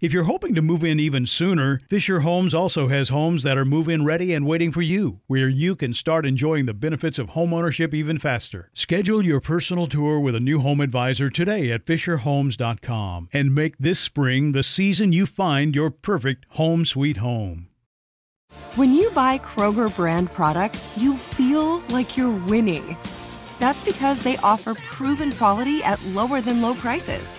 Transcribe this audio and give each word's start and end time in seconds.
If 0.00 0.14
you're 0.14 0.24
hoping 0.24 0.54
to 0.54 0.62
move 0.62 0.82
in 0.82 0.98
even 0.98 1.26
sooner, 1.26 1.78
Fisher 1.90 2.20
Homes 2.20 2.54
also 2.54 2.88
has 2.88 3.10
homes 3.10 3.42
that 3.42 3.58
are 3.58 3.66
move 3.66 3.86
in 3.86 4.02
ready 4.02 4.32
and 4.32 4.46
waiting 4.46 4.72
for 4.72 4.80
you, 4.80 5.20
where 5.26 5.46
you 5.46 5.76
can 5.76 5.92
start 5.92 6.24
enjoying 6.24 6.64
the 6.64 6.72
benefits 6.72 7.18
of 7.18 7.28
homeownership 7.28 7.92
even 7.92 8.18
faster. 8.18 8.70
Schedule 8.72 9.22
your 9.22 9.40
personal 9.40 9.86
tour 9.86 10.18
with 10.18 10.34
a 10.34 10.40
new 10.40 10.60
home 10.60 10.80
advisor 10.80 11.28
today 11.28 11.70
at 11.70 11.84
FisherHomes.com 11.84 13.28
and 13.34 13.54
make 13.54 13.76
this 13.76 14.00
spring 14.00 14.52
the 14.52 14.62
season 14.62 15.12
you 15.12 15.26
find 15.26 15.74
your 15.74 15.90
perfect 15.90 16.46
home 16.50 16.86
sweet 16.86 17.18
home. 17.18 17.68
When 18.76 18.94
you 18.94 19.10
buy 19.10 19.36
Kroger 19.36 19.94
brand 19.94 20.32
products, 20.32 20.88
you 20.96 21.18
feel 21.18 21.80
like 21.90 22.16
you're 22.16 22.34
winning. 22.46 22.96
That's 23.58 23.82
because 23.82 24.22
they 24.22 24.38
offer 24.38 24.72
proven 24.76 25.32
quality 25.32 25.82
at 25.82 26.02
lower 26.06 26.40
than 26.40 26.62
low 26.62 26.72
prices. 26.72 27.30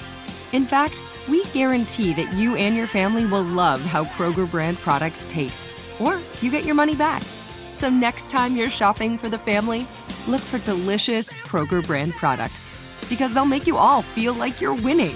In 0.51 0.67
fact, 0.67 0.93
we 1.27 1.43
guarantee 1.45 2.13
that 2.13 2.33
you 2.33 2.55
and 2.55 2.75
your 2.75 2.87
family 2.87 3.25
will 3.25 3.43
love 3.43 3.81
how 3.81 4.05
Kroger 4.05 4.49
brand 4.49 4.77
products 4.77 5.25
taste, 5.29 5.75
or 5.99 6.19
you 6.41 6.51
get 6.51 6.65
your 6.65 6.75
money 6.75 6.95
back. 6.95 7.23
So 7.71 7.89
next 7.89 8.29
time 8.29 8.55
you're 8.55 8.69
shopping 8.69 9.17
for 9.17 9.29
the 9.29 9.37
family, 9.37 9.87
look 10.27 10.41
for 10.41 10.59
delicious 10.59 11.31
Kroger 11.33 11.85
brand 11.85 12.13
products 12.13 12.69
because 13.09 13.33
they'll 13.33 13.45
make 13.45 13.67
you 13.67 13.77
all 13.77 14.01
feel 14.01 14.33
like 14.33 14.61
you're 14.61 14.75
winning. 14.75 15.15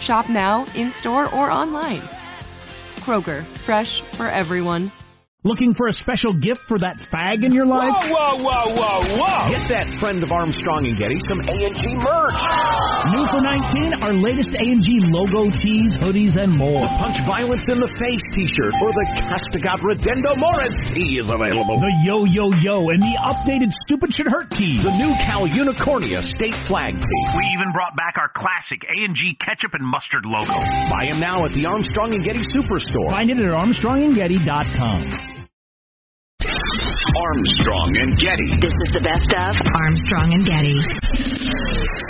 Shop 0.00 0.28
now, 0.28 0.66
in 0.74 0.92
store, 0.92 1.32
or 1.34 1.50
online. 1.50 2.02
Kroger, 3.00 3.44
fresh 3.64 4.02
for 4.02 4.26
everyone. 4.26 4.92
Looking 5.44 5.74
for 5.74 5.86
a 5.86 5.92
special 5.92 6.32
gift 6.32 6.60
for 6.66 6.76
that 6.80 6.96
fag 7.12 7.44
in 7.44 7.52
your 7.52 7.66
life? 7.66 7.86
Whoa, 7.86 8.42
whoa, 8.42 8.42
whoa, 8.42 8.74
whoa, 8.74 9.16
whoa! 9.16 9.50
Get 9.50 9.68
that 9.68 10.00
friend 10.00 10.22
of 10.24 10.32
Armstrong 10.32 10.86
and 10.86 10.98
Getty 10.98 11.20
some 11.28 11.38
A&G 11.38 11.94
merch. 12.02 12.34
New 13.06 13.22
for 13.30 13.38
19, 13.38 14.02
our 14.02 14.14
latest 14.18 14.50
A&G 14.50 14.88
logo 15.14 15.46
tees, 15.62 15.94
hoodies, 16.02 16.34
and 16.34 16.50
more. 16.50 16.82
The 16.82 16.90
Punch 16.98 17.18
Violence 17.22 17.62
in 17.70 17.78
the 17.78 17.86
Face 18.02 18.24
t-shirt 18.34 18.74
or 18.82 18.90
the 18.90 19.06
Castigat 19.30 19.78
Ridendo 19.78 20.34
Mores 20.34 20.74
tee 20.90 21.22
is 21.22 21.30
available. 21.30 21.78
The 21.78 21.94
Yo 22.02 22.26
Yo 22.26 22.50
Yo 22.58 22.90
and 22.90 22.98
the 22.98 23.14
updated 23.22 23.70
Stupid 23.86 24.10
Should 24.10 24.26
Hurt 24.26 24.50
tee. 24.58 24.82
The 24.82 24.90
new 24.98 25.14
Cal 25.22 25.46
Unicornia 25.46 26.18
state 26.34 26.58
flag 26.66 26.98
tee. 26.98 27.24
We 27.38 27.46
even 27.54 27.70
brought 27.70 27.94
back 27.94 28.18
our 28.18 28.30
classic 28.34 28.82
A&G 28.82 29.38
ketchup 29.38 29.78
and 29.78 29.86
mustard 29.86 30.26
logo. 30.26 30.58
Buy 30.90 31.06
them 31.06 31.22
now 31.22 31.46
at 31.46 31.54
the 31.54 31.62
Armstrong 31.62 32.10
and 32.10 32.26
Getty 32.26 32.42
Superstore. 32.50 33.14
Find 33.14 33.30
it 33.30 33.38
at 33.38 33.54
armstrongandgetty.com. 33.54 35.00
Armstrong 36.42 37.90
and 38.02 38.18
Getty. 38.18 38.50
This 38.58 38.74
is 38.74 38.90
the 38.98 39.04
best 39.06 39.30
of 39.30 39.54
Armstrong 39.78 40.34
and 40.34 40.42
Getty. 40.42 42.05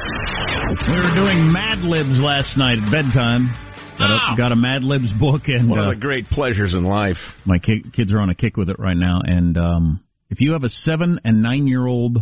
We 0.68 0.94
were 0.96 1.14
doing 1.14 1.52
Mad 1.52 1.78
Libs 1.78 2.18
last 2.20 2.56
night 2.56 2.78
at 2.78 2.90
bedtime. 2.90 3.54
Got 3.98 4.10
a, 4.10 4.36
got 4.36 4.52
a 4.52 4.56
Mad 4.56 4.82
Libs 4.82 5.12
book, 5.18 5.42
and 5.46 5.70
One 5.70 5.78
uh, 5.78 5.90
the 5.90 5.96
great 5.96 6.26
pleasures 6.26 6.74
in 6.74 6.82
life. 6.82 7.16
my 7.44 7.58
ki- 7.58 7.84
kids 7.94 8.12
are 8.12 8.18
on 8.18 8.30
a 8.30 8.34
kick 8.34 8.56
with 8.56 8.68
it 8.68 8.78
right 8.78 8.96
now. 8.96 9.20
And 9.24 9.56
um, 9.56 10.04
if 10.28 10.40
you 10.40 10.52
have 10.52 10.64
a 10.64 10.68
seven 10.68 11.20
and 11.22 11.40
nine 11.40 11.68
year 11.68 11.86
old, 11.86 12.18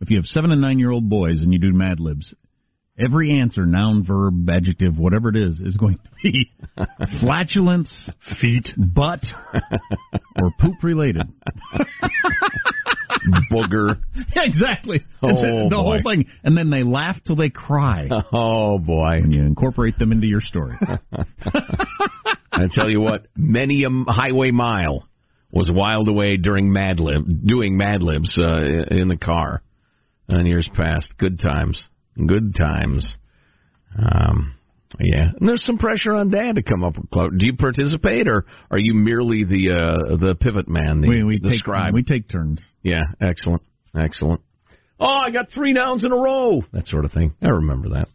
if 0.00 0.10
you 0.10 0.16
have 0.16 0.26
seven 0.26 0.50
and 0.50 0.60
nine 0.60 0.80
year 0.80 0.90
old 0.90 1.08
boys 1.08 1.40
and 1.40 1.52
you 1.52 1.60
do 1.60 1.72
Mad 1.72 2.00
Libs, 2.00 2.34
every 2.98 3.40
answer, 3.40 3.64
noun, 3.66 4.04
verb, 4.06 4.48
adjective, 4.48 4.98
whatever 4.98 5.28
it 5.28 5.36
is, 5.36 5.60
is 5.60 5.76
going 5.76 5.96
to 5.98 6.10
be 6.22 6.50
flatulence, 7.20 8.10
feet, 8.40 8.68
butt, 8.76 9.20
or 10.40 10.50
poop 10.60 10.82
related. 10.82 11.22
Booger. 13.50 13.98
Exactly. 14.38 15.04
Oh, 15.22 15.28
the 15.28 15.68
boy. 15.70 15.76
whole 15.76 16.00
thing. 16.04 16.26
And 16.44 16.56
then 16.56 16.70
they 16.70 16.82
laugh 16.82 17.16
till 17.26 17.36
they 17.36 17.48
cry 17.48 18.08
Oh 18.32 18.78
boy! 18.78 19.20
when 19.22 19.32
you 19.32 19.42
incorporate 19.42 19.98
them 19.98 20.12
into 20.12 20.26
your 20.26 20.40
story. 20.40 20.76
I 22.52 22.68
tell 22.70 22.88
you 22.90 23.00
what, 23.00 23.26
many 23.36 23.84
a 23.84 23.88
highway 24.06 24.50
mile 24.50 25.08
was 25.50 25.70
whiled 25.72 26.08
away 26.08 26.36
during 26.36 26.72
Mad 26.72 27.00
Lib, 27.00 27.24
doing 27.46 27.76
Mad 27.76 28.02
Libs 28.02 28.36
uh, 28.38 28.94
in 28.94 29.08
the 29.08 29.16
car 29.16 29.62
in 30.28 30.46
years 30.46 30.68
past. 30.74 31.12
Good 31.18 31.38
times, 31.40 31.82
good 32.26 32.54
times. 32.54 33.16
Um, 33.98 34.54
yeah, 35.00 35.30
and 35.38 35.48
there's 35.48 35.64
some 35.66 35.78
pressure 35.78 36.14
on 36.14 36.30
Dad 36.30 36.56
to 36.56 36.62
come 36.62 36.84
up 36.84 36.96
with. 36.96 37.10
clo- 37.10 37.30
Do 37.30 37.44
you 37.44 37.56
participate, 37.56 38.28
or 38.28 38.44
are 38.70 38.78
you 38.78 38.94
merely 38.94 39.44
the 39.44 39.72
uh, 39.72 40.16
the 40.16 40.34
pivot 40.34 40.68
man, 40.68 41.00
the, 41.00 41.08
we 41.08 41.24
we 41.24 41.38
the 41.38 41.50
take 41.50 41.58
scribe? 41.58 41.92
we 41.92 42.02
take 42.02 42.28
turns. 42.28 42.60
Yeah, 42.82 43.02
excellent, 43.20 43.62
excellent. 43.98 44.40
Oh, 44.98 45.06
I 45.06 45.30
got 45.30 45.50
three 45.50 45.72
nouns 45.74 46.04
in 46.04 46.12
a 46.12 46.16
row. 46.16 46.62
That 46.72 46.86
sort 46.86 47.04
of 47.04 47.12
thing. 47.12 47.34
I 47.42 47.48
remember 47.48 47.90
that. 47.90 48.08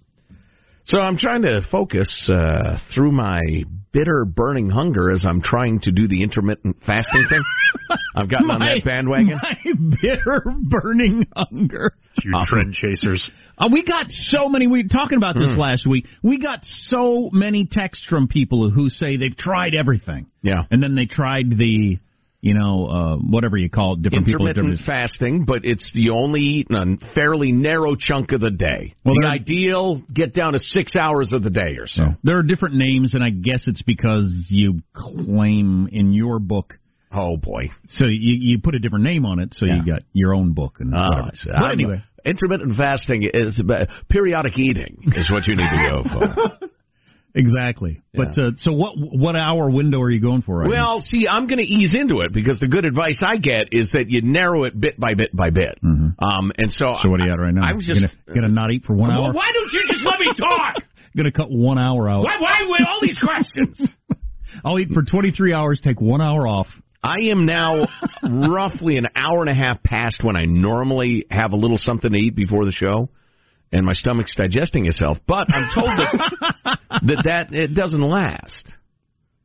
So 0.86 0.98
I'm 0.98 1.18
trying 1.18 1.44
to 1.44 1.62
focus 1.72 2.30
uh, 2.30 2.78
through 2.94 3.12
my 3.12 3.40
bitter, 3.94 4.26
burning 4.26 4.70
hunger 4.70 5.12
as 5.12 5.26
I'm 5.28 5.42
trying 5.42 5.80
to 5.82 5.92
do 5.92 6.08
the 6.08 6.24
intermittent 6.24 6.78
fasting 6.86 7.26
thing. 7.30 7.44
I've 8.16 8.30
gotten 8.30 8.50
on 8.50 8.60
that 8.62 8.84
bandwagon. 8.84 9.40
My 9.42 9.58
bitter, 10.02 10.44
burning 10.64 11.28
hunger. 11.36 11.94
You 12.24 12.32
Awesome. 12.34 12.48
trend 12.48 12.74
chasers. 12.74 13.30
Uh, 13.58 13.70
we 13.72 13.84
got 13.86 14.08
so 14.10 14.50
many. 14.50 14.68
We 14.68 14.84
were 14.84 14.90
talking 14.90 15.18
about 15.18 15.36
this 15.38 15.54
Hmm. 15.54 15.60
last 15.60 15.86
week. 15.88 16.06
We 16.24 16.40
got 16.40 16.60
so 16.64 17.30
many 17.32 17.68
texts 17.72 18.06
from 18.10 18.28
people 18.28 18.70
who 18.70 18.90
say 18.90 19.18
they've 19.18 19.36
tried 19.38 19.76
everything, 19.76 20.28
Yeah. 20.42 20.64
and 20.72 20.82
then 20.82 20.96
they 20.96 21.06
tried 21.06 21.50
the, 21.52 22.00
you 22.42 22.54
know, 22.56 22.88
uh, 22.88 23.16
whatever 23.18 23.56
you 23.56 23.70
call 23.70 23.94
it. 23.94 24.02
Different 24.02 24.26
people. 24.26 24.48
Intermittent 24.48 24.80
different- 24.80 24.86
fasting, 25.12 25.46
but 25.46 25.64
it's 25.64 25.92
the 25.94 26.10
only 26.10 26.42
eat 26.42 26.68
in 26.70 26.76
a 26.76 27.14
fairly 27.14 27.52
narrow 27.52 27.96
chunk 27.96 28.32
of 28.32 28.42
the 28.42 28.50
day. 28.50 28.96
Well, 29.06 29.16
the 29.22 29.28
ideal, 29.28 30.02
get 30.14 30.34
down 30.34 30.54
to 30.54 30.60
six 30.60 30.96
hours 30.96 31.34
of 31.34 31.44
the 31.44 31.52
day 31.52 31.78
or 31.80 31.86
so. 31.88 32.02
So 32.02 32.16
there 32.24 32.38
are 32.38 32.44
different 32.44 32.76
names, 32.76 33.14
and 33.14 33.24
I 33.24 33.30
guess 33.30 33.68
it's 33.68 33.82
because 33.84 34.48
you 34.50 34.82
claim 34.94 35.88
in 35.92 36.14
your 36.14 36.40
book. 36.40 36.78
Oh 37.14 37.36
boy! 37.38 37.70
So 37.96 38.06
you 38.06 38.38
you 38.40 38.60
put 38.60 38.74
a 38.74 38.80
different 38.80 39.04
name 39.06 39.26
on 39.26 39.40
it, 39.40 39.54
so 39.54 39.66
Yeah. 39.66 39.76
you 39.76 39.86
got 39.86 40.02
your 40.14 40.34
own 40.34 40.54
book 40.54 40.78
and 40.80 40.94
see. 41.36 41.50
But 41.52 41.72
anyway, 41.74 42.02
intermittent 42.26 42.76
fasting 42.78 43.30
is 43.34 43.60
uh, 43.70 43.86
periodic 44.10 44.58
eating 44.58 45.12
is 45.16 45.30
what 45.30 45.46
you 45.46 45.56
need 45.58 45.70
to 45.70 45.90
go 45.90 46.04
for. 46.10 46.68
Exactly. 47.34 48.02
But 48.14 48.38
uh, 48.38 48.52
so 48.58 48.74
what? 48.74 48.94
What 48.98 49.36
hour 49.36 49.70
window 49.70 50.02
are 50.02 50.12
you 50.12 50.20
going 50.20 50.42
for? 50.42 50.60
Right 50.60 50.70
well, 50.70 51.02
see, 51.02 51.28
I'm 51.30 51.48
going 51.48 51.60
to 51.60 51.66
ease 51.66 51.96
into 51.98 52.22
it 52.22 52.34
because 52.34 52.60
the 52.60 52.68
good 52.68 52.84
advice 52.84 53.22
I 53.26 53.38
get 53.38 53.70
is 53.72 53.92
that 53.94 54.10
you 54.10 54.22
narrow 54.22 54.66
it 54.66 54.80
bit 54.80 55.00
by 55.00 55.14
bit 55.14 55.36
by 55.36 55.50
bit. 55.50 55.80
Mm-hmm. 55.84 56.24
Um, 56.24 56.52
and 56.58 56.72
so, 56.72 56.98
so 57.02 57.10
what 57.10 57.22
are 57.22 57.26
you 57.26 57.32
at 57.32 57.40
right 57.40 57.54
now? 57.54 57.66
I 57.66 57.74
was 57.74 57.86
just 57.86 58.02
gonna, 58.28 58.42
gonna 58.42 58.54
not 58.54 58.72
eat 58.72 58.84
for 58.84 58.94
one 58.94 59.10
well, 59.10 59.28
hour. 59.28 59.34
Why 59.34 59.52
don't 59.54 59.72
you 59.72 59.82
just 59.88 60.04
let 60.04 60.20
me 60.20 60.32
talk? 60.38 60.76
gonna 61.16 61.32
cut 61.32 61.50
one 61.50 61.78
hour 61.78 62.10
out. 62.10 62.24
Why? 62.24 62.38
Why 62.40 62.62
with 62.68 62.88
all 62.88 63.00
these 63.02 63.20
questions? 63.20 63.82
I'll 64.66 64.80
eat 64.80 64.90
for 64.90 65.04
23 65.04 65.54
hours. 65.54 65.80
Take 65.82 66.02
one 66.02 66.22
hour 66.22 66.48
off. 66.48 66.68
I 67.04 67.30
am 67.32 67.46
now 67.46 67.88
roughly 68.30 68.98
an 68.98 69.08
hour 69.16 69.42
and 69.42 69.50
a 69.50 69.56
half 69.56 69.82
past 69.82 70.24
when 70.24 70.36
I 70.36 70.46
normally 70.46 71.26
have 71.32 71.54
a 71.54 71.56
little 71.56 71.78
something 71.78 72.12
to 72.12 72.18
eat 72.18 72.36
before 72.36 72.66
the 72.66 72.72
show, 72.72 73.10
and 73.72 73.86
my 73.86 73.94
stomach's 73.94 74.36
digesting 74.36 74.86
itself. 74.86 75.18
But 75.28 75.48
I'm 75.50 75.70
told 75.74 75.98
that 75.98 76.80
that, 77.04 77.22
that 77.26 77.54
it 77.54 77.74
doesn't 77.74 78.02
last. 78.02 78.74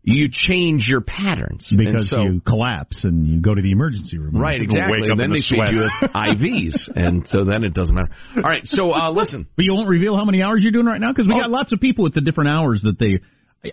You 0.09 0.29
change 0.31 0.87
your 0.89 1.01
patterns 1.01 1.67
because 1.77 2.11
so, 2.11 2.23
you 2.23 2.41
collapse 2.41 3.03
and 3.03 3.27
you 3.27 3.41
go 3.41 3.53
to 3.53 3.61
the 3.61 3.73
emergency 3.73 4.19
room. 4.19 4.37
Right, 4.37 4.63
exactly. 4.63 5.09
And 5.11 5.19
then 5.19 5.31
the 5.31 5.43
they 5.43 5.57
feed 5.57 5.75
you 5.75 5.89
IVs, 6.15 6.89
and 6.95 7.27
so 7.27 7.45
then 7.45 7.65
it 7.65 7.75
doesn't 7.75 7.93
matter. 7.93 8.11
All 8.37 8.43
right, 8.43 8.65
so 8.65 8.93
uh, 8.95 9.11
listen. 9.11 9.49
But 9.57 9.65
you 9.65 9.75
won't 9.75 9.89
reveal 9.89 10.17
how 10.17 10.25
many 10.25 10.45
hours 10.45 10.61
you're 10.63 10.71
doing 10.71 10.87
right 10.87 11.01
now 11.01 11.13
because 11.13 11.27
we 11.27 11.35
oh. 11.35 11.41
got 11.41 11.51
lots 11.51 11.73
of 11.73 11.81
people 11.81 12.05
with 12.05 12.15
the 12.15 12.21
different 12.21 12.51
hours 12.51 12.83
that 12.85 13.01
they. 13.01 13.19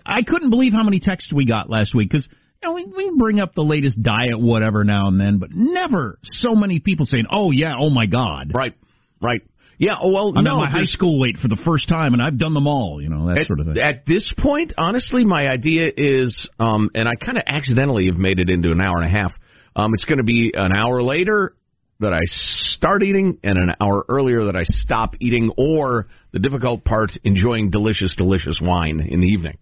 I 0.04 0.22
couldn't 0.22 0.50
believe 0.50 0.72
how 0.72 0.82
many 0.82 0.98
texts 0.98 1.32
we 1.32 1.46
got 1.46 1.70
last 1.70 1.94
week 1.94 2.10
because 2.10 2.26
you 2.64 2.68
know, 2.68 2.74
we, 2.74 2.84
we 2.84 3.16
bring 3.16 3.38
up 3.38 3.54
the 3.54 3.62
latest 3.62 4.02
diet, 4.02 4.40
whatever, 4.40 4.82
now 4.82 5.06
and 5.06 5.20
then, 5.20 5.38
but 5.38 5.50
never 5.52 6.18
so 6.24 6.56
many 6.56 6.80
people 6.80 7.06
saying, 7.06 7.26
"Oh 7.30 7.52
yeah, 7.52 7.74
oh 7.78 7.90
my 7.90 8.06
God." 8.06 8.50
Right, 8.52 8.74
right. 9.20 9.42
Yeah, 9.84 9.96
oh, 10.00 10.10
well, 10.10 10.32
I'm 10.34 10.44
no, 10.44 10.52
at 10.52 10.56
my 10.56 10.70
high 10.70 10.84
school 10.86 11.20
weight 11.20 11.36
for 11.36 11.48
the 11.48 11.60
first 11.62 11.88
time, 11.88 12.14
and 12.14 12.22
I've 12.22 12.38
done 12.38 12.54
them 12.54 12.66
all. 12.66 13.02
You 13.02 13.10
know 13.10 13.28
that 13.28 13.40
at, 13.40 13.46
sort 13.46 13.60
of 13.60 13.66
thing. 13.66 13.78
At 13.78 14.06
this 14.06 14.32
point, 14.38 14.72
honestly, 14.78 15.26
my 15.26 15.46
idea 15.46 15.90
is, 15.94 16.48
um, 16.58 16.88
and 16.94 17.06
I 17.06 17.12
kind 17.22 17.36
of 17.36 17.44
accidentally 17.46 18.06
have 18.06 18.16
made 18.16 18.38
it 18.38 18.48
into 18.48 18.72
an 18.72 18.80
hour 18.80 19.02
and 19.02 19.14
a 19.14 19.18
half. 19.18 19.32
Um, 19.76 19.92
it's 19.92 20.04
going 20.04 20.18
to 20.18 20.24
be 20.24 20.52
an 20.54 20.72
hour 20.74 21.02
later 21.02 21.54
that 22.00 22.14
I 22.14 22.20
start 22.24 23.02
eating, 23.02 23.38
and 23.44 23.58
an 23.58 23.72
hour 23.78 24.06
earlier 24.08 24.46
that 24.46 24.56
I 24.56 24.62
stop 24.64 25.16
eating, 25.20 25.50
or 25.58 26.06
the 26.32 26.38
difficult 26.38 26.84
part, 26.84 27.10
enjoying 27.22 27.68
delicious, 27.68 28.14
delicious 28.16 28.58
wine 28.62 29.06
in 29.06 29.20
the 29.20 29.28
evening. 29.28 29.58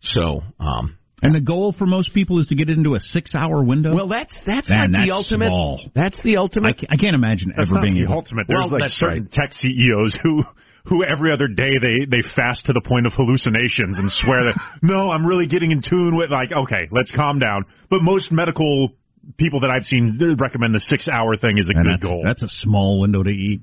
So, 0.00 0.40
um, 0.58 0.96
and 1.22 1.34
the 1.34 1.40
goal 1.40 1.74
for 1.76 1.86
most 1.86 2.12
people 2.12 2.40
is 2.40 2.46
to 2.48 2.54
get 2.54 2.68
it 2.68 2.76
into 2.76 2.94
a 2.94 3.00
six-hour 3.00 3.62
window. 3.62 3.94
Well, 3.94 4.08
that's 4.08 4.34
that's 4.44 4.68
Man, 4.68 4.92
like 4.92 4.92
that's 4.92 5.04
the 5.06 5.12
ultimate. 5.12 5.48
Small. 5.48 5.80
That's 5.94 6.22
the 6.22 6.36
ultimate. 6.36 6.68
I 6.68 6.72
can't, 6.72 6.92
I 6.92 6.96
can't 6.96 7.14
imagine 7.14 7.54
that's 7.56 7.70
ever 7.70 7.80
being 7.80 7.94
the 7.94 8.02
able. 8.02 8.14
ultimate. 8.14 8.46
There's 8.48 8.68
well, 8.70 8.80
like 8.80 8.90
certain 8.90 9.24
right. 9.24 9.32
tech 9.32 9.54
CEOs 9.54 10.18
who 10.22 10.44
who 10.84 11.04
every 11.04 11.32
other 11.32 11.48
day 11.48 11.78
they 11.80 12.04
they 12.04 12.22
fast 12.34 12.66
to 12.66 12.74
the 12.74 12.82
point 12.82 13.06
of 13.06 13.14
hallucinations 13.14 13.96
and 13.96 14.10
swear 14.12 14.44
that 14.44 14.60
no, 14.82 15.10
I'm 15.10 15.26
really 15.26 15.46
getting 15.46 15.70
in 15.70 15.80
tune 15.80 16.16
with 16.16 16.30
like 16.30 16.52
okay, 16.52 16.88
let's 16.90 17.12
calm 17.12 17.38
down. 17.38 17.64
But 17.88 18.02
most 18.02 18.30
medical 18.30 18.92
people 19.38 19.60
that 19.60 19.70
I've 19.70 19.84
seen 19.84 20.18
recommend 20.38 20.74
the 20.74 20.80
six-hour 20.80 21.36
thing 21.36 21.56
is 21.56 21.68
a 21.68 21.76
and 21.76 21.84
good 21.84 21.92
that's, 21.94 22.02
goal. 22.02 22.22
That's 22.24 22.42
a 22.42 22.48
small 22.60 23.00
window 23.00 23.22
to 23.22 23.30
eat. 23.30 23.62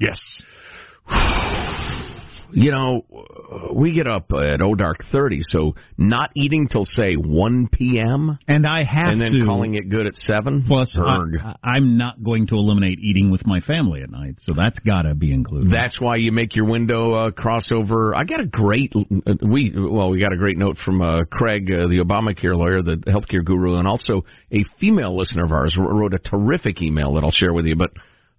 Yes. 0.00 0.42
you 2.52 2.70
know, 2.70 3.04
we 3.72 3.92
get 3.92 4.06
up 4.06 4.30
at 4.32 4.60
oh 4.62 4.74
dark 4.74 5.04
thirty, 5.10 5.40
so 5.42 5.74
not 5.96 6.30
eating 6.34 6.68
till 6.68 6.84
say 6.84 7.14
one 7.14 7.68
p.m. 7.70 8.38
and 8.48 8.66
I 8.66 8.84
have 8.84 9.08
and 9.08 9.20
then 9.20 9.32
to 9.32 9.44
calling 9.44 9.74
it 9.74 9.88
good 9.88 10.06
at 10.06 10.14
seven. 10.16 10.64
Plus, 10.66 10.96
I, 10.98 11.76
am 11.76 11.96
not 11.98 12.22
going 12.22 12.46
to 12.48 12.54
eliminate 12.54 12.98
eating 12.98 13.30
with 13.30 13.46
my 13.46 13.60
family 13.60 14.02
at 14.02 14.10
night, 14.10 14.36
so 14.40 14.52
that's 14.56 14.78
got 14.80 15.02
to 15.02 15.14
be 15.14 15.32
included. 15.32 15.70
That's 15.70 16.00
why 16.00 16.16
you 16.16 16.32
make 16.32 16.54
your 16.56 16.66
window 16.66 17.14
uh, 17.14 17.30
crossover. 17.30 18.14
I 18.16 18.24
got 18.24 18.40
a 18.40 18.46
great 18.46 18.94
uh, 18.94 19.34
we 19.42 19.72
well, 19.76 20.10
we 20.10 20.20
got 20.20 20.32
a 20.32 20.36
great 20.36 20.58
note 20.58 20.76
from 20.84 21.02
uh, 21.02 21.24
Craig, 21.30 21.70
uh, 21.70 21.88
the 21.88 22.02
Obamacare 22.04 22.56
lawyer, 22.56 22.82
the 22.82 22.96
healthcare 22.96 23.44
guru, 23.44 23.76
and 23.76 23.86
also 23.86 24.24
a 24.52 24.62
female 24.80 25.16
listener 25.16 25.44
of 25.44 25.52
ours 25.52 25.76
wrote 25.78 26.14
a 26.14 26.18
terrific 26.18 26.82
email 26.82 27.14
that 27.14 27.24
I'll 27.24 27.30
share 27.30 27.52
with 27.52 27.66
you, 27.66 27.76
but. 27.76 27.90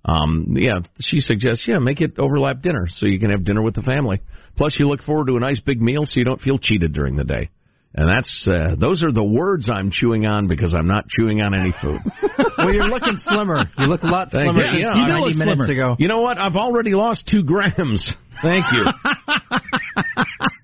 Um, 0.05 0.55
yeah, 0.57 0.79
she 0.99 1.19
suggests, 1.19 1.65
yeah, 1.67 1.79
make 1.79 1.99
it 2.01 2.17
overlap 2.17 2.61
dinner 2.61 2.88
so 2.89 3.05
you 3.05 3.19
can 3.19 3.31
have 3.31 3.44
dinner 3.44 3.61
with 3.61 3.75
the 3.75 3.81
family. 3.81 4.21
Plus, 4.55 4.75
you 4.79 4.88
look 4.88 5.03
forward 5.03 5.27
to 5.27 5.35
a 5.35 5.39
nice 5.39 5.59
big 5.59 5.81
meal 5.81 6.05
so 6.05 6.13
you 6.19 6.23
don't 6.23 6.41
feel 6.41 6.57
cheated 6.57 6.94
during 6.94 7.15
the 7.15 7.23
day. 7.23 7.49
And 7.94 8.07
that's 8.09 8.47
uh, 8.47 8.75
those 8.79 9.03
are 9.03 9.11
the 9.11 9.23
words 9.23 9.69
I'm 9.69 9.89
chewing 9.91 10.25
on 10.25 10.47
because 10.47 10.75
I'm 10.75 10.88
not 10.88 11.05
chewing 11.07 11.41
on 11.41 11.53
any 11.55 11.73
food. 11.81 11.99
well, 12.57 12.71
you're 12.71 12.89
looking 12.89 13.17
slimmer. 13.23 13.63
You 13.77 13.85
look 13.85 14.03
a 14.03 14.07
lot 14.07 14.29
Thank 14.31 14.53
slimmer. 14.53 14.71
You. 14.71 14.81
Yeah, 14.81 14.95
you 14.95 15.07
90 15.07 15.38
minutes 15.38 15.57
slimmer. 15.65 15.71
ago. 15.71 15.95
You 15.97 16.07
know 16.07 16.21
what? 16.21 16.38
I've 16.38 16.55
already 16.55 16.91
lost 16.91 17.27
two 17.27 17.43
grams. 17.43 18.07
Thank 18.43 18.65
you. 18.71 18.85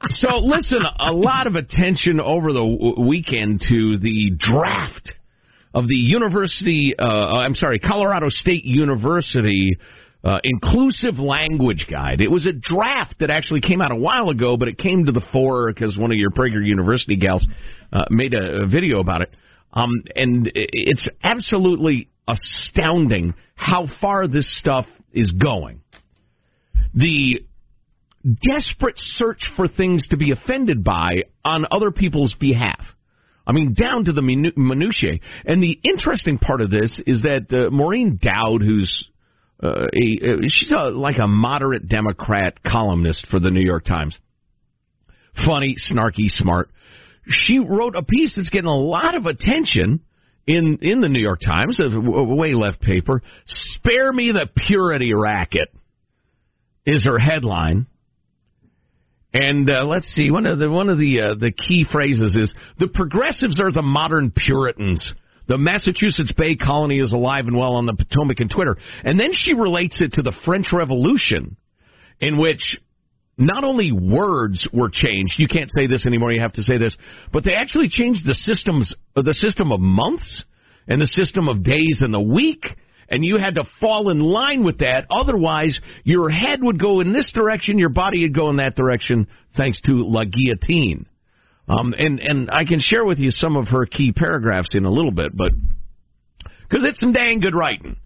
so 0.10 0.38
listen, 0.38 0.82
a 0.84 1.12
lot 1.12 1.48
of 1.48 1.56
attention 1.56 2.20
over 2.20 2.54
the 2.54 2.60
w- 2.60 3.02
weekend 3.08 3.62
to 3.70 3.98
the 3.98 4.32
draft 4.38 5.14
of 5.74 5.88
the 5.88 5.96
University, 5.96 6.94
uh, 6.98 7.04
I'm 7.04 7.56
sorry, 7.56 7.80
Colorado 7.80 8.30
State 8.30 8.66
University 8.66 9.78
uh, 10.24 10.40
Inclusive 10.44 11.20
Language 11.20 11.88
Guide. 11.90 12.22
It 12.22 12.32
was 12.32 12.46
a 12.46 12.54
draft 12.54 13.16
that 13.20 13.30
actually 13.30 13.62
came 13.62 13.82
out 13.82 13.92
a 13.92 13.96
while 13.96 14.30
ago, 14.30 14.56
but 14.56 14.68
it 14.68 14.78
came 14.78 15.06
to 15.06 15.12
the 15.12 15.26
fore 15.32 15.72
because 15.74 15.98
one 15.98 16.12
of 16.12 16.18
your 16.18 16.30
Prager 16.30 16.66
University 16.66 17.18
gals 17.18 17.46
uh, 17.92 18.06
made 18.10 18.34
a, 18.34 18.64
a, 18.64 18.68
video 18.68 19.00
about 19.00 19.22
it. 19.22 19.34
Um, 19.74 19.90
and 20.16 20.50
it's 20.54 21.10
absolutely 21.24 22.10
astounding 22.28 23.34
how 23.56 23.88
far 24.00 24.28
this 24.28 24.46
stuff 24.60 24.86
is 25.12 25.32
going. 25.32 25.82
The 26.94 27.42
desperate 28.24 28.98
search 28.98 29.42
for 29.58 29.68
things 29.68 30.08
to 30.10 30.18
be 30.18 30.32
offended 30.32 30.84
by 30.84 31.24
on 31.44 31.66
other 31.70 31.92
people's 31.92 32.34
behalf. 32.40 32.80
I 33.46 33.52
mean, 33.52 33.74
down 33.74 34.06
to 34.06 34.14
the 34.14 34.22
minu- 34.22 34.56
minutiae. 34.56 35.20
And 35.46 35.62
the 35.62 35.80
interesting 35.84 36.38
part 36.38 36.62
of 36.62 36.70
this 36.70 37.02
is 37.06 37.24
that 37.24 37.48
uh, 37.52 37.70
Maureen 37.72 38.20
Dowd, 38.22 38.62
who's 38.62 39.10
uh, 39.62 39.88
a, 39.94 40.48
she's 40.48 40.72
a, 40.72 40.90
like 40.90 41.18
a 41.22 41.28
moderate 41.28 41.88
Democrat 41.88 42.64
columnist 42.64 43.28
for 43.30 43.40
the 43.40 43.52
New 43.52 43.64
York 43.64 43.86
Times, 43.86 44.18
funny, 45.46 45.76
snarky, 45.92 46.28
smart. 46.30 46.70
She 47.28 47.60
wrote 47.60 47.96
a 47.96 48.04
piece 48.04 48.36
that's 48.36 48.50
getting 48.50 48.68
a 48.68 48.78
lot 48.78 49.16
of 49.16 49.26
attention 49.26 50.02
in 50.46 50.80
in 50.82 51.00
the 51.00 51.08
New 51.08 51.22
York 51.22 51.40
Times, 51.40 51.80
a 51.80 51.90
way 51.90 52.54
left 52.54 52.82
paper. 52.82 53.22
"Spare 53.46 54.12
me 54.12 54.32
the 54.32 54.50
purity 54.68 55.14
racket" 55.14 55.70
is 56.86 57.06
her 57.06 57.18
headline. 57.18 57.88
And 59.34 59.70
uh, 59.70 59.86
let's 59.86 60.14
see, 60.14 60.30
one 60.30 60.46
of 60.46 60.60
the 60.60 60.70
one 60.70 60.90
of 60.90 61.00
the 61.00 61.22
uh, 61.22 61.36
the 61.40 61.52
key 61.52 61.86
phrases 61.92 62.36
is 62.36 62.54
the 62.78 62.88
progressives 62.88 63.60
are 63.60 63.72
the 63.72 63.82
modern 63.82 64.32
Puritans. 64.32 65.14
The 65.48 65.58
Massachusetts 65.58 66.32
Bay 66.38 66.56
Colony 66.56 67.00
is 67.00 67.12
alive 67.12 67.48
and 67.48 67.58
well 67.58 67.74
on 67.74 67.86
the 67.86 67.94
Potomac 67.94 68.40
and 68.40 68.50
Twitter. 68.50 68.78
And 69.04 69.20
then 69.20 69.32
she 69.34 69.54
relates 69.54 70.00
it 70.00 70.14
to 70.14 70.22
the 70.22 70.32
French 70.46 70.68
Revolution, 70.72 71.58
in 72.22 72.38
which 72.38 72.78
not 73.38 73.64
only 73.64 73.92
words 73.92 74.66
were 74.72 74.90
changed. 74.90 75.34
You 75.38 75.48
can't 75.48 75.70
say 75.76 75.88
this 75.88 76.06
anymore. 76.06 76.32
You 76.32 76.40
have 76.42 76.54
to 76.54 76.64
say 76.64 76.78
this, 76.78 76.96
but 77.34 77.44
they 77.44 77.56
actually 77.56 77.90
changed 77.90 78.22
the 78.26 78.36
systems, 78.36 78.94
the 79.16 79.34
system 79.34 79.72
of 79.72 79.80
months 79.80 80.46
and 80.88 81.02
the 81.02 81.08
system 81.08 81.50
of 81.50 81.64
days 81.64 82.00
and 82.02 82.14
the 82.14 82.22
week 82.22 82.64
and 83.14 83.24
you 83.24 83.38
had 83.38 83.56
to 83.56 83.64
fall 83.80 84.10
in 84.10 84.20
line 84.20 84.64
with 84.64 84.80
that. 84.80 85.06
Otherwise, 85.12 85.80
your 86.04 86.32
head 86.32 86.64
would 86.64 86.80
go 86.80 87.00
in 87.00 87.14
this 87.14 87.32
direction, 87.32 87.78
your 87.78 87.90
body 87.90 88.24
would 88.24 88.34
go 88.34 88.50
in 88.50 88.56
that 88.56 88.76
direction, 88.76 89.28
thanks 89.56 89.80
to 89.82 89.92
La 90.04 90.24
Guillotine. 90.24 91.06
Um, 91.68 91.94
and 91.96 92.20
and 92.20 92.50
I 92.50 92.66
can 92.66 92.80
share 92.80 93.06
with 93.06 93.20
you 93.20 93.30
some 93.30 93.56
of 93.56 93.68
her 93.68 93.86
key 93.86 94.14
paragraphs 94.14 94.74
in 94.74 94.86
a 94.86 94.92
little 94.92 95.12
bit, 95.12 95.38
but 95.38 95.52
because 96.68 96.84
it's 96.86 97.00
some 97.00 97.14
dang 97.14 97.40
good 97.40 97.56
writing. 97.56 97.98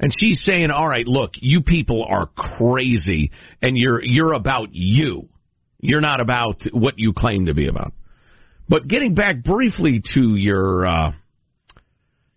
And 0.00 0.12
she's 0.18 0.42
saying, 0.42 0.70
"All 0.70 0.88
right, 0.88 1.06
look, 1.06 1.32
you 1.34 1.60
people 1.60 2.04
are 2.08 2.26
crazy, 2.26 3.30
and 3.60 3.76
you're 3.76 4.02
you're 4.02 4.32
about 4.32 4.70
you. 4.72 5.28
You're 5.78 6.00
not 6.00 6.20
about 6.20 6.62
what 6.72 6.94
you 6.96 7.12
claim 7.12 7.46
to 7.46 7.54
be 7.54 7.68
about." 7.68 7.92
But 8.66 8.88
getting 8.88 9.14
back 9.14 9.44
briefly 9.44 10.02
to 10.14 10.34
your 10.34 10.86
uh, 10.86 11.12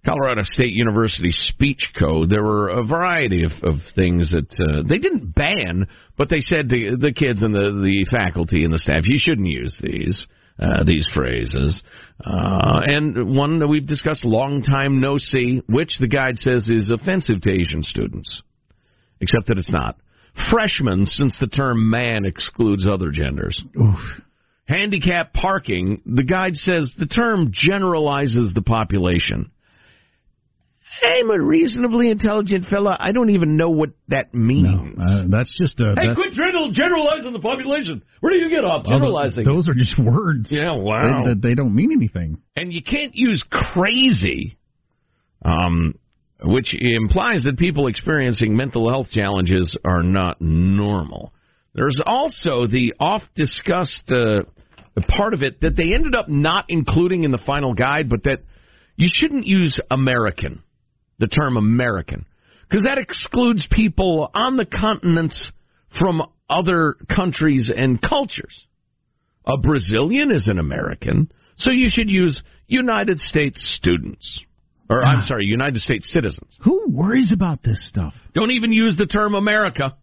Colorado 0.08 0.44
State 0.44 0.74
University 0.74 1.32
speech 1.32 1.90
code, 2.00 2.30
there 2.30 2.44
were 2.44 2.70
a 2.70 2.86
variety 2.86 3.44
of, 3.44 3.52
of 3.64 3.76
things 3.94 4.32
that 4.32 4.48
uh, 4.60 4.84
they 4.88 5.00
didn't 5.00 5.36
ban, 5.36 5.88
but 6.18 6.30
they 6.30 6.40
said 6.40 6.70
to 6.70 6.96
the 6.98 7.12
kids 7.12 7.42
and 7.42 7.54
the, 7.54 7.82
the 7.84 8.06
faculty 8.10 8.64
and 8.64 8.74
the 8.74 8.80
staff, 8.80 9.02
you 9.04 9.18
shouldn't 9.20 9.48
use 9.48 9.78
these 9.82 10.26
uh, 10.60 10.84
these 10.86 11.06
phrases. 11.14 11.84
Uh, 12.20 12.82
and 12.86 13.36
one 13.36 13.60
that 13.60 13.68
we've 13.68 13.86
discussed, 13.86 14.26
long 14.26 14.64
time 14.64 15.00
no 15.00 15.18
see, 15.18 15.62
which 15.68 15.98
the 16.00 16.08
guide 16.08 16.38
says 16.38 16.68
is 16.70 16.90
offensive 16.90 17.42
to 17.42 17.52
Asian 17.52 17.84
students, 17.84 18.42
except 19.22 19.48
that 19.48 19.58
it's 19.58 19.72
not. 19.72 19.98
Freshmen, 20.50 21.06
since 21.06 21.36
the 21.40 21.48
term 21.48 21.90
man 21.90 22.26
excludes 22.26 22.88
other 22.88 23.12
genders. 23.12 23.62
Oof. 23.80 24.00
Handicap 24.68 25.34
parking, 25.34 26.02
the 26.06 26.24
guide 26.24 26.56
says 26.56 26.94
the 26.98 27.06
term 27.06 27.52
generalizes 27.54 28.54
the 28.54 28.62
population 28.62 29.52
I'm 31.04 31.30
a 31.32 31.40
reasonably 31.40 32.10
intelligent 32.10 32.66
fella. 32.70 32.98
I 33.00 33.12
don't 33.12 33.30
even 33.32 33.58
know 33.58 33.70
what 33.70 33.90
that 34.08 34.34
means. 34.34 34.98
Uh, 35.00 35.24
that's 35.30 35.52
just 35.60 35.80
a. 35.80 35.94
Hey, 35.98 36.08
that- 36.08 36.16
quit 36.16 36.34
general, 36.34 36.72
generalizing 36.72 37.34
the 37.34 37.40
population. 37.40 38.02
Where 38.20 38.34
do 38.34 38.40
you 38.40 38.50
get 38.50 38.64
off 38.64 38.86
generalizing? 38.86 39.44
Those 39.46 39.68
are 39.68 39.74
just 39.74 39.98
words. 40.00 40.48
Yeah, 40.52 40.74
wow. 40.76 41.24
They, 41.26 41.50
they 41.50 41.56
don't 41.56 41.76
mean 41.76 41.92
anything. 41.92 42.38
and 42.56 42.72
you 42.74 42.82
can't 42.82 43.16
use 43.16 43.44
crazy, 43.50 44.58
um, 45.44 45.96
which 46.44 46.74
implies 46.74 47.44
that 47.44 47.58
people 47.58 47.88
experiencing 47.88 48.56
mental 48.56 48.90
health 48.90 49.08
challenges 49.12 49.78
are 49.86 50.04
not 50.04 50.42
normal. 50.42 51.34
There's 51.74 52.02
also 52.06 52.66
the 52.68 52.94
oft 53.00 53.26
discussed 53.36 54.12
uh, 54.12 54.42
part 55.16 55.34
of 55.36 55.44
it 55.44 55.62
that 55.62 55.76
they 55.76 55.94
ended 55.94 56.16
up 56.16 56.28
not 56.28 56.66
including 56.70 57.24
in 57.24 57.32
the 57.32 57.38
final 57.38 57.74
guide, 57.74 58.10
but 58.10 58.24
that 58.24 58.40
you 58.96 59.08
shouldn't 59.12 59.46
use 59.46 59.80
American, 59.92 60.64
the 61.20 61.28
term 61.28 61.58
American, 61.58 62.26
because 62.70 62.86
that 62.86 62.98
excludes 62.98 63.68
people 63.72 64.30
on 64.34 64.58
the 64.58 64.66
continents 64.66 65.52
from 66.00 66.22
other 66.50 66.96
countries 67.14 67.72
and 67.76 68.02
cultures. 68.02 68.68
A 69.46 69.58
Brazilian 69.58 70.32
is 70.32 70.48
an 70.48 70.60
American, 70.60 71.32
so 71.58 71.72
you 71.72 71.88
should 71.90 72.10
use 72.10 72.42
United 72.68 73.20
States 73.20 73.58
students. 73.80 74.42
Or, 74.90 75.04
I'm 75.04 75.24
sorry, 75.24 75.46
United 75.46 75.82
States 75.82 76.10
citizens. 76.12 76.56
Who 76.62 76.86
worries 76.88 77.34
about 77.34 77.62
this 77.62 77.78
stuff? 77.90 78.14
Don't 78.34 78.52
even 78.52 78.72
use 78.72 78.96
the 78.98 79.06
term 79.06 79.36
America. 79.36 79.98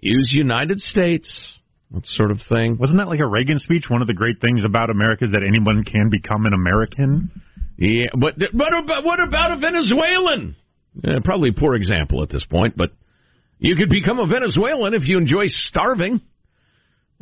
Use 0.00 0.30
United 0.32 0.78
States. 0.78 1.58
That 1.90 2.06
sort 2.06 2.30
of 2.30 2.38
thing. 2.48 2.78
Wasn't 2.78 2.98
that 2.98 3.08
like 3.08 3.20
a 3.20 3.26
Reagan 3.26 3.58
speech? 3.58 3.84
One 3.88 4.00
of 4.00 4.06
the 4.06 4.14
great 4.14 4.40
things 4.40 4.64
about 4.64 4.90
America 4.90 5.24
is 5.24 5.32
that 5.32 5.42
anyone 5.46 5.82
can 5.82 6.08
become 6.08 6.46
an 6.46 6.52
American. 6.52 7.30
Yeah, 7.82 8.06
but 8.16 8.34
what 8.52 8.72
about, 8.78 9.04
what 9.04 9.18
about 9.20 9.52
a 9.52 9.56
Venezuelan? 9.56 10.54
Eh, 11.02 11.18
probably 11.24 11.48
a 11.48 11.52
poor 11.52 11.74
example 11.74 12.22
at 12.22 12.28
this 12.28 12.44
point, 12.44 12.76
but 12.76 12.90
you 13.58 13.74
could 13.74 13.88
become 13.88 14.20
a 14.20 14.26
Venezuelan 14.26 14.94
if 14.94 15.02
you 15.04 15.18
enjoy 15.18 15.46
starving. 15.48 16.20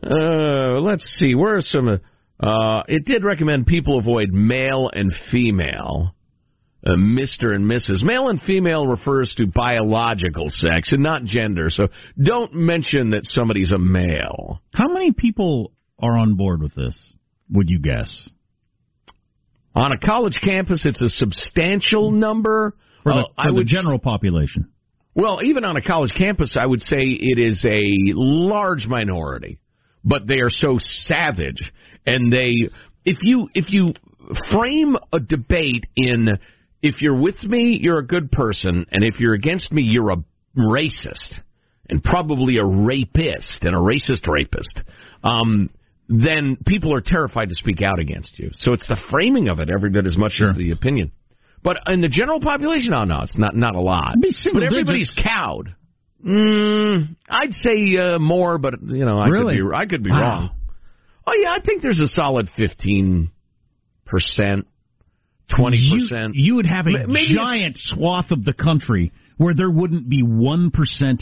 Uh, 0.02 0.80
let's 0.80 1.04
see, 1.18 1.34
where 1.34 1.56
are 1.56 1.62
some? 1.62 2.00
Uh, 2.38 2.82
it 2.88 3.06
did 3.06 3.24
recommend 3.24 3.66
people 3.66 3.98
avoid 3.98 4.34
male 4.34 4.90
and 4.92 5.14
female, 5.32 6.14
uh, 6.86 6.90
Mr. 6.90 7.54
and 7.54 7.64
Mrs. 7.64 8.02
Male 8.02 8.28
and 8.28 8.42
female 8.42 8.86
refers 8.86 9.34
to 9.38 9.46
biological 9.46 10.46
sex 10.48 10.92
and 10.92 11.02
not 11.02 11.24
gender, 11.24 11.70
so 11.70 11.88
don't 12.22 12.52
mention 12.52 13.10
that 13.10 13.24
somebody's 13.24 13.72
a 13.72 13.78
male. 13.78 14.60
How 14.74 14.88
many 14.88 15.12
people 15.12 15.72
are 15.98 16.18
on 16.18 16.36
board 16.36 16.60
with 16.60 16.74
this? 16.74 16.96
Would 17.50 17.70
you 17.70 17.78
guess? 17.78 18.28
On 19.74 19.92
a 19.92 19.98
college 19.98 20.38
campus, 20.42 20.84
it's 20.84 21.00
a 21.00 21.08
substantial 21.10 22.10
number. 22.10 22.74
For 23.02 23.12
the, 23.12 23.18
Uh, 23.20 23.24
for 23.44 23.48
the 23.48 23.54
would 23.54 23.66
general 23.66 23.98
population. 23.98 24.68
Well, 25.14 25.40
even 25.44 25.64
on 25.64 25.76
a 25.76 25.82
college 25.82 26.12
campus, 26.16 26.56
I 26.58 26.66
would 26.66 26.86
say 26.86 27.02
it 27.02 27.38
is 27.38 27.64
a 27.64 27.82
large 28.14 28.86
minority, 28.86 29.58
but 30.04 30.26
they 30.26 30.40
are 30.40 30.50
so 30.50 30.78
savage, 30.78 31.60
and 32.06 32.32
they 32.32 32.54
if 33.04 33.18
you 33.22 33.48
if 33.54 33.70
you 33.70 33.94
frame 34.52 34.96
a 35.12 35.18
debate 35.18 35.84
in 35.96 36.38
if 36.82 37.02
you're 37.02 37.20
with 37.20 37.42
me, 37.42 37.78
you're 37.82 37.98
a 37.98 38.06
good 38.06 38.30
person, 38.30 38.86
and 38.90 39.04
if 39.04 39.18
you're 39.18 39.34
against 39.34 39.72
me, 39.72 39.82
you're 39.82 40.10
a 40.10 40.24
racist, 40.56 41.40
and 41.88 42.02
probably 42.02 42.56
a 42.58 42.64
rapist, 42.64 43.62
and 43.62 43.74
a 43.74 43.78
racist 43.78 44.26
rapist. 44.26 44.82
Um, 45.22 45.70
then 46.12 46.58
people 46.66 46.92
are 46.92 47.00
terrified 47.00 47.48
to 47.50 47.54
speak 47.54 47.82
out 47.82 48.00
against 48.00 48.36
you. 48.38 48.50
So 48.54 48.72
it's 48.72 48.86
the 48.88 48.96
framing 49.10 49.48
of 49.48 49.60
it 49.60 49.70
every 49.70 49.90
bit 49.90 50.06
as 50.06 50.16
much 50.16 50.40
as 50.42 50.56
the 50.56 50.72
opinion. 50.72 51.12
But 51.62 51.76
in 51.86 52.00
the 52.00 52.08
general 52.08 52.40
population, 52.40 52.92
oh 52.94 53.04
no, 53.04 53.20
it's 53.22 53.38
not 53.38 53.54
not 53.54 53.74
a 53.76 53.80
lot. 53.80 54.12
It'd 54.14 54.22
be 54.22 54.30
single 54.30 54.60
But 54.62 54.66
everybody's 54.72 55.08
digits. 55.14 55.28
cowed. 55.28 55.74
Mm, 56.26 57.16
I'd 57.28 57.52
say 57.52 57.96
uh, 57.96 58.18
more, 58.18 58.58
but 58.58 58.74
you 58.82 59.04
know, 59.04 59.18
I 59.18 59.28
Really? 59.28 59.56
could 59.58 59.70
be 59.70 59.74
I 59.76 59.86
could 59.86 60.02
be 60.02 60.10
Wow. 60.10 60.20
wrong. 60.20 60.50
Oh 61.26 61.34
yeah, 61.40 61.52
I 61.52 61.60
think 61.60 61.82
there's 61.82 62.00
a 62.00 62.08
solid 62.08 62.48
fifteen 62.56 63.30
percent, 64.04 64.66
twenty 65.54 65.90
percent. 65.92 66.34
You, 66.34 66.44
you 66.44 66.54
would 66.56 66.66
have 66.66 66.86
a 66.86 67.06
maybe 67.06 67.34
giant 67.34 67.76
swath 67.78 68.30
of 68.32 68.44
the 68.44 68.52
country 68.52 69.12
where 69.40 69.54
there 69.54 69.70
wouldn't 69.70 70.06
be 70.06 70.22
1% 70.22 70.70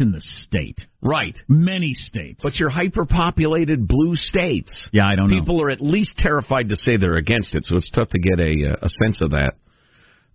in 0.00 0.10
the 0.10 0.20
state. 0.20 0.80
Right. 1.00 1.38
Many 1.46 1.94
states. 1.94 2.40
But 2.42 2.56
your 2.56 2.68
hyperpopulated 2.68 3.86
blue 3.86 4.16
states. 4.16 4.88
Yeah, 4.92 5.06
I 5.06 5.14
don't 5.14 5.30
know. 5.30 5.38
People 5.38 5.62
are 5.62 5.70
at 5.70 5.80
least 5.80 6.14
terrified 6.18 6.70
to 6.70 6.76
say 6.76 6.96
they're 6.96 7.14
against 7.14 7.54
it, 7.54 7.64
so 7.64 7.76
it's 7.76 7.92
tough 7.92 8.08
to 8.08 8.18
get 8.18 8.40
a 8.40 8.72
uh, 8.72 8.76
a 8.82 8.88
sense 8.88 9.22
of 9.22 9.30
that. 9.30 9.54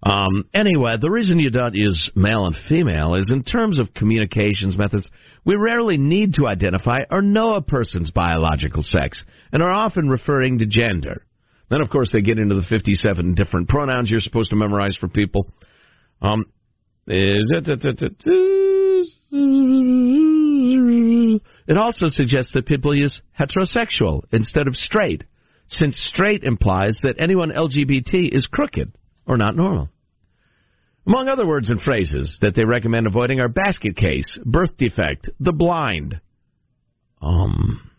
Um, 0.01 0.45
anyway, 0.53 0.95
the 0.97 1.11
reason 1.11 1.39
you 1.39 1.49
don't 1.49 1.75
use 1.75 2.09
male 2.15 2.45
and 2.45 2.55
female 2.69 3.15
is 3.15 3.29
in 3.29 3.43
terms 3.43 3.79
of 3.79 3.93
communications 3.93 4.77
methods, 4.77 5.09
we 5.43 5.55
rarely 5.57 5.97
need 5.97 6.35
to 6.35 6.47
identify 6.47 6.99
or 7.11 7.21
know 7.21 7.55
a 7.55 7.61
person's 7.61 8.11
biological 8.11 8.83
sex 8.83 9.21
and 9.51 9.61
are 9.61 9.73
often 9.73 10.07
referring 10.07 10.59
to 10.59 10.65
gender. 10.65 11.25
Then, 11.69 11.81
of 11.81 11.89
course, 11.89 12.13
they 12.13 12.21
get 12.21 12.39
into 12.39 12.55
the 12.55 12.65
57 12.69 13.33
different 13.33 13.67
pronouns 13.67 14.09
you're 14.09 14.21
supposed 14.21 14.51
to 14.51 14.55
memorize 14.55 14.95
for 14.95 15.09
people. 15.09 15.51
Um, 16.21 16.45
it 21.67 21.77
also 21.77 22.07
suggests 22.07 22.53
that 22.53 22.65
people 22.65 22.95
use 22.95 23.21
heterosexual 23.39 24.21
instead 24.31 24.67
of 24.67 24.75
straight, 24.75 25.25
since 25.67 25.95
straight 25.97 26.43
implies 26.43 26.99
that 27.03 27.15
anyone 27.19 27.51
LGBT 27.51 28.33
is 28.33 28.47
crooked 28.47 28.93
or 29.25 29.37
not 29.37 29.55
normal. 29.55 29.89
Among 31.05 31.27
other 31.27 31.45
words 31.45 31.69
and 31.69 31.81
phrases 31.81 32.37
that 32.41 32.55
they 32.55 32.63
recommend 32.63 33.07
avoiding 33.07 33.41
are 33.41 33.49
basket 33.49 33.97
case, 33.97 34.39
birth 34.45 34.77
defect, 34.77 35.29
the 35.39 35.51
blind. 35.51 36.21
Um, 37.21 37.89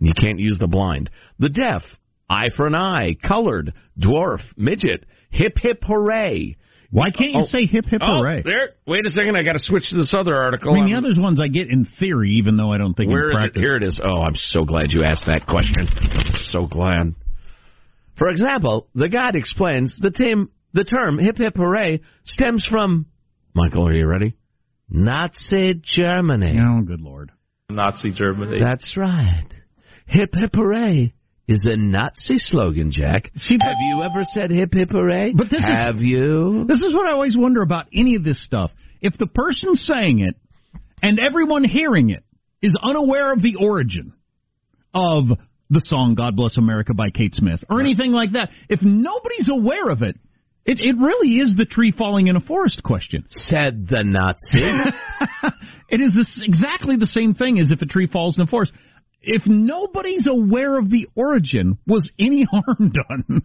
you 0.00 0.12
can't 0.20 0.38
use 0.38 0.58
the 0.60 0.68
blind. 0.68 1.10
The 1.40 1.48
deaf, 1.48 1.82
eye 2.30 2.50
for 2.56 2.68
an 2.68 2.76
eye, 2.76 3.16
colored, 3.26 3.72
dwarf, 3.98 4.40
midget, 4.56 5.04
hip 5.30 5.54
hip 5.60 5.82
hooray. 5.84 6.56
Why 6.92 7.10
can't 7.10 7.32
you 7.32 7.40
Oh. 7.40 7.46
say 7.46 7.64
hip 7.64 7.86
hip 7.86 8.02
Oh, 8.04 8.18
hooray? 8.18 8.42
there. 8.44 8.70
Wait 8.86 9.06
a 9.06 9.10
second. 9.10 9.34
I 9.34 9.42
got 9.42 9.54
to 9.54 9.58
switch 9.58 9.88
to 9.88 9.96
this 9.96 10.12
other 10.12 10.34
article. 10.36 10.72
I 10.72 10.74
mean, 10.74 10.84
the 10.90 10.94
I'm- 10.94 11.04
other 11.06 11.18
ones 11.20 11.40
I 11.40 11.48
get 11.48 11.68
in 11.70 11.86
theory, 11.98 12.32
even 12.32 12.56
though 12.58 12.70
I 12.70 12.76
don't 12.76 12.92
think 12.94 13.10
Where 13.10 13.30
in 13.30 13.38
is 13.38 13.44
it? 13.44 13.56
Here 13.58 13.76
it 13.76 13.82
is. 13.82 13.98
Oh, 14.04 14.20
I'm 14.22 14.34
so 14.36 14.64
glad 14.66 14.92
you 14.92 15.02
asked 15.02 15.24
that 15.26 15.46
question. 15.46 15.88
I'm 15.88 16.34
so 16.50 16.66
glad. 16.66 17.14
For 18.16 18.28
example, 18.28 18.88
the 18.94 19.08
guide 19.08 19.36
explains 19.36 19.96
the 19.98 20.10
term 20.10 20.50
the 20.74 20.84
term 20.84 21.18
hip 21.18 21.38
hip 21.38 21.56
hooray 21.56 22.00
stems 22.24 22.64
from 22.66 23.06
Michael. 23.54 23.88
Are 23.88 23.92
you 23.94 24.06
ready? 24.06 24.34
Nazi 24.90 25.80
Germany. 25.82 26.58
Oh, 26.60 26.82
good 26.82 27.00
lord. 27.00 27.30
Nazi 27.70 28.12
Germany. 28.12 28.58
That's 28.60 28.96
right. 28.98 29.46
Hip 30.06 30.34
hip 30.34 30.54
hooray 30.54 31.14
is 31.48 31.66
a 31.66 31.76
Nazi 31.76 32.38
slogan, 32.38 32.90
Jack. 32.92 33.30
See, 33.36 33.58
Have 33.60 33.76
you 33.80 34.02
ever 34.02 34.22
said 34.32 34.50
hip 34.50 34.72
hip 34.72 34.90
hooray? 34.90 35.32
But 35.36 35.50
this 35.50 35.60
is- 35.60 35.66
have 35.66 36.00
you? 36.00 36.64
This 36.66 36.82
is 36.82 36.94
what 36.94 37.06
I 37.06 37.12
always 37.12 37.36
wonder 37.36 37.62
about 37.62 37.86
any 37.92 38.14
of 38.14 38.24
this 38.24 38.42
stuff. 38.44 38.70
If 39.00 39.16
the 39.18 39.26
person 39.26 39.74
saying 39.74 40.20
it 40.20 40.36
and 41.02 41.18
everyone 41.18 41.64
hearing 41.64 42.10
it 42.10 42.22
is 42.60 42.76
unaware 42.80 43.32
of 43.32 43.42
the 43.42 43.56
origin 43.56 44.12
of 44.94 45.24
the 45.68 45.82
song 45.84 46.14
God 46.14 46.36
Bless 46.36 46.56
America 46.56 46.94
by 46.94 47.10
Kate 47.10 47.34
Smith 47.34 47.64
or 47.68 47.80
anything 47.80 48.12
like 48.12 48.32
that, 48.32 48.50
if 48.68 48.80
nobody's 48.82 49.48
aware 49.50 49.88
of 49.88 50.02
it, 50.02 50.16
it, 50.64 50.78
it 50.78 50.96
really 50.96 51.38
is 51.38 51.56
the 51.56 51.64
tree 51.64 51.90
falling 51.90 52.28
in 52.28 52.36
a 52.36 52.40
forest 52.40 52.82
question. 52.84 53.24
Said 53.26 53.88
the 53.88 54.04
Nazi. 54.04 54.62
it 55.88 56.00
is 56.00 56.14
this, 56.14 56.40
exactly 56.44 56.96
the 56.96 57.06
same 57.06 57.34
thing 57.34 57.58
as 57.58 57.72
if 57.72 57.82
a 57.82 57.86
tree 57.86 58.06
falls 58.06 58.38
in 58.38 58.44
a 58.44 58.46
forest. 58.46 58.72
If 59.22 59.46
nobody's 59.46 60.26
aware 60.26 60.78
of 60.78 60.90
the 60.90 61.08
origin, 61.14 61.78
was 61.86 62.10
any 62.18 62.44
harm 62.50 62.92
done? 62.92 63.42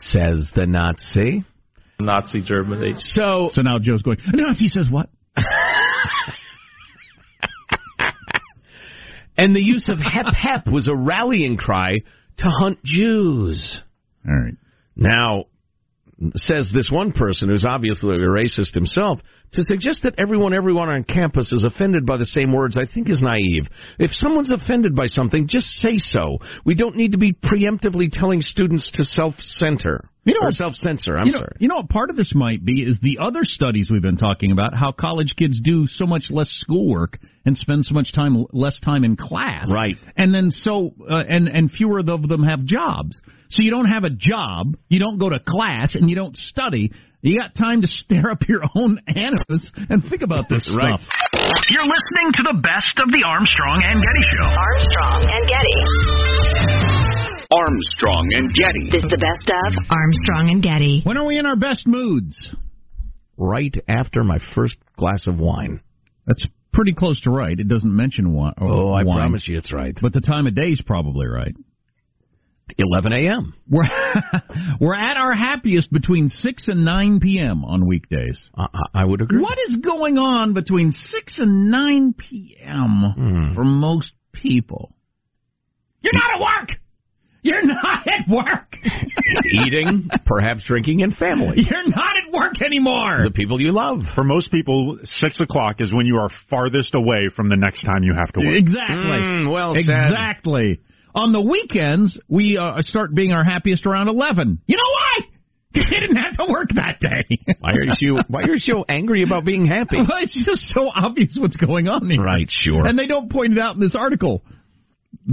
Says 0.00 0.50
the 0.54 0.66
Nazi. 0.66 1.44
Nazi 2.00 2.42
Germany. 2.42 2.94
So 2.96 3.50
So 3.52 3.62
now 3.62 3.78
Joe's 3.80 4.02
going, 4.02 4.18
Nazi 4.26 4.68
says 4.68 4.90
what? 4.90 5.08
And 9.36 9.54
the 9.54 9.62
use 9.62 9.88
of 9.88 9.98
hep 9.98 10.26
hep 10.32 10.66
was 10.66 10.88
a 10.88 10.94
rallying 10.94 11.56
cry 11.56 12.02
to 12.38 12.44
hunt 12.44 12.84
Jews. 12.84 13.80
All 14.26 14.34
right. 14.34 14.54
Now, 14.96 15.44
says 16.36 16.70
this 16.72 16.88
one 16.90 17.12
person 17.12 17.48
who's 17.48 17.64
obviously 17.64 18.14
a 18.14 18.18
racist 18.18 18.74
himself, 18.74 19.18
to 19.52 19.62
suggest 19.68 20.02
that 20.02 20.14
everyone, 20.18 20.52
everyone 20.52 20.88
on 20.88 21.04
campus 21.04 21.52
is 21.52 21.64
offended 21.64 22.04
by 22.06 22.16
the 22.16 22.24
same 22.24 22.52
words, 22.52 22.76
I 22.76 22.86
think 22.92 23.08
is 23.08 23.22
naive. 23.22 23.66
If 23.98 24.10
someone's 24.12 24.50
offended 24.50 24.96
by 24.96 25.06
something, 25.06 25.46
just 25.48 25.66
say 25.66 25.98
so. 25.98 26.38
We 26.64 26.74
don't 26.74 26.96
need 26.96 27.12
to 27.12 27.18
be 27.18 27.32
preemptively 27.32 28.08
telling 28.10 28.40
students 28.42 28.90
to 28.94 29.04
self-center. 29.04 30.08
You 30.24 30.34
know, 30.34 30.46
or 30.46 30.52
self 30.52 30.74
censor. 30.74 31.18
I'm 31.18 31.26
you 31.26 31.32
know, 31.32 31.38
sorry. 31.40 31.56
You 31.58 31.68
know 31.68 31.76
what 31.76 31.90
part 31.90 32.08
of 32.08 32.16
this 32.16 32.32
might 32.34 32.64
be 32.64 32.82
is 32.82 32.98
the 33.02 33.18
other 33.20 33.40
studies 33.42 33.90
we've 33.90 34.00
been 34.00 34.16
talking 34.16 34.52
about 34.52 34.74
how 34.74 34.90
college 34.90 35.34
kids 35.36 35.60
do 35.62 35.86
so 35.86 36.06
much 36.06 36.30
less 36.30 36.48
schoolwork 36.48 37.18
and 37.44 37.56
spend 37.58 37.84
so 37.84 37.92
much 37.94 38.14
time 38.14 38.46
less 38.52 38.80
time 38.80 39.04
in 39.04 39.16
class. 39.16 39.68
Right. 39.70 39.96
And 40.16 40.34
then 40.34 40.50
so 40.50 40.94
uh, 40.98 41.16
and 41.28 41.46
and 41.46 41.70
fewer 41.70 41.98
of 41.98 42.06
them 42.06 42.42
have 42.42 42.64
jobs. 42.64 43.20
So 43.50 43.62
you 43.62 43.70
don't 43.70 43.86
have 43.86 44.04
a 44.04 44.10
job, 44.10 44.76
you 44.88 44.98
don't 44.98 45.18
go 45.18 45.28
to 45.28 45.38
class, 45.38 45.94
and 45.94 46.08
you 46.08 46.16
don't 46.16 46.36
study. 46.36 46.90
You 47.24 47.38
got 47.40 47.54
time 47.56 47.80
to 47.80 47.88
stare 47.88 48.30
up 48.30 48.46
your 48.46 48.60
own 48.76 49.00
anus 49.08 49.72
and 49.88 50.04
think 50.10 50.20
about 50.20 50.44
this 50.50 50.60
Right. 50.76 50.92
stuff. 51.00 51.08
You're 51.70 51.88
listening 51.88 52.28
to 52.36 52.42
the 52.52 52.60
best 52.60 53.00
of 53.00 53.08
the 53.10 53.22
Armstrong 53.24 53.82
and 53.82 53.96
Getty 53.96 54.24
Show. 54.36 54.48
Armstrong 54.52 55.24
and 55.32 55.44
Getty. 55.48 56.84
Armstrong 57.50 58.28
and 58.34 58.54
Getty. 58.54 58.84
This 58.90 59.04
is 59.04 59.10
the 59.10 59.16
best 59.16 59.48
of 59.48 59.86
Armstrong 59.90 60.50
and 60.50 60.62
Getty. 60.62 61.00
When 61.04 61.16
are 61.16 61.24
we 61.24 61.38
in 61.38 61.46
our 61.46 61.56
best 61.56 61.86
moods? 61.86 62.36
Right 63.38 63.74
after 63.88 64.22
my 64.22 64.38
first 64.54 64.76
glass 64.98 65.26
of 65.26 65.38
wine. 65.38 65.80
That's 66.26 66.46
pretty 66.72 66.92
close 66.92 67.20
to 67.22 67.30
right. 67.30 67.58
It 67.58 67.68
doesn't 67.68 67.94
mention 67.94 68.34
wine. 68.34 68.52
Oh, 68.60 68.90
I 68.92 69.02
wine, 69.04 69.16
promise 69.16 69.48
you 69.48 69.56
it's 69.56 69.72
right. 69.72 69.96
But 70.00 70.12
the 70.12 70.20
time 70.20 70.46
of 70.46 70.54
day 70.54 70.68
is 70.70 70.80
probably 70.84 71.26
right. 71.26 71.54
11 72.76 73.12
a.m. 73.12 73.54
We're 73.68 73.84
we're 74.80 74.94
at 74.94 75.16
our 75.16 75.34
happiest 75.34 75.92
between 75.92 76.28
six 76.28 76.68
and 76.68 76.84
nine 76.84 77.20
p.m. 77.20 77.64
on 77.64 77.86
weekdays. 77.86 78.50
I, 78.56 78.68
I 78.72 79.02
I 79.02 79.04
would 79.04 79.20
agree. 79.20 79.40
What 79.40 79.58
is 79.68 79.76
going 79.76 80.18
on 80.18 80.54
between 80.54 80.92
six 80.92 81.38
and 81.38 81.70
nine 81.70 82.14
p.m. 82.14 83.12
Hmm. 83.16 83.54
for 83.54 83.64
most 83.64 84.12
people? 84.32 84.94
You're 86.00 86.14
not 86.14 86.34
at 86.34 86.40
work. 86.40 86.78
You're 87.42 87.66
not 87.66 88.06
at 88.08 88.26
work. 88.26 88.76
Eating, 89.66 90.08
perhaps 90.24 90.64
drinking, 90.64 91.02
and 91.02 91.14
family. 91.14 91.56
You're 91.58 91.88
not 91.88 92.14
at 92.16 92.32
work 92.32 92.62
anymore. 92.62 93.24
The 93.24 93.30
people 93.30 93.60
you 93.60 93.70
love. 93.70 94.00
For 94.14 94.24
most 94.24 94.50
people, 94.50 94.98
six 95.04 95.40
o'clock 95.40 95.76
is 95.80 95.92
when 95.92 96.06
you 96.06 96.16
are 96.16 96.30
farthest 96.48 96.94
away 96.94 97.28
from 97.36 97.50
the 97.50 97.56
next 97.56 97.82
time 97.84 98.02
you 98.02 98.14
have 98.18 98.32
to 98.32 98.40
work. 98.40 98.54
Exactly. 98.54 98.96
Mm, 98.96 99.52
well 99.52 99.74
said. 99.74 99.84
On 101.14 101.32
the 101.32 101.40
weekends, 101.40 102.18
we 102.28 102.58
uh, 102.58 102.80
start 102.80 103.14
being 103.14 103.32
our 103.32 103.44
happiest 103.44 103.86
around 103.86 104.08
eleven. 104.08 104.60
You 104.66 104.76
know 104.76 104.82
why? 104.82 105.28
Because 105.74 105.90
you 105.90 105.98
didn't 105.98 106.22
have 106.22 106.36
to 106.36 106.52
work 106.52 106.68
that 106.76 107.00
day. 107.00 107.56
Why 107.58 107.72
are 107.72 107.96
you 107.98 108.20
why 108.28 108.42
are 108.42 108.50
you 108.50 108.58
so 108.58 108.84
angry 108.88 109.24
about 109.24 109.44
being 109.44 109.66
happy? 109.66 109.96
Well, 110.08 110.22
it's 110.22 110.44
just 110.46 110.68
so 110.68 110.88
obvious 110.88 111.36
what's 111.36 111.56
going 111.56 111.88
on 111.88 112.08
here. 112.08 112.22
Right, 112.22 112.48
sure. 112.48 112.86
And 112.86 112.96
they 112.96 113.08
don't 113.08 113.28
point 113.28 113.54
it 113.54 113.58
out 113.58 113.74
in 113.74 113.80
this 113.80 113.96
article. 113.96 114.42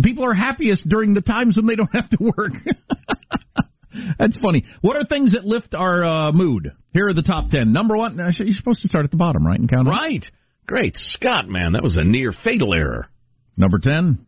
People 0.02 0.26
are 0.26 0.34
happiest 0.34 0.90
during 0.90 1.14
the 1.14 1.22
times 1.22 1.58
when 1.58 1.68
they 1.68 1.76
don't 1.76 1.94
have 1.94 2.10
to 2.10 2.18
work. 2.36 2.54
That's 4.18 4.36
funny. 4.40 4.66
What 4.82 4.96
are 4.96 5.06
things 5.06 5.34
that 5.34 5.46
lift 5.46 5.76
our 5.76 6.04
uh, 6.04 6.32
mood? 6.32 6.72
Here 6.92 7.08
are 7.08 7.14
the 7.14 7.22
top 7.22 7.52
ten. 7.52 7.72
Number 7.72 7.96
one, 7.96 8.20
uh, 8.20 8.32
you're 8.40 8.54
supposed 8.58 8.82
to 8.82 8.88
start 8.88 9.06
at 9.06 9.12
the 9.12 9.18
bottom, 9.18 9.46
right? 9.46 9.60
And 9.60 9.70
count 9.70 9.88
up. 9.88 9.94
Right. 9.94 10.26
Great 10.66 10.96
Scott, 10.96 11.50
man, 11.50 11.74
that 11.74 11.84
was 11.84 11.98
a 11.98 12.04
near 12.04 12.34
fatal 12.44 12.74
error. 12.74 13.10
Number 13.58 13.78
ten. 13.78 14.26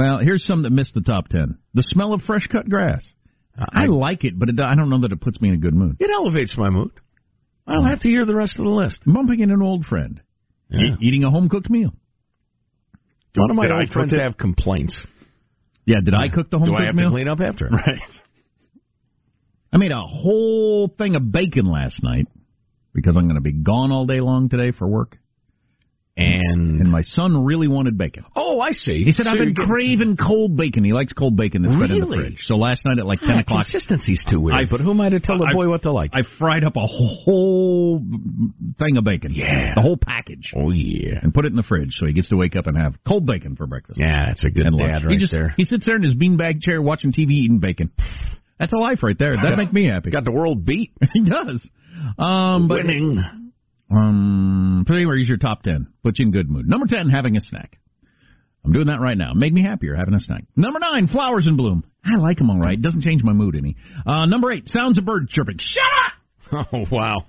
Well, 0.00 0.18
here's 0.22 0.46
some 0.46 0.62
that 0.62 0.70
missed 0.70 0.94
the 0.94 1.02
top 1.02 1.28
ten. 1.28 1.58
The 1.74 1.82
smell 1.88 2.14
of 2.14 2.22
fresh 2.22 2.46
cut 2.50 2.66
grass. 2.66 3.04
Uh, 3.58 3.66
I, 3.70 3.84
like 3.84 4.24
it, 4.24 4.38
but 4.38 4.48
it, 4.48 4.58
I 4.58 4.74
don't 4.74 4.88
know 4.88 5.02
that 5.02 5.12
it 5.12 5.20
puts 5.20 5.38
me 5.42 5.48
in 5.48 5.56
a 5.56 5.58
good 5.58 5.74
mood. 5.74 5.96
It 6.00 6.10
elevates 6.10 6.56
my 6.56 6.70
mood. 6.70 6.92
I'll 7.66 7.82
hmm. 7.82 7.90
have 7.90 8.00
to 8.00 8.08
hear 8.08 8.24
the 8.24 8.34
rest 8.34 8.58
of 8.58 8.64
the 8.64 8.70
list. 8.70 9.02
Bumping 9.04 9.40
in 9.40 9.50
an 9.50 9.60
old 9.60 9.84
friend. 9.84 10.22
Yeah. 10.70 10.94
E- 10.94 10.96
eating 11.02 11.24
a 11.24 11.30
home 11.30 11.50
cooked 11.50 11.68
meal. 11.68 11.90
One 13.36 13.50
of 13.50 13.56
my 13.56 13.66
Did 13.66 13.72
I 13.72 13.80
old 13.80 13.88
cook 13.88 13.92
friends 13.92 14.14
it? 14.14 14.20
have 14.20 14.38
complaints. 14.38 14.98
Yeah, 15.84 15.96
did 16.02 16.14
I 16.14 16.28
cook 16.28 16.48
the 16.48 16.56
home 16.56 16.68
Do 16.68 16.76
I 16.76 16.86
have 16.86 16.94
meal? 16.94 17.08
to 17.08 17.14
clean 17.14 17.28
up 17.28 17.40
after? 17.40 17.68
Right. 17.68 18.00
I 19.70 19.76
made 19.76 19.92
a 19.92 20.00
whole 20.00 20.88
thing 20.88 21.14
of 21.14 21.30
bacon 21.30 21.70
last 21.70 22.02
night 22.02 22.26
because 22.94 23.16
I'm 23.18 23.24
going 23.24 23.34
to 23.34 23.42
be 23.42 23.52
gone 23.52 23.92
all 23.92 24.06
day 24.06 24.20
long 24.20 24.48
today 24.48 24.72
for 24.76 24.88
work. 24.88 25.18
And 26.16 26.80
And 26.80 26.90
my 26.90 27.00
son 27.02 27.44
really 27.44 27.68
wanted 27.68 27.96
bacon. 27.96 28.24
oh, 28.36 28.60
I 28.60 28.72
see. 28.72 29.04
He 29.04 29.12
said, 29.12 29.24
So 29.24 29.30
I've 29.30 29.38
been 29.38 29.54
craving 29.54 30.16
cold 30.16 30.56
bacon. 30.56 30.84
He 30.84 30.92
likes 30.92 31.12
cold 31.12 31.36
bacon 31.36 31.62
that's 31.62 31.80
fed 31.80 31.90
in 31.92 32.00
the 32.00 32.06
fridge. 32.06 32.40
So 32.44 32.56
last 32.56 32.82
night 32.84 32.98
at 32.98 33.06
like 33.06 33.20
10 33.20 33.30
Ah, 33.30 33.38
o'clock, 33.40 33.64
Consistency's 33.70 34.22
too 34.28 34.40
weird. 34.40 34.56
I- 34.58 34.64
but 34.70 34.80
who 34.80 34.90
am 34.90 35.00
I 35.00 35.08
to 35.08 35.20
tell 35.20 35.38
the 35.38 35.46
I- 35.46 35.52
boy 35.54 35.68
what 35.68 35.82
to 35.82 35.92
like? 35.92 36.10
I 36.12 36.22
fried 36.38 36.64
up 36.64 36.76
a 36.76 36.84
whole 36.86 38.00
thing 38.78 38.96
of 38.98 39.04
bacon. 39.04 39.32
Yeah. 39.34 39.74
The 39.76 39.80
whole 39.80 39.96
package. 39.96 40.52
oh 40.56 40.70
yeah, 40.70 41.20
And 41.22 41.32
put 41.32 41.44
it 41.46 41.48
in 41.52 41.56
the 41.56 41.62
fridge 41.62 41.94
so 41.98 42.06
he 42.06 42.12
gets 42.12 42.28
to 42.30 42.36
wake 42.36 42.56
up 42.56 42.66
and 42.66 42.76
have 42.76 42.94
cold 43.06 43.24
bacon 43.24 43.56
for 43.56 43.66
breakfast. 43.66 43.98
yeah, 43.98 44.26
that's 44.26 44.44
a 44.44 44.50
good 44.50 44.66
and 44.66 44.76
dad 44.76 44.84
lunch. 44.92 45.04
right 45.04 45.12
he 45.12 45.18
just 45.18 45.32
there. 45.32 45.54
he 45.56 45.64
sits 45.64 45.86
there 45.86 45.96
in 45.96 46.02
his 46.02 46.14
beanbag 46.14 46.60
chair 46.60 46.82
watching 46.82 47.12
TV 47.12 47.30
eating 47.30 47.60
bacon. 47.60 47.90
That's 48.58 48.72
a 48.74 48.76
life 48.78 49.02
right 49.02 49.18
there. 49.18 49.32
That'd 49.34 49.56
make 49.56 49.72
me 49.72 49.86
happy. 49.86 50.10
Got 50.10 50.24
the 50.24 50.32
world 50.32 50.66
beat. 50.66 50.92
he 51.14 51.22
does. 51.24 51.66
Um, 52.18 52.68
but 52.68 52.84
Winning. 52.84 53.24
Um, 53.90 54.84
so 54.86 54.94
anyway, 54.94 55.16
here's 55.16 55.28
your 55.28 55.36
top 55.38 55.62
ten. 55.62 55.88
Put 56.02 56.18
you 56.18 56.26
in 56.26 56.32
good 56.32 56.48
mood. 56.48 56.68
Number 56.68 56.86
ten, 56.86 57.08
having 57.08 57.36
a 57.36 57.40
snack. 57.40 57.78
I'm 58.64 58.72
doing 58.72 58.86
that 58.88 59.00
right 59.00 59.16
now. 59.16 59.32
Made 59.34 59.54
me 59.54 59.62
happier 59.62 59.94
having 59.96 60.14
a 60.14 60.20
snack. 60.20 60.44
Number 60.54 60.78
nine, 60.78 61.08
flowers 61.08 61.46
in 61.46 61.56
bloom. 61.56 61.82
I 62.04 62.18
like 62.20 62.38
them 62.38 62.50
all 62.50 62.58
right. 62.58 62.80
Doesn't 62.80 63.02
change 63.02 63.22
my 63.22 63.32
mood 63.32 63.56
any. 63.56 63.76
Uh, 64.06 64.26
number 64.26 64.52
eight, 64.52 64.68
sounds 64.68 64.98
of 64.98 65.04
birds 65.04 65.30
chirping. 65.30 65.58
Shut 65.58 65.82
up! 65.82 66.12
Oh 66.72 66.84
wow! 66.90 67.26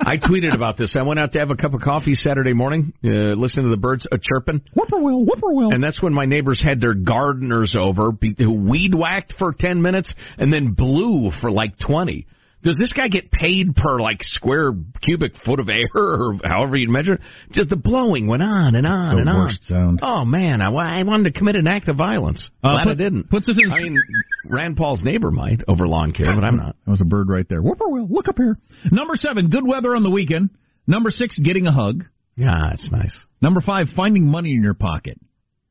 I 0.00 0.18
tweeted 0.18 0.54
about 0.54 0.76
this. 0.76 0.96
I 0.98 1.02
went 1.02 1.18
out 1.18 1.32
to 1.32 1.38
have 1.38 1.48
a 1.50 1.56
cup 1.56 1.72
of 1.72 1.80
coffee 1.80 2.12
Saturday 2.12 2.52
morning, 2.52 2.92
uh, 3.02 3.08
listening 3.08 3.64
to 3.64 3.70
the 3.70 3.78
birds 3.80 4.06
uh, 4.12 4.18
chirping, 4.20 4.60
Whippoorwill, 4.76 5.24
whippoorwill. 5.24 5.70
and 5.72 5.82
that's 5.82 6.02
when 6.02 6.12
my 6.12 6.26
neighbors 6.26 6.60
had 6.62 6.78
their 6.78 6.92
gardeners 6.92 7.74
over, 7.78 8.10
who 8.36 8.52
weed 8.52 8.94
whacked 8.94 9.32
for 9.38 9.54
ten 9.58 9.80
minutes 9.80 10.12
and 10.36 10.52
then 10.52 10.74
blew 10.74 11.30
for 11.40 11.50
like 11.50 11.78
twenty. 11.78 12.26
Does 12.64 12.76
this 12.78 12.92
guy 12.92 13.08
get 13.08 13.30
paid 13.30 13.76
per 13.76 14.00
like 14.00 14.22
square 14.22 14.72
cubic 15.02 15.32
foot 15.44 15.60
of 15.60 15.68
air, 15.68 15.86
or 15.94 16.38
however 16.42 16.76
you 16.76 16.88
measure? 16.88 17.14
it? 17.14 17.20
Just 17.52 17.68
the 17.68 17.76
blowing 17.76 18.26
went 18.26 18.42
on 18.42 18.74
and 18.74 18.86
on 18.86 19.18
and 19.18 19.28
on. 19.28 19.52
sound. 19.62 20.00
Oh 20.02 20.24
man, 20.24 20.60
I, 20.62 20.68
I 20.70 21.02
wanted 21.02 21.32
to 21.32 21.38
commit 21.38 21.56
an 21.56 21.66
act 21.66 21.88
of 21.88 21.96
violence. 21.96 22.48
Uh, 22.64 22.72
Glad 22.72 22.84
put- 22.84 22.90
I 22.92 22.94
didn't. 22.94 23.30
puts 23.30 23.48
us 23.48 23.56
in- 23.62 23.70
I 23.70 23.80
mean, 23.80 23.98
Rand 24.46 24.76
Paul's 24.76 25.04
neighbor 25.04 25.30
might 25.30 25.60
over 25.68 25.86
lawn 25.86 26.12
care, 26.12 26.34
but 26.34 26.42
I'm 26.42 26.56
not. 26.56 26.76
That 26.86 26.90
was 26.90 27.00
a 27.00 27.04
bird 27.04 27.28
right 27.28 27.46
there. 27.48 27.62
Whoop-a-whoop. 27.62 28.08
look 28.10 28.28
up 28.28 28.36
here. 28.38 28.56
Number 28.90 29.14
seven, 29.16 29.48
good 29.50 29.66
weather 29.66 29.94
on 29.94 30.02
the 30.02 30.10
weekend. 30.10 30.50
Number 30.86 31.10
six, 31.10 31.38
getting 31.38 31.66
a 31.66 31.72
hug. 31.72 32.04
Yeah, 32.36 32.72
it's 32.72 32.90
nice. 32.90 33.16
Number 33.40 33.60
five, 33.60 33.88
finding 33.94 34.26
money 34.26 34.54
in 34.54 34.62
your 34.62 34.74
pocket. 34.74 35.18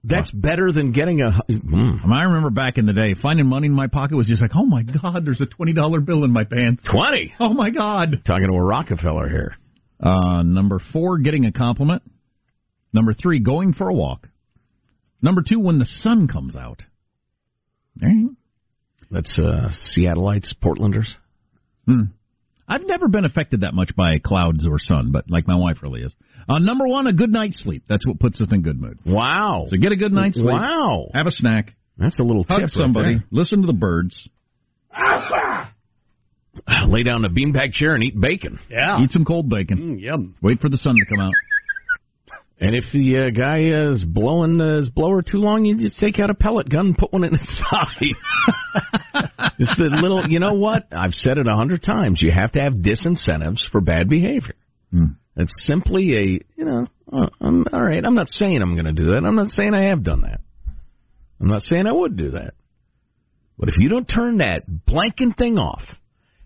That's 0.06 0.30
better 0.32 0.72
than 0.74 0.92
getting 0.92 1.22
a. 1.22 1.32
Mm. 1.50 2.06
I 2.12 2.24
remember 2.24 2.50
back 2.50 2.78
in 2.78 2.86
the 2.86 2.94
day, 2.94 3.16
finding 3.22 3.46
money 3.46 3.68
in 3.68 3.74
my 3.74 3.88
pocket 3.88 4.18
was 4.18 4.28
just 4.28 4.42
like, 4.42 4.52
oh 4.54 4.66
my 4.66 4.84
god, 4.84 5.26
there's 5.26 5.40
a 5.40 5.46
twenty 5.46 5.72
dollar 5.72 6.02
bill 6.02 6.26
in 6.26 6.32
my 6.32 6.44
pants. 6.44 6.84
Twenty. 6.90 7.34
Oh 7.40 7.54
my 7.54 7.70
god. 7.70 8.22
Talking 8.26 8.48
to 8.48 8.54
a 8.54 8.64
Rockefeller 8.64 9.30
here. 9.30 9.56
Uh, 10.02 10.44
number 10.44 10.82
four, 10.92 11.20
getting 11.20 11.46
a 11.46 11.54
compliment. 11.54 12.04
Number 12.92 13.14
three, 13.14 13.40
going 13.40 13.74
for 13.74 13.88
a 13.88 13.94
walk. 13.94 14.28
Number 15.22 15.42
two, 15.48 15.60
when 15.60 15.80
the 15.80 15.86
sun 15.86 16.28
comes 16.28 16.56
out. 16.58 16.84
That's 19.10 19.40
uh, 19.40 19.70
Seattleites, 19.96 20.54
Portlanders. 20.62 21.08
Hmm. 21.88 22.04
I've 22.68 22.86
never 22.86 23.08
been 23.08 23.26
affected 23.26 23.62
that 23.62 23.74
much 23.74 23.96
by 23.96 24.20
clouds 24.20 24.66
or 24.68 24.80
sun, 24.80 25.12
but 25.12 25.26
like 25.30 25.48
my 25.48 25.56
wife 25.56 25.78
really 25.82 26.02
is. 26.02 26.14
Uh, 26.48 26.60
number 26.60 26.88
one, 26.88 27.08
a 27.08 27.14
good 27.14 27.32
night's 27.32 27.62
sleep. 27.62 27.84
That's 27.88 28.06
what 28.06 28.20
puts 28.20 28.40
us 28.42 28.48
in 28.52 28.62
good 28.62 28.80
mood. 28.80 29.00
Wow. 29.06 29.66
So 29.70 29.78
get 29.78 29.92
a 29.92 29.96
good 29.96 30.12
night's 30.14 30.36
sleep. 30.36 30.48
Wow. 30.48 31.10
Have 31.14 31.28
a 31.28 31.32
snack. 31.32 31.76
That's 31.98 32.20
a 32.20 32.24
little 32.24 32.44
Hug 32.44 32.62
tip. 32.62 32.70
somebody. 32.70 33.16
Right 33.16 33.24
Listen 33.32 33.62
to 33.62 33.68
the 33.68 33.74
birds. 33.74 34.30
Lay 36.88 37.04
down 37.04 37.26
in 37.26 37.32
a 37.32 37.34
beanbag 37.34 37.74
chair 37.74 37.96
and 37.96 38.04
eat 38.04 38.20
bacon. 38.20 38.60
Yeah. 38.70 39.02
Eat 39.02 39.12
some 39.12 39.26
cold 39.26 39.50
bacon. 39.50 39.98
yum. 40.00 40.36
Wait 40.42 40.60
for 40.60 40.70
the 40.70 40.78
sun 40.78 40.96
to 40.96 41.06
come 41.06 41.20
out. 41.20 41.34
And 42.64 42.76
if 42.78 42.86
the 42.94 43.18
uh, 43.18 43.30
guy 43.32 43.60
is 43.92 44.02
blowing 44.06 44.58
his 44.58 44.88
blower 44.88 45.22
too 45.22 45.38
long, 45.40 45.66
you 45.66 45.76
just 45.78 46.00
take 46.00 46.18
out 46.18 46.30
a 46.30 46.34
pellet 46.34 46.70
gun 46.70 46.86
and 46.88 46.98
put 46.98 47.12
one 47.12 47.26
in 47.26 47.32
his 47.34 47.42
side. 47.70 49.52
just 49.60 49.78
a 49.80 49.84
little. 49.84 50.26
You 50.30 50.40
know 50.40 50.54
what? 50.54 50.88
I've 50.94 51.12
said 51.14 51.38
it 51.38 51.46
a 51.46 51.56
hundred 51.58 51.84
times. 51.84 52.22
You 52.22 52.32
have 52.32 52.54
to 52.54 52.62
have 52.62 52.74
disincentives 52.76 53.60
for 53.70 53.82
bad 53.82 54.08
behavior. 54.08 54.56
Hmm. 54.92 55.06
It's 55.36 55.52
simply 55.58 56.16
a, 56.16 56.24
you 56.56 56.64
know, 56.66 56.88
uh, 57.12 57.26
I'm, 57.42 57.66
all 57.74 57.84
right. 57.84 58.02
I'm 58.06 58.16
not 58.16 58.30
saying 58.30 58.62
I'm 58.62 58.76
going 58.76 58.86
to 58.86 58.94
do 58.94 59.08
that. 59.08 59.26
I'm 59.26 59.36
not 59.36 59.50
saying 59.50 59.74
I 59.74 59.90
have 59.90 60.02
done 60.04 60.22
that. 60.22 60.40
I'm 61.42 61.48
not 61.50 61.64
saying 61.64 61.86
I 61.86 61.92
would 61.92 62.16
do 62.16 62.32
that. 62.32 62.54
But 63.58 63.68
if 63.70 63.76
you 63.78 63.90
don't 63.90 64.06
turn 64.06 64.38
that 64.38 64.64
blanking 64.70 65.36
thing 65.38 65.58
off, 65.58 65.84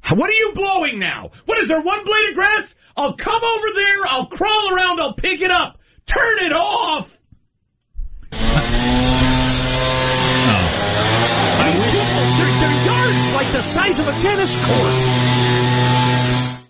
how- 0.02 0.16
what 0.16 0.32
are 0.32 0.34
you 0.34 0.54
blowing 0.56 0.98
now? 1.00 1.30
What 1.46 1.62
is 1.62 1.68
there? 1.68 1.80
One 1.82 2.04
blade 2.06 2.30
of 2.30 2.36
grass? 2.36 2.74
I'll 2.96 3.16
come 3.18 3.42
over 3.44 3.68
there. 3.76 4.08
I'll 4.08 4.28
crawl 4.28 4.74
around. 4.74 5.00
I'll 5.00 5.14
pick 5.14 5.42
it 5.42 5.52
up. 5.52 5.78
Turn 6.08 6.40
it 6.40 6.54
off. 6.54 7.08
I 8.32 8.36
mean, 11.74 11.80
they're, 12.38 12.60
they're 12.60 12.80
yards 12.86 13.26
like 13.34 13.52
the 13.52 13.62
size 13.76 14.00
of 14.00 14.08
a 14.08 14.16
tennis 14.22 14.56
court. 14.66 15.00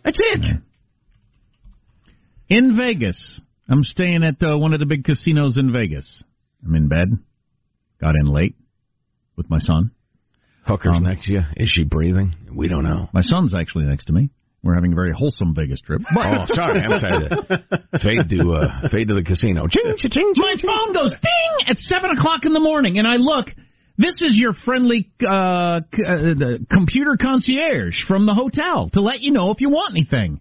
That's 0.03 0.19
it. 0.19 0.45
In 2.49 2.75
Vegas, 2.77 3.41
I'm 3.69 3.83
staying 3.83 4.23
at 4.23 4.41
uh, 4.41 4.57
one 4.57 4.73
of 4.73 4.79
the 4.79 4.85
big 4.85 5.03
casinos 5.03 5.57
in 5.57 5.71
Vegas. 5.73 6.23
I'm 6.65 6.75
in 6.75 6.87
bed. 6.87 7.17
Got 7.99 8.15
in 8.15 8.27
late 8.27 8.55
with 9.35 9.49
my 9.49 9.59
son. 9.59 9.91
Hooker's 10.65 10.99
next 11.01 11.25
to 11.25 11.33
you. 11.33 11.41
Is 11.55 11.69
she 11.69 11.83
breathing? 11.83 12.35
We 12.53 12.67
don't 12.67 12.83
know. 12.83 13.09
My 13.13 13.21
son's 13.21 13.53
actually 13.53 13.85
next 13.85 14.05
to 14.05 14.13
me. 14.13 14.29
We're 14.67 14.75
having 14.75 14.91
a 14.91 14.95
very 14.95 15.13
wholesome 15.13 15.55
Vegas 15.55 15.79
trip. 15.81 16.01
oh, 16.15 16.45
sorry. 16.47 16.81
I'm 16.81 16.99
sorry. 16.99 17.29
Fade 18.03 18.29
to 18.29 18.51
uh, 18.53 18.89
fade 18.89 19.07
to 19.07 19.15
the 19.15 19.23
casino. 19.25 19.67
Ching, 19.67 19.95
ching, 19.97 20.11
ching, 20.11 20.33
My 20.35 20.55
phone 20.61 20.93
goes 20.93 21.11
ding 21.11 21.67
at 21.67 21.77
seven 21.79 22.11
o'clock 22.11 22.43
in 22.43 22.53
the 22.53 22.59
morning, 22.59 22.97
and 22.99 23.07
I 23.07 23.15
look. 23.15 23.47
This 23.99 24.21
is 24.21 24.37
your 24.37 24.53
friendly 24.53 25.09
uh, 25.27 25.79
c- 25.95 26.03
uh, 26.05 26.37
the 26.37 26.65
computer 26.71 27.17
concierge 27.19 27.95
from 28.07 28.27
the 28.27 28.33
hotel 28.35 28.89
to 28.93 29.01
let 29.01 29.21
you 29.21 29.31
know 29.31 29.49
if 29.49 29.59
you 29.59 29.69
want 29.69 29.95
anything. 29.95 30.39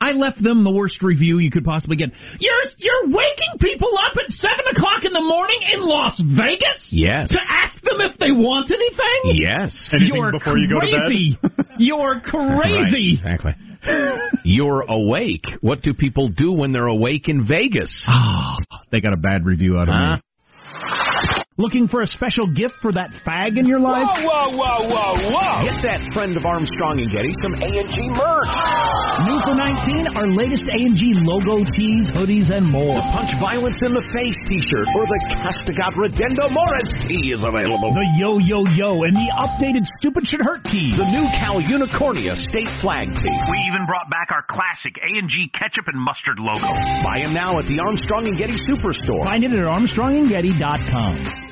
I 0.00 0.12
left 0.12 0.40
them 0.42 0.62
the 0.62 0.70
worst 0.70 1.02
review 1.02 1.38
you 1.38 1.50
could 1.50 1.64
possibly 1.64 1.96
get. 1.96 2.10
You're 2.38 2.62
you're 2.76 3.04
waking 3.16 3.58
people 3.58 3.88
up 3.96 4.12
at 4.14 4.30
seven 4.36 4.66
o'clock 4.70 5.04
in 5.04 5.12
the 5.12 5.22
morning 5.22 5.58
in 5.72 5.80
Las 5.80 6.20
Vegas. 6.20 6.86
Yes. 6.92 7.28
To 7.30 7.40
ask 7.40 7.80
them 7.82 8.00
if 8.02 8.18
they 8.18 8.30
want 8.30 8.70
anything. 8.70 9.40
Yes. 9.40 9.72
Anything 9.92 10.16
You're 10.20 10.32
before 10.32 10.58
you 10.58 10.68
go 10.68 10.78
to 10.78 11.56
bed? 11.56 11.65
You're 11.78 12.20
crazy. 12.20 13.20
Right, 13.24 13.34
exactly. 13.34 13.54
You're 14.44 14.82
awake. 14.88 15.44
What 15.60 15.82
do 15.82 15.94
people 15.94 16.28
do 16.28 16.52
when 16.52 16.72
they're 16.72 16.86
awake 16.86 17.28
in 17.28 17.46
Vegas? 17.46 18.06
Oh, 18.08 18.56
they 18.90 19.00
got 19.00 19.12
a 19.12 19.16
bad 19.18 19.44
review 19.44 19.78
out 19.78 19.88
of 19.88 19.94
Huh? 19.94 20.16
me. 20.16 20.22
Looking 21.56 21.88
for 21.88 22.04
a 22.04 22.06
special 22.12 22.52
gift 22.52 22.76
for 22.84 22.92
that 22.92 23.08
fag 23.24 23.56
in 23.56 23.64
your 23.64 23.80
life? 23.80 24.04
whoa, 24.04 24.60
whoa, 24.60 24.92
whoa, 24.92 25.12
whoa! 25.32 25.64
Get 25.64 25.80
that 25.88 26.04
friend 26.12 26.36
of 26.36 26.44
Armstrong 26.44 27.00
and 27.00 27.08
Getty 27.08 27.32
some 27.40 27.56
A&G 27.56 27.96
merch. 28.12 28.52
New 29.24 29.40
for 29.40 29.56
19, 29.56 30.20
our 30.20 30.28
latest 30.36 30.68
A&G 30.68 31.16
logo 31.24 31.64
tees, 31.72 32.04
hoodies, 32.12 32.52
and 32.52 32.68
more. 32.68 33.00
Punch 33.08 33.32
Violence 33.40 33.80
in 33.80 33.88
the 33.88 34.04
Face 34.12 34.36
t-shirt 34.44 34.84
or 35.00 35.08
the 35.08 35.16
Castigat 35.40 35.96
Ridendo 35.96 36.52
Mores 36.52 36.92
tee 37.08 37.32
is 37.32 37.40
available. 37.40 37.88
The 37.96 38.04
Yo 38.20 38.36
Yo 38.36 38.68
Yo 38.76 39.08
and 39.08 39.16
the 39.16 39.28
updated 39.32 39.88
Stupid 39.96 40.28
Should 40.28 40.44
Hurt 40.44 40.60
tees. 40.68 41.00
The 41.00 41.08
new 41.08 41.24
Cal 41.40 41.56
Unicornia 41.64 42.36
state 42.36 42.68
flag 42.84 43.08
tee. 43.16 43.38
We 43.48 43.56
even 43.64 43.88
brought 43.88 44.12
back 44.12 44.28
our 44.28 44.44
classic 44.44 44.92
A&G 45.00 45.56
ketchup 45.56 45.88
and 45.88 45.96
mustard 45.96 46.36
logo. 46.36 46.68
Buy 47.00 47.24
them 47.24 47.32
now 47.32 47.56
at 47.56 47.64
the 47.64 47.80
Armstrong 47.80 48.28
and 48.28 48.36
Getty 48.36 48.60
Superstore. 48.68 49.24
Find 49.24 49.40
it 49.40 49.56
at 49.56 49.64
ArmstrongandGetty.com. 49.64 51.45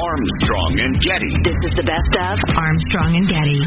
Armstrong 0.00 0.80
and 0.80 0.94
Getty. 1.00 1.32
This 1.44 1.56
is 1.68 1.74
the 1.76 1.84
best 1.84 2.12
of 2.16 2.38
Armstrong 2.56 3.16
and 3.16 3.26
Getty. 3.28 3.60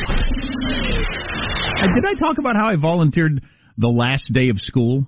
Uh, 1.78 1.94
Did 1.96 2.06
I 2.06 2.20
talk 2.20 2.38
about 2.38 2.56
how 2.56 2.68
I 2.68 2.76
volunteered 2.76 3.42
the 3.78 3.88
last 3.88 4.32
day 4.34 4.50
of 4.50 4.60
school, 4.60 5.06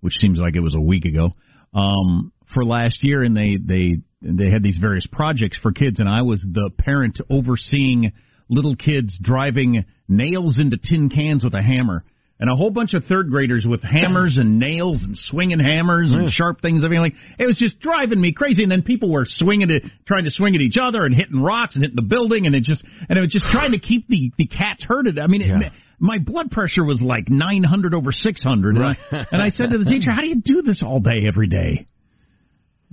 which 0.00 0.14
seems 0.20 0.38
like 0.38 0.56
it 0.56 0.60
was 0.60 0.74
a 0.74 0.80
week 0.80 1.04
ago, 1.04 1.30
um, 1.74 2.32
for 2.52 2.64
last 2.64 3.02
year, 3.02 3.22
and 3.22 3.36
they 3.36 3.56
they 3.56 3.96
they 4.22 4.50
had 4.50 4.62
these 4.62 4.78
various 4.80 5.06
projects 5.10 5.58
for 5.60 5.72
kids, 5.72 6.00
and 6.00 6.08
I 6.08 6.22
was 6.22 6.40
the 6.40 6.70
parent 6.78 7.20
overseeing 7.28 8.12
little 8.48 8.76
kids 8.76 9.18
driving 9.20 9.84
nails 10.08 10.58
into 10.58 10.76
tin 10.76 11.08
cans 11.08 11.42
with 11.42 11.54
a 11.54 11.62
hammer. 11.62 12.04
And 12.40 12.50
a 12.50 12.56
whole 12.56 12.70
bunch 12.70 12.94
of 12.94 13.04
third 13.04 13.30
graders 13.30 13.64
with 13.64 13.82
hammers 13.82 14.38
and 14.38 14.58
nails 14.58 15.02
and 15.04 15.16
swinging 15.16 15.60
hammers 15.60 16.10
and 16.10 16.32
sharp 16.32 16.60
things. 16.60 16.82
I 16.84 16.88
mean, 16.88 17.00
like 17.00 17.14
it 17.38 17.46
was 17.46 17.56
just 17.56 17.78
driving 17.78 18.20
me 18.20 18.32
crazy. 18.32 18.64
And 18.64 18.72
then 18.72 18.82
people 18.82 19.08
were 19.08 19.24
swinging 19.24 19.70
it, 19.70 19.84
trying 20.04 20.24
to 20.24 20.30
swing 20.32 20.56
at 20.56 20.60
each 20.60 20.74
other 20.76 21.04
and 21.04 21.14
hitting 21.14 21.40
rocks 21.40 21.76
and 21.76 21.84
hitting 21.84 21.96
the 21.96 22.02
building, 22.02 22.46
and 22.46 22.54
it 22.54 22.64
just 22.64 22.82
and 23.08 23.16
it 23.16 23.20
was 23.20 23.30
just 23.30 23.46
trying 23.46 23.70
to 23.70 23.78
keep 23.78 24.08
the 24.08 24.32
the 24.36 24.48
cats 24.48 24.82
herded. 24.82 25.18
I 25.18 25.28
mean, 25.28 25.42
it, 25.42 25.72
my 26.00 26.18
blood 26.18 26.50
pressure 26.50 26.84
was 26.84 27.00
like 27.00 27.28
900 27.28 27.94
over 27.94 28.10
600. 28.10 28.76
And, 28.76 28.84
I, 28.84 28.96
and 29.30 29.40
I 29.40 29.50
said 29.50 29.70
to 29.70 29.78
the 29.78 29.84
teacher, 29.84 30.10
"How 30.10 30.20
do 30.20 30.26
you 30.26 30.40
do 30.40 30.62
this 30.62 30.82
all 30.84 30.98
day, 30.98 31.26
every 31.28 31.46
day?" 31.46 31.86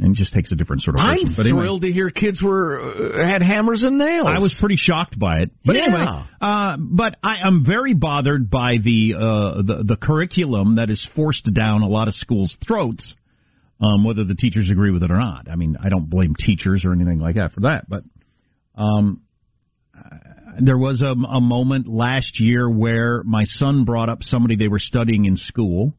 And 0.03 0.15
it 0.15 0.17
just 0.17 0.33
takes 0.33 0.51
a 0.51 0.55
different 0.55 0.81
sort 0.81 0.95
of 0.95 1.01
person. 1.05 1.27
I'm 1.27 1.33
But 1.37 1.45
anyway. 1.45 1.61
thrilled 1.61 1.81
to 1.83 1.91
hear 1.91 2.09
kids 2.09 2.41
were 2.41 2.81
uh, 3.21 3.23
had 3.31 3.43
hammers 3.43 3.83
and 3.83 3.99
nails. 3.99 4.27
I 4.27 4.39
was 4.39 4.57
pretty 4.59 4.75
shocked 4.75 5.17
by 5.19 5.41
it. 5.41 5.51
But 5.63 5.75
Yeah. 5.75 5.83
anyway, 5.83 6.05
uh, 6.41 6.77
but 6.79 7.15
I, 7.23 7.35
I'm 7.45 7.63
very 7.63 7.93
bothered 7.93 8.49
by 8.49 8.77
the, 8.83 9.13
uh, 9.15 9.61
the 9.61 9.83
the 9.85 9.95
curriculum 9.95 10.77
that 10.77 10.89
is 10.89 11.07
forced 11.15 11.47
down 11.53 11.83
a 11.83 11.87
lot 11.87 12.07
of 12.07 12.15
schools' 12.15 12.57
throats, 12.67 13.15
um, 13.79 14.03
whether 14.03 14.23
the 14.23 14.33
teachers 14.33 14.71
agree 14.71 14.89
with 14.91 15.03
it 15.03 15.11
or 15.11 15.19
not. 15.19 15.47
I 15.47 15.55
mean, 15.55 15.77
I 15.79 15.89
don't 15.89 16.09
blame 16.09 16.33
teachers 16.35 16.83
or 16.83 16.93
anything 16.93 17.19
like 17.19 17.35
that 17.35 17.53
for 17.53 17.61
that, 17.61 17.87
but 17.87 18.03
um, 18.75 19.21
uh, 19.95 20.17
there 20.59 20.79
was 20.79 21.01
a, 21.03 21.11
a 21.13 21.39
moment 21.39 21.87
last 21.87 22.39
year 22.39 22.67
where 22.67 23.21
my 23.23 23.43
son 23.45 23.85
brought 23.85 24.09
up 24.09 24.23
somebody 24.23 24.55
they 24.55 24.67
were 24.67 24.79
studying 24.79 25.25
in 25.25 25.37
school 25.37 25.93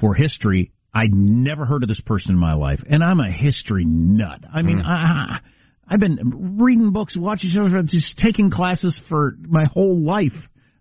for 0.00 0.14
history. 0.14 0.70
I'd 0.94 1.14
never 1.14 1.64
heard 1.64 1.82
of 1.82 1.88
this 1.88 2.00
person 2.00 2.32
in 2.32 2.38
my 2.38 2.54
life, 2.54 2.80
and 2.88 3.04
I'm 3.04 3.20
a 3.20 3.30
history 3.30 3.84
nut. 3.86 4.40
I 4.52 4.62
mean, 4.62 4.78
mm. 4.78 4.86
I, 4.86 5.40
I've 5.86 6.00
been 6.00 6.58
reading 6.58 6.92
books, 6.92 7.14
watching 7.16 7.50
shows, 7.50 7.70
just 7.90 8.18
taking 8.18 8.50
classes 8.50 8.98
for 9.08 9.36
my 9.40 9.64
whole 9.64 10.00
life. 10.00 10.32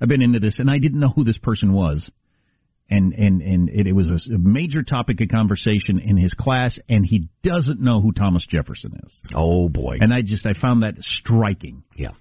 I've 0.01 0.07
been 0.09 0.21
into 0.21 0.39
this, 0.39 0.59
and 0.59 0.69
I 0.69 0.77
didn't 0.77 0.99
know 0.99 1.09
who 1.09 1.23
this 1.23 1.37
person 1.37 1.73
was. 1.73 2.09
And 2.89 3.11
and 3.13 3.41
and 3.41 3.69
it, 3.69 3.85
it 3.85 3.91
was 3.91 4.09
a 4.09 4.37
major 4.37 4.81
topic 4.81 5.19
of 5.19 5.27
conversation 5.27 5.99
in 5.99 6.15
his 6.15 6.33
class, 6.33 6.79
and 6.87 7.05
he 7.05 7.27
doesn't 7.43 7.81
know 7.81 7.99
who 7.99 8.13
Thomas 8.13 8.47
Jefferson 8.49 8.97
is. 9.05 9.13
Oh 9.35 9.67
boy. 9.67 9.97
And 9.99 10.13
I 10.13 10.21
just 10.21 10.45
I 10.45 10.53
found 10.53 10.83
that 10.83 10.93
striking. 10.99 11.83
yeah. 11.97 12.11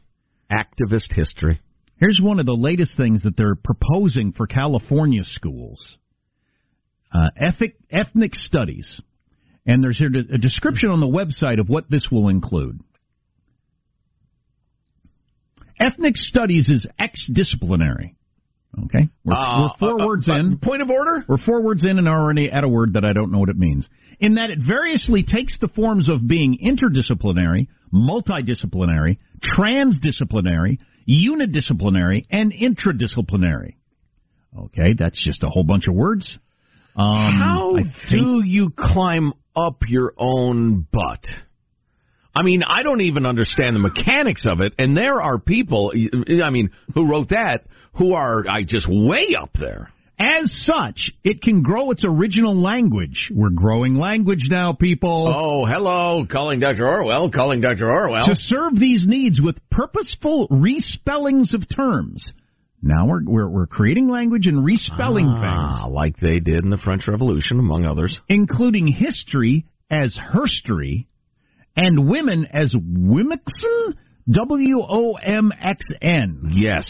Activist 0.51 1.13
history. 1.13 1.61
Here's 1.99 2.21
one 2.21 2.41
of 2.41 2.47
the 2.47 2.53
latest 2.53 2.97
things 2.97 3.23
that 3.23 3.37
they're 3.37 3.55
proposing 3.55 4.33
for 4.33 4.49
California 4.49 5.23
schools: 5.25 5.99
uh, 7.17 7.31
ethnic 7.41 7.77
ethnic 7.91 8.35
studies. 8.35 9.01
And 9.67 9.83
there's 9.83 9.99
here 9.99 10.11
a 10.33 10.39
description 10.39 10.91
on 10.91 11.01
the 11.01 11.07
website 11.07 11.59
of 11.59 11.69
what 11.69 11.91
this 11.91 12.05
will 12.11 12.29
include. 12.29 12.81
Ethnic 15.79 16.17
studies 16.17 16.69
is 16.69 16.87
ex-disciplinary. 16.99 18.15
Okay, 18.85 19.09
we're, 19.25 19.35
Uh, 19.35 19.63
we're 19.63 19.71
four 19.79 20.03
uh, 20.03 20.07
words 20.07 20.29
uh, 20.29 20.35
in. 20.35 20.59
Point 20.59 20.83
of 20.83 20.91
order. 20.91 21.25
We're 21.29 21.39
four 21.39 21.63
words 21.63 21.85
in 21.85 21.99
and 21.99 22.09
already 22.09 22.51
at 22.51 22.63
a 22.63 22.69
word 22.69 22.93
that 22.93 23.05
I 23.05 23.13
don't 23.13 23.33
know 23.33 23.39
what 23.39 23.49
it 23.49 23.57
means. 23.57 23.89
In 24.21 24.35
that 24.35 24.51
it 24.51 24.59
variously 24.67 25.23
takes 25.23 25.59
the 25.59 25.69
forms 25.69 26.09
of 26.09 26.27
being 26.27 26.59
interdisciplinary, 26.63 27.69
multidisciplinary, 27.93 29.19
transdisciplinary, 29.43 30.79
unidisciplinary, 31.09 32.27
and 32.31 32.53
intradisciplinary. 32.53 33.75
Okay, 34.57 34.95
that's 34.99 35.23
just 35.23 35.43
a 35.43 35.49
whole 35.49 35.65
bunch 35.65 35.89
of 35.89 35.95
words. 35.95 36.39
Um, 36.97 37.35
How 37.39 37.77
do 38.11 38.43
you 38.45 38.73
climb 38.77 39.33
up 39.55 39.83
your 39.87 40.15
own 40.17 40.87
butt? 40.91 41.25
I 42.35 42.43
mean, 42.43 42.63
I 42.63 42.83
don't 42.83 43.01
even 43.03 43.25
understand 43.27 43.77
the 43.77 43.81
mechanics 43.81 44.47
of 44.47 44.61
it, 44.61 44.75
and 44.79 44.97
there 44.97 45.21
are 45.23 45.39
people, 45.39 45.93
I 46.43 46.51
mean, 46.51 46.71
who 46.95 47.09
wrote 47.09 47.31
that 47.31 47.65
who 47.97 48.13
are 48.15 48.45
I 48.49 48.63
just 48.63 48.87
way 48.89 49.29
up 49.41 49.51
there. 49.59 49.91
As 50.19 50.51
such, 50.65 51.13
it 51.25 51.43
can 51.43 51.63
grow 51.63 51.91
its 51.91 52.03
original 52.03 52.59
language. 52.59 53.29
We're 53.31 53.51
growing 53.51 53.97
language 53.97 54.45
now, 54.49 54.73
people. 54.73 55.31
Oh, 55.35 55.67
hello, 55.67 56.25
calling 56.31 56.59
Dr. 56.59 56.89
Orwell, 56.89 57.31
calling 57.31 57.61
Dr. 57.61 57.91
Orwell. 57.91 58.27
To 58.27 58.35
serve 58.35 58.79
these 58.79 59.05
needs 59.07 59.43
with 59.43 59.57
purposeful 59.71 60.49
respellings 60.49 61.53
of 61.53 61.65
terms. 61.75 62.25
Now 62.87 63.07
we're 63.07 63.21
we're, 63.25 63.49
we're 63.49 63.67
creating 63.67 64.09
language 64.09 64.47
and 64.47 64.59
respelling 64.65 65.27
ah, 65.27 65.83
things, 65.83 65.93
like 65.95 66.17
they 66.19 66.39
did 66.39 66.65
in 66.65 66.71
the 66.71 66.79
French 66.79 67.03
Revolution, 67.09 67.59
among 67.59 67.85
others. 67.85 68.19
including 68.29 68.87
history 68.87 69.67
as 69.91 70.17
herstory 70.17 71.07
and 71.77 72.09
women 72.09 72.47
as 72.53 72.73
womixen, 72.75 73.95
W 74.31 74.81
O 74.81 75.15
M 75.15 75.53
X 75.53 75.85
N. 76.01 76.53
Yes, 76.55 76.85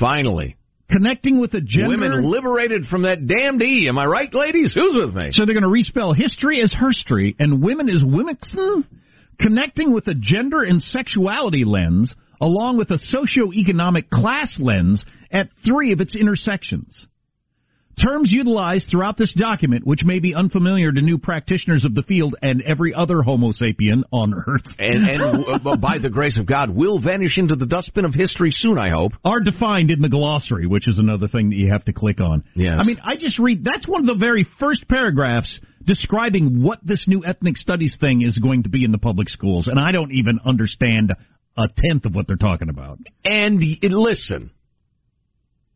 finally, 0.00 0.56
Connecting 0.90 1.38
with 1.38 1.52
a 1.52 1.60
gender. 1.60 1.88
women 1.88 2.30
liberated 2.30 2.86
from 2.86 3.02
that 3.02 3.26
damned 3.26 3.62
E. 3.62 3.88
Am 3.88 3.98
I 3.98 4.06
right, 4.06 4.32
ladies? 4.32 4.72
Who's 4.74 4.94
with 4.94 5.14
me? 5.14 5.28
So 5.32 5.44
they're 5.44 5.58
going 5.58 5.62
to 5.62 5.68
respell 5.68 6.16
history 6.16 6.62
as 6.62 6.72
herstory 6.74 7.36
and 7.38 7.62
women 7.62 7.90
as 7.90 8.02
womixen, 8.02 8.86
connecting 9.38 9.92
with 9.92 10.06
a 10.06 10.14
gender 10.14 10.62
and 10.62 10.80
sexuality 10.82 11.64
lens, 11.66 12.14
along 12.40 12.78
with 12.78 12.90
a 12.90 12.98
socioeconomic 13.14 14.08
class 14.10 14.58
lens 14.58 15.04
at 15.32 15.48
three 15.64 15.92
of 15.92 16.00
its 16.00 16.16
intersections. 16.16 17.06
Terms 17.98 18.30
utilized 18.30 18.88
throughout 18.90 19.18
this 19.18 19.34
document, 19.34 19.84
which 19.84 20.04
may 20.04 20.20
be 20.20 20.34
unfamiliar 20.34 20.92
to 20.92 21.00
new 21.00 21.18
practitioners 21.18 21.84
of 21.84 21.94
the 21.96 22.02
field 22.02 22.36
and 22.40 22.62
every 22.62 22.94
other 22.94 23.22
Homo 23.22 23.50
sapien 23.50 24.02
on 24.12 24.34
Earth, 24.34 24.66
and 24.78 25.04
and 25.04 25.44
uh, 25.66 25.76
by 25.76 25.98
the 25.98 26.08
grace 26.08 26.38
of 26.38 26.46
God, 26.46 26.70
will 26.70 27.00
vanish 27.00 27.38
into 27.38 27.56
the 27.56 27.66
dustbin 27.66 28.04
of 28.04 28.14
history 28.14 28.50
soon. 28.52 28.78
I 28.78 28.90
hope. 28.90 29.12
are 29.24 29.40
defined 29.40 29.90
in 29.90 30.00
the 30.00 30.08
glossary, 30.08 30.66
which 30.66 30.86
is 30.86 30.98
another 30.98 31.26
thing 31.26 31.50
that 31.50 31.56
you 31.56 31.72
have 31.72 31.84
to 31.86 31.92
click 31.92 32.20
on. 32.20 32.44
Yes. 32.54 32.76
I 32.78 32.84
mean, 32.84 32.98
I 33.02 33.16
just 33.16 33.38
read, 33.38 33.64
that's 33.64 33.88
one 33.88 34.02
of 34.02 34.06
the 34.06 34.14
very 34.14 34.46
first 34.60 34.86
paragraphs 34.88 35.58
describing 35.84 36.62
what 36.62 36.78
this 36.84 37.06
new 37.08 37.24
ethnic 37.24 37.56
studies 37.56 37.96
thing 37.98 38.22
is 38.22 38.38
going 38.38 38.62
to 38.62 38.68
be 38.68 38.84
in 38.84 38.92
the 38.92 38.98
public 38.98 39.28
schools, 39.28 39.66
and 39.66 39.80
I 39.80 39.90
don't 39.90 40.12
even 40.12 40.38
understand 40.46 41.12
a 41.58 41.66
tenth 41.76 42.04
of 42.04 42.14
what 42.14 42.28
they're 42.28 42.36
talking 42.36 42.68
about. 42.68 42.98
And 43.24 43.60
listen, 43.82 44.50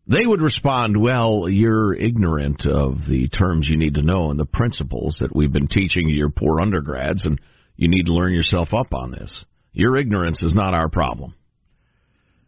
they 0.06 0.24
would 0.24 0.40
respond, 0.40 0.96
"Well, 0.96 1.48
you're 1.48 1.92
ignorant 1.92 2.64
of 2.64 3.06
the 3.08 3.28
terms 3.28 3.68
you 3.68 3.76
need 3.76 3.94
to 3.94 4.02
know 4.02 4.30
and 4.30 4.38
the 4.38 4.46
principles 4.46 5.18
that 5.20 5.34
we've 5.34 5.52
been 5.52 5.68
teaching 5.68 6.08
your 6.08 6.30
poor 6.30 6.60
undergrads, 6.60 7.26
and 7.26 7.40
you 7.76 7.88
need 7.88 8.06
to 8.06 8.14
learn 8.14 8.32
yourself 8.32 8.72
up 8.72 8.94
on 8.94 9.10
this." 9.10 9.44
Your 9.72 9.96
ignorance 9.96 10.42
is 10.42 10.54
not 10.54 10.74
our 10.74 10.88
problem. 10.88 11.34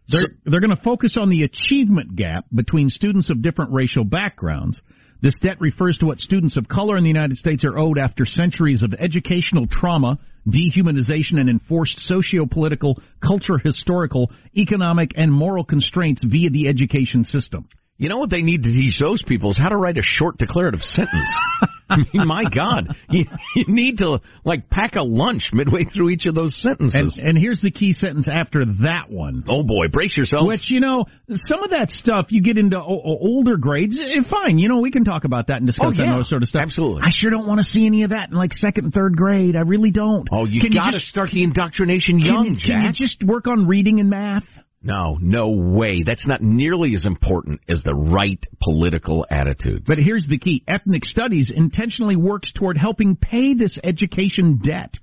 They're, 0.08 0.34
they're 0.44 0.60
going 0.60 0.76
to 0.76 0.82
focus 0.82 1.16
on 1.18 1.30
the 1.30 1.44
achievement 1.44 2.14
gap 2.14 2.44
between 2.54 2.90
students 2.90 3.30
of 3.30 3.40
different 3.40 3.72
racial 3.72 4.04
backgrounds. 4.04 4.80
This 5.22 5.38
debt 5.40 5.58
refers 5.60 5.96
to 5.98 6.06
what 6.06 6.18
students 6.18 6.58
of 6.58 6.68
color 6.68 6.98
in 6.98 7.02
the 7.02 7.08
United 7.08 7.38
States 7.38 7.64
are 7.64 7.78
owed 7.78 7.98
after 7.98 8.26
centuries 8.26 8.82
of 8.82 8.92
educational 8.92 9.66
trauma, 9.66 10.18
dehumanization, 10.48 11.38
and 11.38 11.48
enforced 11.48 11.98
socio-political, 12.00 13.00
culture, 13.20 13.58
historical, 13.58 14.30
economic, 14.56 15.12
and 15.16 15.32
moral 15.32 15.64
constraints 15.64 16.22
via 16.24 16.50
the 16.50 16.68
education 16.68 17.24
system. 17.24 17.68
You 17.96 18.08
know 18.08 18.18
what 18.18 18.28
they 18.30 18.42
need 18.42 18.64
to 18.64 18.68
teach 18.70 18.98
those 18.98 19.22
people 19.22 19.50
is 19.50 19.56
how 19.58 19.68
to 19.68 19.76
write 19.76 19.96
a 19.98 20.02
short 20.02 20.36
declarative 20.36 20.80
sentence. 20.82 21.28
I 21.88 21.98
mean, 21.98 22.26
my 22.26 22.42
God, 22.52 22.96
you, 23.10 23.26
you 23.54 23.64
need 23.68 23.98
to 23.98 24.18
like 24.44 24.68
pack 24.68 24.96
a 24.96 25.02
lunch 25.02 25.50
midway 25.52 25.84
through 25.84 26.08
each 26.10 26.24
of 26.26 26.34
those 26.34 26.60
sentences. 26.60 27.16
And, 27.18 27.28
and 27.28 27.38
here's 27.38 27.60
the 27.60 27.70
key 27.70 27.92
sentence 27.92 28.26
after 28.26 28.64
that 28.82 29.10
one. 29.10 29.44
Oh 29.48 29.62
boy, 29.62 29.88
brace 29.92 30.16
yourself. 30.16 30.46
Which 30.46 30.70
you 30.70 30.80
know, 30.80 31.04
some 31.46 31.62
of 31.62 31.70
that 31.70 31.90
stuff 31.90 32.26
you 32.30 32.42
get 32.42 32.58
into 32.58 32.78
o- 32.78 33.18
older 33.20 33.56
grades. 33.58 33.96
eh, 34.00 34.22
Fine, 34.28 34.58
you 34.58 34.68
know, 34.68 34.80
we 34.80 34.90
can 34.90 35.04
talk 35.04 35.24
about 35.24 35.48
that 35.48 35.58
and 35.58 35.66
discuss 35.66 35.94
Oh, 35.94 36.02
that 36.02 36.06
and 36.12 36.26
sort 36.26 36.42
of 36.42 36.48
stuff. 36.48 36.62
Absolutely. 36.62 37.02
I 37.04 37.10
sure 37.12 37.30
don't 37.30 37.46
want 37.46 37.60
to 37.60 37.64
see 37.64 37.86
any 37.86 38.02
of 38.02 38.10
that 38.10 38.30
in 38.30 38.34
like 38.36 38.54
second 38.54 38.84
and 38.86 38.92
third 38.92 39.14
grade. 39.16 39.54
I 39.54 39.60
really 39.60 39.90
don't. 39.92 40.26
Oh, 40.32 40.46
you 40.46 40.62
got 40.74 40.92
to 40.92 41.00
start 41.00 41.30
the 41.32 41.44
indoctrination 41.44 42.18
can 42.18 42.26
young, 42.26 42.58
Can 42.64 42.82
you 42.82 42.92
just 42.92 43.22
work 43.22 43.46
on 43.46 43.68
reading 43.68 44.00
and 44.00 44.10
math? 44.10 44.44
No, 44.84 45.16
no 45.20 45.48
way. 45.48 46.02
That's 46.04 46.26
not 46.26 46.42
nearly 46.42 46.94
as 46.94 47.06
important 47.06 47.60
as 47.70 47.82
the 47.82 47.94
right 47.94 48.38
political 48.62 49.24
attitudes. 49.30 49.84
But 49.86 49.98
here's 49.98 50.26
the 50.28 50.38
key: 50.38 50.62
ethnic 50.68 51.06
studies 51.06 51.50
intentionally 51.54 52.16
works 52.16 52.52
toward 52.52 52.76
helping 52.76 53.16
pay 53.16 53.54
this 53.54 53.78
education 53.82 54.60
debt. 54.62 54.94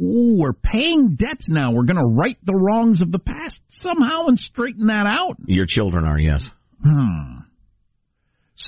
Ooh, 0.00 0.36
we're 0.38 0.52
paying 0.52 1.16
debts 1.16 1.46
now. 1.48 1.72
We're 1.72 1.84
going 1.84 1.96
to 1.96 2.04
right 2.04 2.36
the 2.44 2.54
wrongs 2.54 3.02
of 3.02 3.12
the 3.12 3.18
past 3.18 3.60
somehow 3.80 4.26
and 4.26 4.38
straighten 4.38 4.86
that 4.86 5.06
out. 5.06 5.36
Your 5.46 5.66
children 5.68 6.04
are, 6.04 6.18
yes. 6.18 6.42
Hmm. 6.82 7.40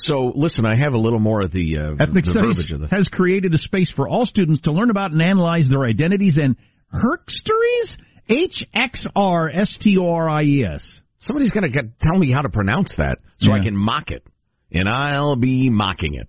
So, 0.04 0.32
listen, 0.34 0.64
I 0.66 0.74
have 0.76 0.94
a 0.94 0.98
little 0.98 1.18
more 1.18 1.42
of 1.42 1.52
the, 1.52 1.76
uh, 1.78 2.02
Ethnic 2.02 2.24
the 2.24 2.30
Studies 2.30 2.56
verbiage 2.56 2.72
of 2.72 2.80
this. 2.80 2.90
has 2.90 3.08
created 3.08 3.54
a 3.54 3.58
space 3.58 3.92
for 3.94 4.08
all 4.08 4.26
students 4.26 4.62
to 4.62 4.72
learn 4.72 4.90
about 4.90 5.12
and 5.12 5.22
analyze 5.22 5.68
their 5.68 5.84
identities 5.84 6.38
and 6.42 6.56
herkstories? 6.92 7.96
H 8.32 8.64
X 8.74 9.06
R 9.14 9.50
S 9.50 9.76
T 9.80 9.98
O 9.98 10.10
R 10.10 10.28
I 10.28 10.42
E 10.42 10.64
S. 10.64 10.82
Somebody's 11.20 11.50
going 11.50 11.70
to 11.70 11.82
tell 12.00 12.18
me 12.18 12.32
how 12.32 12.42
to 12.42 12.48
pronounce 12.48 12.92
that 12.96 13.18
so 13.38 13.52
I 13.52 13.60
can 13.60 13.76
mock 13.76 14.10
it, 14.10 14.26
and 14.72 14.88
I'll 14.88 15.36
be 15.36 15.70
mocking 15.70 16.14
it. 16.14 16.28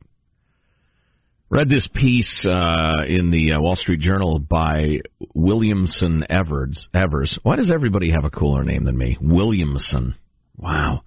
Read 1.49 1.69
this 1.69 1.87
piece 1.93 2.45
uh, 2.47 3.05
in 3.07 3.29
the 3.29 3.53
uh, 3.53 3.61
Wall 3.61 3.75
Street 3.75 3.99
Journal 3.99 4.39
by 4.39 4.99
Williamson 5.35 6.25
Evers. 6.29 6.89
Evers. 6.93 7.37
Why 7.43 7.55
does 7.55 7.71
everybody 7.71 8.11
have 8.11 8.25
a 8.25 8.31
cooler 8.31 8.63
name 8.63 8.85
than 8.85 8.97
me? 8.97 9.17
Williamson. 9.21 10.15
Wow. 10.57 11.01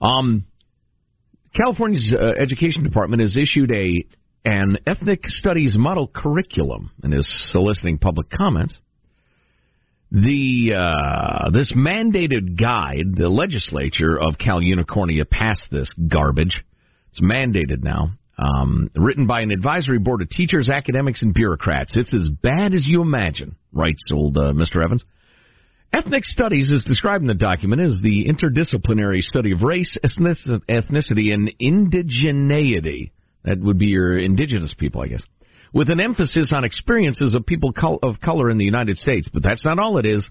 Um, 0.00 0.44
California's 1.54 2.14
uh, 2.16 2.40
education 2.40 2.84
department 2.84 3.22
has 3.22 3.36
issued 3.36 3.72
a 3.72 4.04
an 4.44 4.78
ethnic 4.86 5.22
studies 5.26 5.74
model 5.76 6.06
curriculum 6.06 6.90
and 7.02 7.12
is 7.12 7.28
soliciting 7.50 7.98
public 7.98 8.30
comments. 8.30 8.78
The 10.10 10.72
uh, 10.74 11.50
this 11.50 11.72
mandated 11.76 12.58
guide, 12.58 13.14
the 13.14 13.28
legislature 13.28 14.18
of 14.18 14.38
Cal 14.38 14.60
Unicornia 14.60 15.28
passed 15.28 15.68
this 15.70 15.92
garbage. 16.08 16.64
It's 17.10 17.20
mandated 17.20 17.82
now. 17.82 18.12
Um, 18.38 18.88
written 18.94 19.26
by 19.26 19.40
an 19.40 19.50
advisory 19.50 19.98
board 19.98 20.22
of 20.22 20.30
teachers, 20.30 20.70
academics, 20.70 21.22
and 21.22 21.34
bureaucrats. 21.34 21.96
It's 21.96 22.14
as 22.14 22.28
bad 22.28 22.72
as 22.72 22.86
you 22.86 23.02
imagine, 23.02 23.56
writes 23.72 24.02
old 24.12 24.38
uh, 24.38 24.52
Mr. 24.52 24.82
Evans. 24.82 25.04
Ethnic 25.92 26.24
studies 26.24 26.70
is 26.70 26.84
described 26.84 27.22
in 27.22 27.28
the 27.28 27.34
document 27.34 27.80
as 27.80 28.00
the 28.00 28.26
interdisciplinary 28.26 29.22
study 29.22 29.52
of 29.52 29.62
race, 29.62 29.96
ethnicity, 30.04 31.32
and 31.32 31.50
indigeneity. 31.60 33.10
That 33.44 33.58
would 33.58 33.78
be 33.78 33.86
your 33.86 34.18
indigenous 34.18 34.74
people, 34.78 35.00
I 35.02 35.08
guess. 35.08 35.22
With 35.72 35.90
an 35.90 36.00
emphasis 36.00 36.52
on 36.54 36.64
experiences 36.64 37.34
of 37.34 37.46
people 37.46 37.72
of 38.02 38.20
color 38.20 38.50
in 38.50 38.58
the 38.58 38.64
United 38.64 38.96
States. 38.96 39.28
But 39.32 39.42
that's 39.42 39.64
not 39.64 39.78
all 39.78 39.98
it 39.98 40.06
is. 40.06 40.28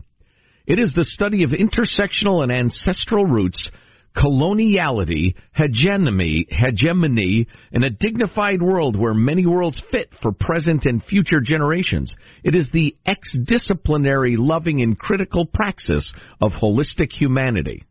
It 0.65 0.80
is 0.80 0.93
the 0.93 1.06
study 1.06 1.43
of 1.43 1.52
intersectional 1.52 2.43
and 2.43 2.52
ancestral 2.52 3.26
roots, 3.26 3.69
coloniality, 4.17 5.36
hegemony, 5.54 6.47
hegemony, 6.50 7.47
and 7.71 7.84
a 7.84 7.89
dignified 7.89 8.62
world 8.62 8.97
where 8.97 9.13
many 9.13 9.45
worlds 9.45 9.82
fit 9.91 10.10
for 10.21 10.32
present 10.32 10.86
and 10.86 11.04
future 11.04 11.39
generations. 11.39 12.13
It 12.43 12.56
is 12.56 12.67
the 12.73 12.95
ex-disciplinary, 13.06 14.36
loving, 14.38 14.82
and 14.82 14.97
critical 14.97 15.45
praxis 15.45 16.12
of 16.41 16.52
holistic 16.52 17.12
humanity 17.12 17.84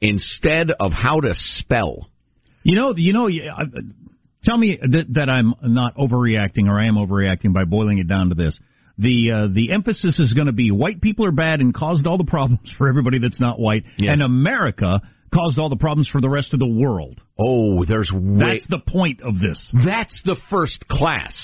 instead 0.00 0.70
of 0.80 0.92
how 0.92 1.20
to 1.20 1.34
spell. 1.34 2.08
You 2.62 2.76
know, 2.76 2.94
you 2.96 3.12
know. 3.12 3.28
You- 4.44 4.50
Tell 4.52 4.58
me 4.58 4.78
that, 4.80 5.06
that 5.14 5.28
I'm 5.30 5.54
not 5.62 5.96
overreacting, 5.96 6.68
or 6.68 6.78
I 6.78 6.86
am 6.86 6.94
overreacting 6.94 7.52
by 7.52 7.64
boiling 7.64 7.98
it 7.98 8.08
down 8.08 8.28
to 8.28 8.34
this. 8.34 8.58
The 8.98 9.30
uh, 9.32 9.48
the 9.52 9.72
emphasis 9.72 10.20
is 10.20 10.32
going 10.34 10.46
to 10.46 10.52
be 10.52 10.70
white 10.70 11.00
people 11.00 11.26
are 11.26 11.32
bad 11.32 11.60
and 11.60 11.74
caused 11.74 12.06
all 12.06 12.16
the 12.18 12.24
problems 12.24 12.70
for 12.78 12.88
everybody 12.88 13.18
that's 13.18 13.40
not 13.40 13.58
white, 13.58 13.82
Yes. 13.98 14.12
and 14.12 14.22
America 14.22 15.00
caused 15.34 15.58
all 15.58 15.68
the 15.68 15.74
problems 15.76 16.08
for 16.08 16.20
the 16.20 16.28
rest 16.30 16.52
of 16.54 16.60
the 16.60 16.66
world. 16.68 17.20
Oh, 17.36 17.84
there's 17.84 18.08
way, 18.14 18.38
That's 18.60 18.66
the 18.68 18.78
point 18.86 19.20
of 19.22 19.40
this. 19.40 19.58
that's 19.84 20.22
the 20.24 20.36
first 20.48 20.86
class. 20.88 21.34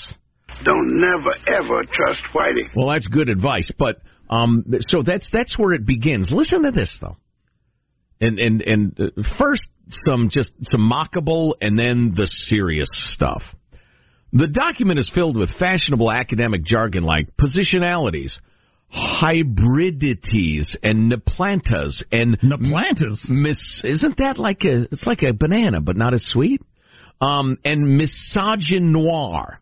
Don't 0.63 0.97
never 1.01 1.33
ever 1.47 1.83
trust 1.83 2.21
Whitey. 2.33 2.69
Well, 2.73 2.87
that's 2.89 3.07
good 3.07 3.27
advice, 3.27 3.69
but 3.77 4.01
um, 4.29 4.63
so 4.87 5.01
that's 5.03 5.27
that's 5.33 5.57
where 5.59 5.73
it 5.73 5.85
begins. 5.85 6.31
Listen 6.31 6.63
to 6.63 6.71
this 6.71 6.95
though, 7.01 7.17
and 8.21 8.39
and 8.39 8.61
and 8.61 8.97
uh, 8.97 9.21
first 9.37 9.63
some 10.05 10.29
just 10.29 10.51
some 10.63 10.81
mockable, 10.81 11.53
and 11.61 11.77
then 11.77 12.13
the 12.15 12.27
serious 12.27 12.89
stuff. 12.91 13.43
The 14.33 14.47
document 14.47 14.99
is 14.99 15.11
filled 15.13 15.35
with 15.35 15.49
fashionable 15.59 16.09
academic 16.11 16.63
jargon 16.63 17.03
like 17.03 17.27
positionalities, 17.35 18.31
hybridities, 18.89 20.75
and 20.83 21.11
neplantas, 21.11 22.03
and 22.11 22.39
Neplantas? 22.39 23.29
Miss, 23.29 23.81
isn't 23.83 24.17
that 24.17 24.37
like 24.37 24.63
a? 24.63 24.83
It's 24.91 25.03
like 25.05 25.23
a 25.23 25.33
banana, 25.33 25.81
but 25.81 25.97
not 25.97 26.13
as 26.13 26.25
sweet. 26.25 26.61
Um, 27.19 27.57
and 27.63 28.01
misogynoir. 28.01 29.57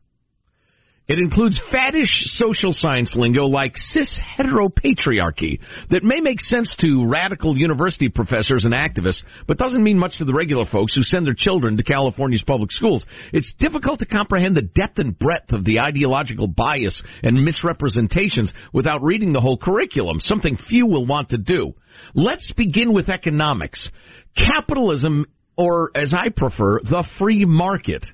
It 1.10 1.17
includes 1.17 1.60
faddish 1.74 2.38
social 2.38 2.72
science 2.72 3.15
lingo 3.15 3.45
like 3.45 3.76
cis 3.76 4.19
heteropatriarchy 4.38 5.60
that 5.89 6.04
may 6.04 6.22
make 6.22 6.39
sense 6.39 6.76
to 6.82 7.08
radical 7.08 7.58
university 7.58 8.10
professors 8.10 8.63
and 8.63 8.76
activists, 8.76 9.24
but 9.48 9.58
doesn't 9.58 9.84
mean 9.84 9.98
much 9.98 10.19
to 10.19 10.26
the 10.26 10.36
regular 10.36 10.65
folks 10.72 10.95
who 10.95 11.02
send 11.02 11.26
their 11.26 11.34
children 11.34 11.78
to 11.78 11.84
California's 11.84 12.43
public 12.45 12.72
schools. 12.72 13.04
It's 13.34 13.52
difficult 13.58 14.02
to 14.02 14.06
comprehend 14.06 14.56
the 14.56 14.62
depth 14.62 15.00
and 15.00 15.17
breadth 15.17 15.52
of 15.52 15.65
the 15.65 15.80
ideological 15.80 16.45
bias 16.48 17.02
and 17.24 17.43
misrepresentations 17.43 18.54
without 18.72 19.02
reading 19.02 19.34
the 19.34 19.41
whole 19.41 19.58
curriculum, 19.58 20.19
something 20.19 20.60
few 20.69 20.86
will 20.86 21.08
want 21.08 21.30
to 21.30 21.39
do. 21.39 21.74
Let's 22.13 22.52
begin 22.56 22.93
with 22.93 23.10
economics. 23.10 23.89
Capitalism, 24.38 25.26
or 25.58 25.89
as 25.95 26.13
I 26.13 26.30
prefer, 26.30 26.82
the 26.82 27.04
free 27.17 27.45
market 27.45 28.06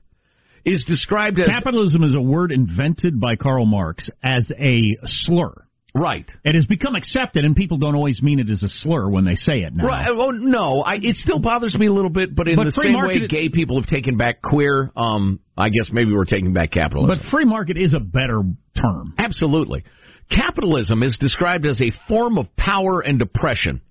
is 0.65 0.84
described 0.86 1.39
as 1.39 1.47
Capitalism 1.47 2.04
is 2.04 2.15
a 2.15 2.21
word 2.21 2.51
invented 2.51 3.19
by 3.19 3.36
Karl 3.36 3.65
Marx 3.65 4.10
as 4.23 4.51
a 4.60 4.97
slur. 5.04 5.54
right. 5.93 6.30
It 6.43 6.56
has 6.56 6.65
become 6.65 6.95
accepted, 6.95 7.45
and 7.45 7.56
people 7.56 7.78
don't 7.78 7.95
always 7.95 8.21
mean 8.21 8.39
it 8.39 8.49
as 8.49 8.63
a 8.63 8.69
slur 8.69 9.08
when 9.10 9.23
they 9.25 9.36
say 9.36 9.60
it 9.60 9.73
now. 9.73 9.86
Right. 9.86 10.08
Oh 10.10 10.32
no, 10.32 10.82
I, 10.82 10.95
it 10.95 11.15
still 11.15 11.39
bothers 11.39 11.75
me 11.75 11.86
a 11.88 11.93
little 11.93 12.10
bit, 12.10 12.36
but 12.36 12.47
in 12.47 12.56
But 12.56 12.65
the 12.65 12.71
same 12.71 12.95
way 12.95 13.28
gay 13.28 13.49
people 13.49 13.80
have 13.80 13.88
taken 13.89 14.17
back 14.17 14.41
queer, 14.41 14.91
um, 14.97 15.39
I 15.58 15.69
guess 15.69 15.89
maybe 15.91 16.12
we're 16.12 16.25
taking 16.25 16.54
back 16.54 16.71
capitalism. 16.71 17.17
But 17.21 17.30
free 17.32 17.45
market 17.45 17.78
is 17.78 17.93
a 17.93 17.99
better 17.99 18.41
term. 18.75 19.13
Absolutely. 19.17 19.84
Capitalism 20.30 21.04
is 21.04 21.17
described 21.19 21.65
as 21.67 21.80
a 21.80 21.91
form 22.08 22.39
of 22.39 22.54
power 22.58 23.01
and 23.01 23.21
oppression, 23.21 23.82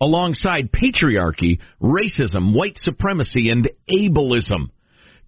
alongside 0.00 0.70
patriarchy, 0.72 1.58
racism, 1.82 2.54
white 2.54 2.78
supremacy, 2.78 3.50
and 3.50 3.68
ableism. 3.90 4.70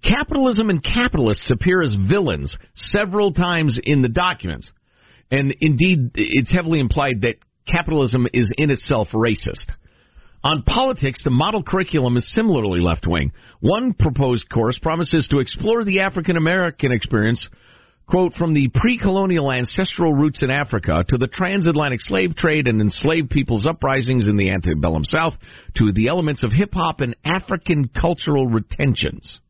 Capitalism 0.02 0.70
and 0.70 0.82
capitalists 0.82 1.50
appear 1.50 1.82
as 1.82 1.94
villains 2.08 2.56
several 2.74 3.32
times 3.32 3.78
in 3.82 4.02
the 4.02 4.08
documents. 4.08 4.70
And 5.30 5.54
indeed, 5.60 6.10
it's 6.14 6.52
heavily 6.52 6.80
implied 6.80 7.20
that 7.22 7.36
capitalism 7.66 8.26
is 8.32 8.48
in 8.56 8.70
itself 8.70 9.08
racist. 9.12 9.72
On 10.42 10.62
politics, 10.62 11.22
the 11.22 11.30
model 11.30 11.62
curriculum 11.62 12.16
is 12.16 12.32
similarly 12.32 12.80
left 12.80 13.06
wing. 13.06 13.32
One 13.60 13.92
proposed 13.92 14.48
course 14.48 14.78
promises 14.80 15.28
to 15.28 15.38
explore 15.38 15.84
the 15.84 16.00
African 16.00 16.38
American 16.38 16.92
experience, 16.92 17.46
quote, 18.06 18.32
from 18.32 18.54
the 18.54 18.68
pre 18.68 18.96
colonial 18.98 19.52
ancestral 19.52 20.14
roots 20.14 20.42
in 20.42 20.50
Africa 20.50 21.04
to 21.08 21.18
the 21.18 21.26
transatlantic 21.26 22.00
slave 22.00 22.34
trade 22.36 22.68
and 22.68 22.80
enslaved 22.80 23.28
people's 23.28 23.66
uprisings 23.66 24.28
in 24.28 24.38
the 24.38 24.48
antebellum 24.48 25.04
South 25.04 25.34
to 25.76 25.92
the 25.92 26.08
elements 26.08 26.42
of 26.42 26.52
hip 26.52 26.72
hop 26.72 27.02
and 27.02 27.14
African 27.22 27.90
cultural 28.00 28.46
retentions. 28.46 29.40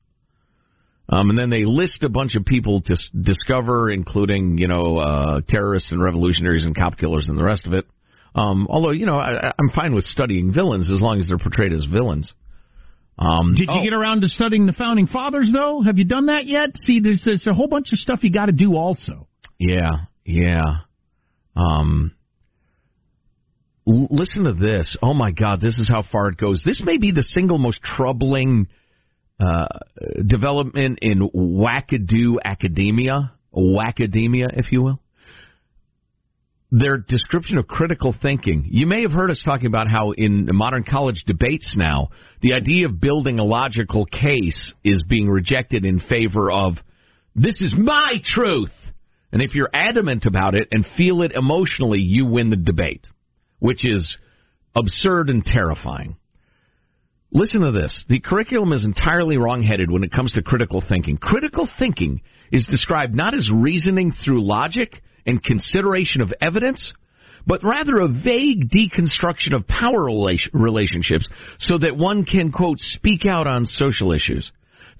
Um, 1.12 1.28
and 1.30 1.38
then 1.38 1.50
they 1.50 1.64
list 1.64 2.04
a 2.04 2.08
bunch 2.08 2.36
of 2.36 2.44
people 2.44 2.82
to 2.82 2.92
s- 2.92 3.10
discover, 3.20 3.90
including 3.90 4.58
you 4.58 4.68
know 4.68 4.98
uh, 4.98 5.40
terrorists 5.48 5.90
and 5.90 6.00
revolutionaries 6.00 6.64
and 6.64 6.76
cop 6.76 6.96
killers 6.98 7.26
and 7.28 7.36
the 7.36 7.42
rest 7.42 7.66
of 7.66 7.72
it. 7.72 7.86
Um, 8.34 8.68
although 8.70 8.92
you 8.92 9.06
know 9.06 9.18
I, 9.18 9.52
I'm 9.58 9.70
fine 9.74 9.92
with 9.92 10.04
studying 10.04 10.52
villains 10.52 10.88
as 10.90 11.02
long 11.02 11.18
as 11.20 11.26
they're 11.26 11.38
portrayed 11.38 11.72
as 11.72 11.84
villains. 11.84 12.32
Um, 13.18 13.54
Did 13.54 13.68
you 13.68 13.80
oh, 13.80 13.84
get 13.84 13.92
around 13.92 14.22
to 14.22 14.28
studying 14.28 14.64
the 14.64 14.72
founding 14.72 15.06
fathers, 15.06 15.50
though? 15.52 15.82
Have 15.82 15.98
you 15.98 16.06
done 16.06 16.26
that 16.26 16.46
yet? 16.46 16.70
See, 16.84 17.00
there's, 17.00 17.22
there's 17.22 17.46
a 17.46 17.52
whole 17.52 17.68
bunch 17.68 17.92
of 17.92 17.98
stuff 17.98 18.20
you 18.22 18.32
got 18.32 18.46
to 18.46 18.52
do 18.52 18.76
also. 18.76 19.28
Yeah, 19.58 20.06
yeah. 20.24 20.62
Um, 21.54 22.12
listen 23.84 24.44
to 24.44 24.54
this. 24.54 24.96
Oh 25.02 25.12
my 25.12 25.32
God, 25.32 25.60
this 25.60 25.78
is 25.78 25.88
how 25.88 26.02
far 26.10 26.28
it 26.28 26.38
goes. 26.38 26.62
This 26.64 26.82
may 26.82 26.96
be 26.96 27.12
the 27.12 27.22
single 27.22 27.58
most 27.58 27.82
troubling 27.82 28.68
uh, 29.40 29.66
development 30.26 30.98
in 31.00 31.30
wackadoo 31.30 32.36
academia, 32.44 33.32
wackademia, 33.54 34.48
if 34.58 34.70
you 34.70 34.82
will. 34.82 35.00
Their 36.70 36.98
description 36.98 37.58
of 37.58 37.66
critical 37.66 38.14
thinking. 38.22 38.68
You 38.70 38.86
may 38.86 39.02
have 39.02 39.10
heard 39.10 39.30
us 39.30 39.42
talking 39.44 39.66
about 39.66 39.90
how 39.90 40.12
in 40.12 40.48
modern 40.52 40.84
college 40.84 41.24
debates 41.26 41.74
now, 41.76 42.10
the 42.42 42.52
idea 42.52 42.86
of 42.86 43.00
building 43.00 43.38
a 43.38 43.44
logical 43.44 44.04
case 44.04 44.72
is 44.84 45.02
being 45.08 45.28
rejected 45.28 45.84
in 45.84 45.98
favor 45.98 46.50
of 46.50 46.74
this 47.34 47.60
is 47.60 47.74
my 47.76 48.20
truth. 48.22 48.72
And 49.32 49.42
if 49.42 49.54
you're 49.54 49.70
adamant 49.72 50.26
about 50.26 50.54
it 50.54 50.68
and 50.70 50.84
feel 50.96 51.22
it 51.22 51.32
emotionally, 51.32 52.00
you 52.00 52.26
win 52.26 52.50
the 52.50 52.56
debate, 52.56 53.06
which 53.58 53.84
is 53.84 54.16
absurd 54.76 55.30
and 55.30 55.44
terrifying. 55.44 56.16
Listen 57.32 57.60
to 57.60 57.70
this. 57.70 58.04
The 58.08 58.18
curriculum 58.18 58.72
is 58.72 58.84
entirely 58.84 59.36
wrongheaded 59.36 59.90
when 59.90 60.02
it 60.02 60.10
comes 60.10 60.32
to 60.32 60.42
critical 60.42 60.82
thinking. 60.86 61.16
Critical 61.16 61.68
thinking 61.78 62.22
is 62.50 62.66
described 62.66 63.14
not 63.14 63.34
as 63.34 63.48
reasoning 63.52 64.12
through 64.12 64.44
logic 64.44 65.00
and 65.26 65.42
consideration 65.42 66.22
of 66.22 66.32
evidence, 66.40 66.92
but 67.46 67.62
rather 67.62 68.00
a 68.00 68.08
vague 68.08 68.68
deconstruction 68.68 69.54
of 69.54 69.68
power 69.68 70.06
rela- 70.06 70.40
relationships 70.52 71.28
so 71.60 71.78
that 71.78 71.96
one 71.96 72.24
can, 72.24 72.50
quote, 72.50 72.78
speak 72.80 73.24
out 73.26 73.46
on 73.46 73.64
social 73.64 74.10
issues. 74.12 74.50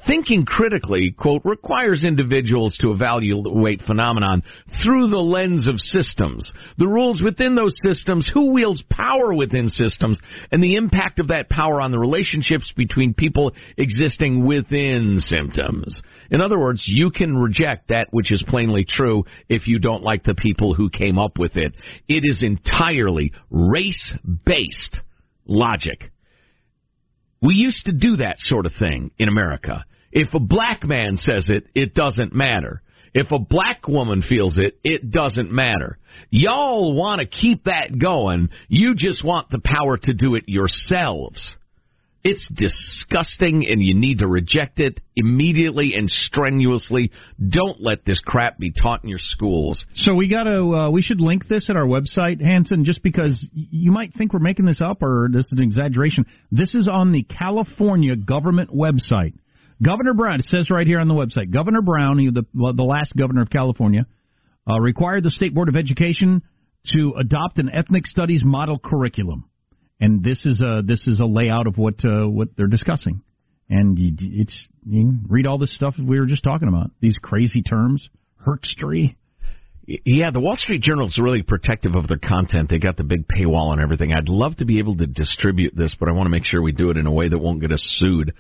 Thinking 0.07 0.47
critically, 0.47 1.15
quote, 1.17 1.43
requires 1.45 2.05
individuals 2.05 2.77
to 2.79 2.91
evaluate 2.91 3.83
phenomenon 3.83 4.43
through 4.83 5.09
the 5.09 5.19
lens 5.19 5.69
of 5.69 5.79
systems, 5.79 6.51
the 6.79 6.89
rules 6.89 7.21
within 7.23 7.55
those 7.55 7.75
systems, 7.85 8.29
who 8.33 8.53
wields 8.53 8.83
power 8.89 9.35
within 9.35 9.69
systems, 9.69 10.19
and 10.51 10.63
the 10.63 10.77
impact 10.77 11.21
of 11.21 11.29
that 11.29 11.51
power 11.51 11.83
on 11.83 11.91
the 11.91 11.99
relationships 11.99 12.73
between 12.75 13.13
people 13.13 13.53
existing 13.77 14.47
within 14.47 15.19
symptoms. 15.19 16.01
In 16.31 16.41
other 16.41 16.59
words, 16.59 16.83
you 16.87 17.11
can 17.11 17.37
reject 17.37 17.89
that 17.89 18.09
which 18.11 18.33
is 18.33 18.43
plainly 18.49 18.87
true 18.89 19.25
if 19.51 19.67
you 19.67 19.79
don't 19.79 20.03
like 20.03 20.25
the 20.25 20.35
people 20.35 20.75
who 20.75 20.89
came 20.89 21.19
up 21.19 21.39
with 21.39 21.57
it. 21.57 21.75
It 22.09 22.23
is 22.25 22.43
entirely 22.43 23.33
race-based 23.51 25.01
logic. 25.47 26.11
We 27.43 27.55
used 27.55 27.85
to 27.87 27.93
do 27.93 28.17
that 28.17 28.37
sort 28.39 28.65
of 28.65 28.73
thing 28.79 29.11
in 29.19 29.29
America. 29.29 29.85
If 30.13 30.35
a 30.35 30.41
black 30.41 30.85
man 30.85 31.17
says 31.17 31.49
it, 31.49 31.67
it 31.75 31.95
doesn't 31.95 32.35
matter. 32.35 32.83
If 33.15 33.33
a 33.33 33.39
black 33.39 33.89
woman 33.89 34.23
feels 34.23 34.59
it, 34.59 34.79
it 34.85 35.11
doesn't 35.11 35.51
matter. 35.51 35.99
Y'all 36.31 36.95
want 36.95 37.21
to 37.21 37.27
keep 37.27 37.65
that 37.65 37.99
going. 37.99 38.51
You 38.69 38.95
just 38.95 39.25
want 39.25 39.51
the 39.51 39.61
power 39.63 39.97
to 39.97 40.15
do 40.15 40.37
it 40.37 40.45
yourselves. 40.47 41.57
It's 42.23 42.47
disgusting 42.55 43.67
and 43.67 43.83
you 43.83 43.95
need 43.95 44.19
to 44.19 44.29
reject 44.29 44.79
it 44.79 45.01
immediately 45.17 45.95
and 45.95 46.09
strenuously. 46.11 47.13
Don't 47.49 47.81
let 47.81 48.05
this 48.05 48.19
crap 48.23 48.59
be 48.59 48.73
taught 48.73 49.03
in 49.03 49.09
your 49.09 49.19
schools. 49.19 49.83
So 49.95 50.15
we 50.15 50.29
got 50.29 50.43
to 50.43 50.75
uh, 50.75 50.91
we 50.91 51.01
should 51.01 51.21
link 51.21 51.49
this 51.49 51.71
at 51.71 51.77
our 51.77 51.87
website, 51.87 52.43
Hanson, 52.43 52.85
just 52.85 53.03
because 53.03 53.49
you 53.55 53.91
might 53.91 54.13
think 54.13 54.35
we're 54.35 54.41
making 54.41 54.67
this 54.67 54.83
up 54.83 55.03
or 55.03 55.31
this 55.33 55.47
is 55.47 55.53
an 55.59 55.63
exaggeration. 55.63 56.27
This 56.53 56.75
is 56.75 56.89
on 56.89 57.13
the 57.13 57.23
California 57.23 58.17
government 58.17 58.69
website. 58.71 59.33
Governor 59.83 60.15
Brown, 60.15 60.41
it 60.41 60.47
says 60.47 60.71
right 60.71 60.87
here 60.87 61.01
on 61.01 61.09
the 61.09 61.15
website, 61.15 61.51
Governor 61.51 61.83
Brown, 61.83 62.19
he- 62.19 62.31
the 62.31 62.45
the 62.53 62.83
last 62.83 63.15
governor 63.17 63.43
of 63.43 63.51
California, 63.51 64.07
uh, 64.69 64.79
required 64.81 65.23
the 65.25 65.31
State 65.31 65.55
Board 65.55 65.69
of 65.69 65.77
Education 65.77 66.43
to 66.93 67.15
adopt 67.19 67.59
an 67.59 67.71
ethnic 67.71 68.07
studies 68.07 68.45
model 68.45 68.79
curriculum, 68.79 69.45
and 70.01 70.23
this 70.23 70.45
is 70.45 70.61
a 70.61 70.83
this 70.85 71.07
is 71.07 71.21
a 71.21 71.27
layout 71.27 71.67
of 71.67 71.79
what 71.79 72.05
uh, 72.05 72.27
what 72.27 72.49
they're 72.57 72.67
discussing. 72.67 73.23
And 73.69 73.99
you, 73.99 74.13
it's 74.21 74.69
you 74.85 75.15
read 75.29 75.47
all 75.47 75.57
this 75.59 75.75
stuff 75.75 75.95
we 75.99 76.19
were 76.19 76.27
just 76.27 76.43
talking 76.43 76.69
about. 76.69 76.91
These 77.01 77.17
crazy 77.23 77.63
terms, 77.63 78.09
herkstery. 78.47 79.17
Yeah, 79.87 80.31
the 80.31 80.41
Wall 80.41 80.57
Street 80.57 80.83
Journal 80.83 81.07
is 81.07 81.19
really 81.19 81.43
protective 81.43 81.97
of 81.97 82.07
their 82.07 82.19
content. 82.19 82.69
They 82.69 82.79
got 82.79 82.97
the 82.97 83.03
big 83.05 83.27
paywall 83.27 83.73
and 83.73 83.81
everything. 83.81 84.13
I'd 84.13 84.29
love 84.29 84.57
to 84.57 84.65
be 84.65 84.79
able 84.79 84.97
to 84.97 85.07
distribute 85.07 85.75
this, 85.75 85.97
but 85.99 86.09
I 86.09 86.13
want 86.13 86.27
to 86.27 86.31
make 86.31 86.45
sure 86.45 86.63
we 86.63 86.73
do 86.73 86.91
it 86.91 86.97
in 86.97 87.07
a 87.07 87.13
way 87.13 87.29
that 87.29 87.39
won't 87.39 87.61
get 87.61 87.73
us 87.73 87.83
sued. 87.99 88.33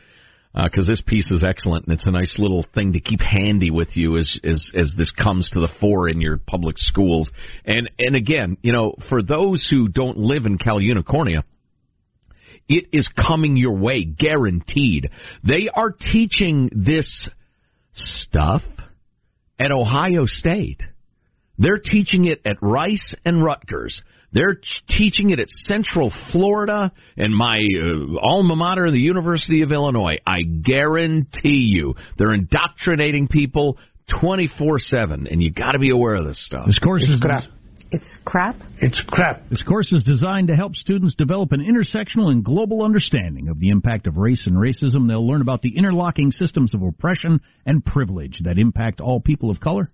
Uh, 0.52 0.64
because 0.64 0.86
this 0.86 1.00
piece 1.06 1.30
is 1.30 1.44
excellent 1.44 1.86
and 1.86 1.94
it's 1.94 2.06
a 2.06 2.10
nice 2.10 2.34
little 2.36 2.66
thing 2.74 2.92
to 2.94 3.00
keep 3.00 3.20
handy 3.20 3.70
with 3.70 3.96
you 3.96 4.16
as 4.16 4.36
as 4.42 4.72
as 4.74 4.92
this 4.98 5.12
comes 5.12 5.48
to 5.50 5.60
the 5.60 5.68
fore 5.78 6.08
in 6.08 6.20
your 6.20 6.38
public 6.38 6.76
schools. 6.76 7.30
And 7.64 7.88
and 8.00 8.16
again, 8.16 8.56
you 8.60 8.72
know, 8.72 8.96
for 9.08 9.22
those 9.22 9.66
who 9.70 9.86
don't 9.86 10.18
live 10.18 10.46
in 10.46 10.58
Cal 10.58 10.80
Unicornia, 10.80 11.44
it 12.68 12.86
is 12.92 13.08
coming 13.08 13.56
your 13.56 13.76
way, 13.76 14.04
guaranteed. 14.04 15.10
They 15.44 15.68
are 15.72 15.92
teaching 15.92 16.70
this 16.72 17.28
stuff 17.94 18.62
at 19.58 19.70
Ohio 19.70 20.26
State. 20.26 20.82
They're 21.58 21.78
teaching 21.78 22.24
it 22.24 22.40
at 22.44 22.56
Rice 22.60 23.14
and 23.24 23.44
Rutgers. 23.44 24.02
They're 24.32 24.58
teaching 24.88 25.30
it 25.30 25.40
at 25.40 25.48
Central 25.48 26.12
Florida 26.32 26.92
and 27.16 27.34
my 27.36 27.58
uh, 27.58 28.18
alma 28.20 28.54
mater, 28.54 28.90
the 28.90 28.98
University 28.98 29.62
of 29.62 29.72
Illinois. 29.72 30.18
I 30.26 30.42
guarantee 30.42 31.68
you, 31.72 31.94
they're 32.16 32.34
indoctrinating 32.34 33.28
people 33.28 33.78
24/7, 34.22 35.30
and 35.30 35.42
you 35.42 35.52
got 35.52 35.72
to 35.72 35.78
be 35.78 35.90
aware 35.90 36.14
of 36.14 36.24
this 36.24 36.44
stuff. 36.44 36.66
This 36.66 36.78
course 36.78 37.02
is 37.02 37.20
crap. 37.20 37.44
It's 37.92 38.18
crap. 38.24 38.56
It's 38.80 39.02
crap. 39.08 39.48
This 39.50 39.64
course 39.64 39.90
is 39.90 40.04
designed 40.04 40.46
to 40.48 40.54
help 40.54 40.76
students 40.76 41.16
develop 41.16 41.50
an 41.50 41.60
intersectional 41.60 42.30
and 42.30 42.44
global 42.44 42.84
understanding 42.84 43.48
of 43.48 43.58
the 43.58 43.70
impact 43.70 44.06
of 44.06 44.16
race 44.16 44.46
and 44.46 44.56
racism. 44.56 45.08
They'll 45.08 45.26
learn 45.26 45.40
about 45.40 45.62
the 45.62 45.76
interlocking 45.76 46.30
systems 46.30 46.72
of 46.72 46.82
oppression 46.82 47.40
and 47.66 47.84
privilege 47.84 48.38
that 48.44 48.58
impact 48.58 49.00
all 49.00 49.20
people 49.20 49.50
of 49.50 49.58
color. 49.58 49.90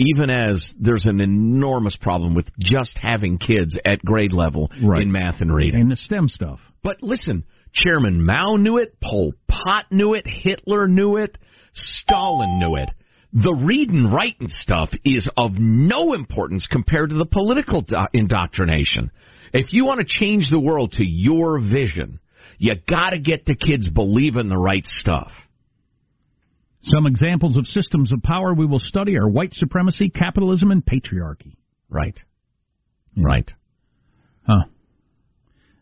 Even 0.00 0.30
as 0.30 0.72
there's 0.78 1.06
an 1.06 1.20
enormous 1.20 1.96
problem 1.96 2.34
with 2.34 2.46
just 2.58 2.96
having 2.98 3.38
kids 3.38 3.78
at 3.84 4.00
grade 4.04 4.32
level 4.32 4.70
Right. 4.82 5.02
in 5.02 5.12
math 5.12 5.40
and 5.40 5.54
reading. 5.54 5.80
And 5.82 5.90
the 5.90 5.96
STEM 5.96 6.28
stuff. 6.28 6.60
But 6.82 7.02
listen, 7.02 7.44
Chairman 7.72 8.24
Mao 8.24 8.56
knew 8.56 8.78
it, 8.78 8.98
Pol 9.00 9.32
Pot 9.48 9.86
knew 9.90 10.14
it, 10.14 10.26
Hitler 10.26 10.88
knew 10.88 11.16
it, 11.16 11.36
Stalin 11.72 12.58
knew 12.58 12.76
it. 12.76 12.90
The 13.32 13.52
read 13.54 13.90
and 13.90 14.12
write 14.12 14.40
and 14.40 14.50
stuff 14.50 14.90
is 15.04 15.28
of 15.36 15.52
no 15.58 16.14
importance 16.14 16.66
compared 16.66 17.10
to 17.10 17.16
the 17.16 17.26
political 17.26 17.82
do- 17.82 17.96
indoctrination. 18.12 19.10
If 19.52 19.72
you 19.72 19.84
want 19.84 20.00
to 20.00 20.06
change 20.06 20.48
the 20.50 20.58
world 20.58 20.92
to 20.92 21.04
your 21.04 21.60
vision, 21.60 22.18
you 22.58 22.74
got 22.88 23.10
to 23.10 23.18
get 23.18 23.44
the 23.46 23.54
kids 23.54 23.88
believing 23.88 24.48
the 24.48 24.56
right 24.58 24.84
stuff. 24.84 25.30
Some 26.82 27.06
examples 27.06 27.56
of 27.56 27.66
systems 27.66 28.12
of 28.12 28.22
power 28.22 28.54
we 28.54 28.66
will 28.66 28.80
study 28.80 29.18
are 29.18 29.28
white 29.28 29.52
supremacy, 29.52 30.08
capitalism, 30.08 30.70
and 30.70 30.84
patriarchy. 30.84 31.56
Right. 31.90 32.18
Right. 33.16 33.50
Huh. 34.46 34.64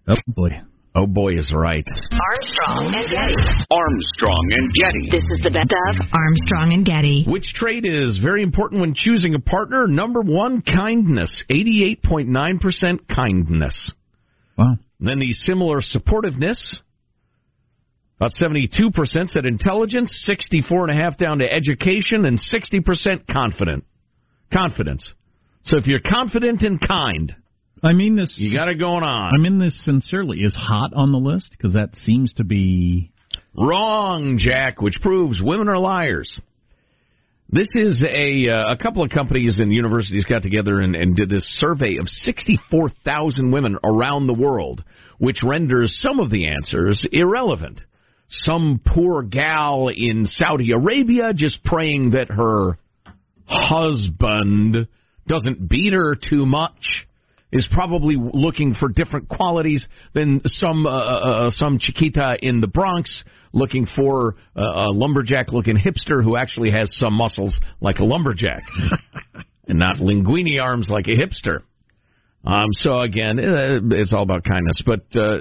Oh, 0.08 0.14
boy. 0.26 0.48
Oh, 0.96 1.06
boy, 1.06 1.34
is 1.38 1.52
right. 1.54 1.84
Armstrong 1.86 2.92
and 2.92 3.04
Getty. 3.04 3.66
Armstrong 3.70 4.48
and 4.50 4.72
Getty. 4.72 5.08
This 5.10 5.22
is 5.22 5.44
the 5.44 5.50
best 5.50 6.00
of 6.00 6.08
Armstrong 6.12 6.72
and 6.72 6.84
Getty. 6.84 7.24
Which 7.28 7.52
trait 7.54 7.84
is 7.84 8.18
very 8.20 8.42
important 8.42 8.80
when 8.80 8.94
choosing 8.94 9.34
a 9.34 9.38
partner? 9.38 9.86
Number 9.86 10.20
one, 10.20 10.62
kindness. 10.62 11.44
88.9% 11.50 13.00
kindness. 13.14 13.92
Wow. 14.56 14.74
Then 14.98 15.20
the 15.20 15.32
similar 15.32 15.80
supportiveness. 15.82 16.80
About 18.18 18.32
72% 18.32 19.28
said 19.28 19.44
intelligence, 19.46 20.28
64.5 20.28 21.16
down 21.18 21.38
to 21.38 21.50
education, 21.50 22.24
and 22.24 22.38
60% 22.38 23.26
confident. 23.32 23.84
Confidence. 24.52 25.08
So 25.62 25.76
if 25.78 25.86
you're 25.86 26.00
confident 26.00 26.62
and 26.62 26.80
kind, 26.80 27.34
I 27.82 27.92
mean 27.92 28.16
this. 28.16 28.34
you 28.36 28.56
got 28.56 28.68
it 28.68 28.78
going 28.78 29.04
on. 29.04 29.32
I 29.38 29.40
mean 29.40 29.58
this 29.58 29.78
sincerely. 29.84 30.38
Is 30.38 30.54
hot 30.54 30.92
on 30.94 31.12
the 31.12 31.18
list 31.18 31.54
because 31.56 31.74
that 31.74 31.94
seems 31.94 32.32
to 32.34 32.44
be 32.44 33.12
Wrong, 33.54 34.38
Jack, 34.38 34.80
which 34.80 35.00
proves 35.00 35.42
women 35.42 35.68
are 35.68 35.78
liars. 35.78 36.40
This 37.50 37.68
is 37.74 38.04
a 38.06 38.48
uh, 38.48 38.72
a 38.74 38.76
couple 38.76 39.02
of 39.02 39.10
companies 39.10 39.58
and 39.58 39.72
universities 39.72 40.24
got 40.24 40.42
together 40.42 40.80
and, 40.80 40.94
and 40.94 41.16
did 41.16 41.30
this 41.30 41.44
survey 41.58 41.96
of 41.96 42.06
64,000 42.08 43.50
women 43.50 43.76
around 43.82 44.26
the 44.26 44.34
world, 44.34 44.84
which 45.18 45.42
renders 45.42 45.98
some 46.00 46.20
of 46.20 46.30
the 46.30 46.46
answers 46.48 47.06
irrelevant. 47.10 47.80
Some 48.28 48.80
poor 48.84 49.22
gal 49.22 49.88
in 49.88 50.26
Saudi 50.26 50.72
Arabia 50.72 51.32
just 51.34 51.64
praying 51.64 52.10
that 52.10 52.28
her 52.30 52.78
husband 53.46 54.86
doesn't 55.26 55.68
beat 55.68 55.92
her 55.92 56.14
too 56.14 56.44
much 56.44 57.06
is 57.50 57.66
probably 57.72 58.16
looking 58.16 58.74
for 58.74 58.88
different 58.88 59.28
qualities 59.28 59.86
than 60.12 60.42
some 60.44 60.86
uh, 60.86 60.90
uh, 60.90 61.50
some 61.50 61.78
chiquita 61.78 62.36
in 62.42 62.60
the 62.60 62.66
Bronx 62.66 63.24
looking 63.54 63.86
for 63.96 64.36
uh, 64.54 64.60
a 64.60 64.90
lumberjack 64.92 65.50
looking 65.52 65.76
hipster 65.76 66.22
who 66.22 66.36
actually 66.36 66.70
has 66.70 66.90
some 66.92 67.14
muscles 67.14 67.58
like 67.80 67.98
a 67.98 68.04
lumberjack 68.04 68.62
and 69.66 69.78
not 69.78 69.96
linguini 69.96 70.62
arms 70.62 70.88
like 70.90 71.06
a 71.06 71.16
hipster. 71.16 71.62
Um, 72.44 72.68
so 72.72 73.00
again, 73.00 73.38
uh, 73.38 73.80
it's 73.92 74.12
all 74.12 74.22
about 74.22 74.44
kindness, 74.44 74.82
but 74.84 75.06
uh, 75.16 75.38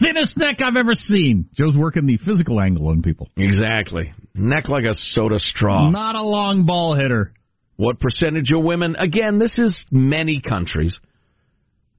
thinnest 0.00 0.36
neck 0.36 0.56
I've 0.60 0.76
ever 0.76 0.94
seen. 0.94 1.48
Joe's 1.54 1.76
working 1.76 2.06
the 2.06 2.16
physical 2.18 2.60
angle 2.60 2.88
on 2.88 3.02
people. 3.02 3.28
exactly 3.36 4.12
neck 4.38 4.68
like 4.68 4.84
a 4.84 4.94
soda 4.94 5.38
straw. 5.38 5.90
Not 5.90 6.14
a 6.14 6.22
long 6.22 6.64
ball 6.64 6.94
hitter. 6.94 7.32
What 7.76 8.00
percentage 8.00 8.50
of 8.52 8.62
women? 8.62 8.96
Again, 8.96 9.38
this 9.38 9.56
is 9.58 9.86
many 9.90 10.40
countries. 10.40 10.98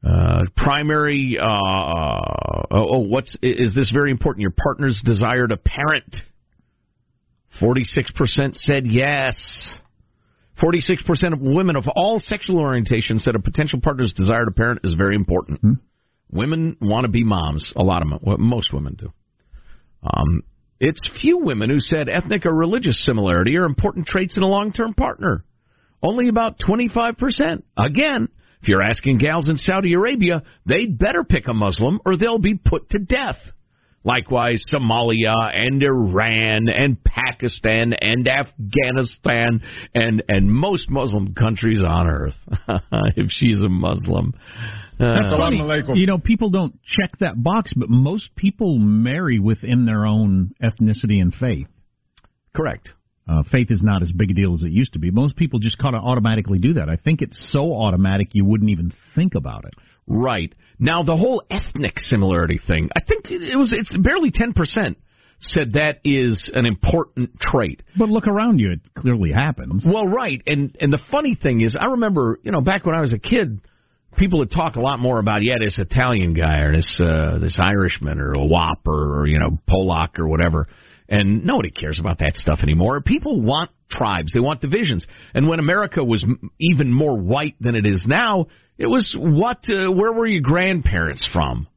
Uh, 0.05 0.43
primary. 0.55 1.37
Uh, 1.39 1.45
oh, 1.45 2.65
oh, 2.71 2.99
what's 2.99 3.35
is 3.41 3.73
this 3.75 3.91
very 3.91 4.11
important? 4.11 4.41
Your 4.41 4.51
partner's 4.51 5.01
desire 5.03 5.47
to 5.47 5.57
parent. 5.57 6.15
Forty-six 7.59 8.11
percent 8.11 8.55
said 8.55 8.87
yes. 8.87 9.69
Forty-six 10.59 11.01
percent 11.03 11.33
of 11.33 11.41
women 11.41 11.75
of 11.75 11.85
all 11.93 12.19
sexual 12.19 12.57
orientations 12.57 13.21
said 13.21 13.35
a 13.35 13.39
potential 13.39 13.79
partner's 13.81 14.13
desire 14.13 14.45
to 14.45 14.51
parent 14.51 14.81
is 14.83 14.95
very 14.95 15.15
important. 15.15 15.59
Hmm. 15.59 15.73
Women 16.31 16.77
want 16.79 17.05
to 17.05 17.09
be 17.09 17.23
moms. 17.23 17.73
A 17.75 17.83
lot 17.83 18.01
of 18.01 18.09
them. 18.09 18.19
Well, 18.21 18.37
most 18.37 18.73
women 18.73 18.95
do. 18.95 19.11
Um, 20.03 20.43
it's 20.79 20.99
few 21.21 21.39
women 21.39 21.69
who 21.69 21.79
said 21.79 22.07
ethnic 22.07 22.45
or 22.45 22.53
religious 22.53 23.03
similarity 23.05 23.57
are 23.57 23.65
important 23.65 24.07
traits 24.07 24.37
in 24.37 24.43
a 24.43 24.47
long-term 24.47 24.93
partner. 24.93 25.43
Only 26.01 26.29
about 26.29 26.59
25%. 26.59 27.63
Again, 27.77 28.29
if 28.61 28.67
you're 28.67 28.81
asking 28.81 29.17
gals 29.17 29.49
in 29.49 29.57
Saudi 29.57 29.93
Arabia, 29.93 30.43
they'd 30.65 30.97
better 30.97 31.23
pick 31.23 31.47
a 31.47 31.53
Muslim 31.53 31.99
or 32.05 32.15
they'll 32.15 32.39
be 32.39 32.55
put 32.55 32.89
to 32.91 32.99
death. 32.99 33.37
Likewise, 34.05 34.63
Somalia 34.73 35.35
and 35.53 35.83
Iran 35.83 36.69
and 36.69 36.97
Pakistan 37.03 37.93
and 37.99 38.27
Afghanistan 38.27 39.61
and 39.93 40.23
and 40.29 40.49
most 40.49 40.89
Muslim 40.89 41.33
countries 41.33 41.83
on 41.85 42.07
earth. 42.07 42.35
if 43.17 43.29
she's 43.29 43.61
a 43.61 43.67
Muslim, 43.67 44.33
That's 44.99 45.27
Uh, 45.33 45.37
funny. 45.37 45.57
You 45.95 46.05
know, 46.05 46.17
people 46.17 46.49
don't 46.49 46.77
check 46.83 47.17
that 47.19 47.41
box, 47.41 47.71
but 47.75 47.89
most 47.89 48.35
people 48.35 48.77
marry 48.77 49.39
within 49.39 49.85
their 49.85 50.05
own 50.05 50.51
ethnicity 50.61 51.21
and 51.21 51.33
faith. 51.33 51.67
Correct. 52.53 52.93
Uh, 53.27 53.43
faith 53.43 53.67
is 53.69 53.81
not 53.83 54.01
as 54.01 54.11
big 54.11 54.31
a 54.31 54.33
deal 54.33 54.53
as 54.55 54.63
it 54.63 54.71
used 54.71 54.93
to 54.93 54.99
be. 54.99 55.11
Most 55.11 55.35
people 55.35 55.59
just 55.59 55.77
kind 55.77 55.95
of 55.95 56.03
automatically 56.03 56.57
do 56.57 56.73
that. 56.73 56.89
I 56.89 56.95
think 56.95 57.21
it's 57.21 57.39
so 57.51 57.73
automatic 57.73 58.29
you 58.33 58.43
wouldn't 58.43 58.71
even 58.71 58.91
think 59.15 59.35
about 59.35 59.65
it. 59.65 59.73
Right. 60.07 60.53
Now 60.79 61.03
the 61.03 61.15
whole 61.15 61.43
ethnic 61.51 61.93
similarity 61.99 62.57
thing, 62.65 62.89
I 62.95 63.01
think 63.01 63.25
it 63.29 63.55
was 63.55 63.71
it's 63.71 63.95
barely 63.95 64.31
10% 64.31 64.95
said 65.41 65.73
that 65.73 65.99
is 66.03 66.51
an 66.53 66.65
important 66.65 67.39
trait. 67.39 67.83
But 67.97 68.09
look 68.09 68.27
around 68.27 68.59
you, 68.59 68.71
it 68.71 68.81
clearly 68.97 69.31
happens. 69.31 69.85
Well, 69.85 70.07
right. 70.07 70.41
And 70.47 70.75
and 70.81 70.91
the 70.91 70.99
funny 71.11 71.35
thing 71.35 71.61
is 71.61 71.77
I 71.79 71.85
remember, 71.85 72.39
you 72.43 72.51
know, 72.51 72.61
back 72.61 72.85
when 72.85 72.95
I 72.95 73.01
was 73.01 73.13
a 73.13 73.19
kid, 73.19 73.61
people 74.17 74.39
would 74.39 74.51
talk 74.51 74.75
a 74.75 74.81
lot 74.81 74.99
more 74.99 75.19
about 75.19 75.43
yeah, 75.43 75.55
this 75.59 75.77
Italian 75.79 76.33
guy 76.33 76.59
or 76.59 76.75
this 76.75 77.01
uh 77.03 77.39
this 77.39 77.57
Irishman 77.59 78.19
or 78.19 78.33
a 78.33 78.45
Wop 78.45 78.79
or, 78.85 79.21
or 79.21 79.27
you 79.27 79.39
know, 79.39 79.57
Polak 79.69 80.19
or 80.19 80.27
whatever. 80.27 80.67
And 81.07 81.43
nobody 81.43 81.71
cares 81.71 81.99
about 81.99 82.19
that 82.19 82.35
stuff 82.35 82.59
anymore. 82.61 83.01
People 83.01 83.41
want 83.41 83.71
tribes. 83.89 84.31
They 84.31 84.39
want 84.39 84.61
divisions. 84.61 85.07
And 85.33 85.47
when 85.47 85.59
America 85.59 86.03
was 86.03 86.23
m- 86.23 86.51
even 86.59 86.93
more 86.93 87.19
white 87.19 87.55
than 87.59 87.75
it 87.75 87.85
is 87.85 88.03
now, 88.05 88.45
it 88.77 88.85
was 88.85 89.15
what? 89.17 89.57
Uh, 89.67 89.91
where 89.91 90.13
were 90.13 90.27
your 90.27 90.41
grandparents 90.41 91.27
from? 91.33 91.67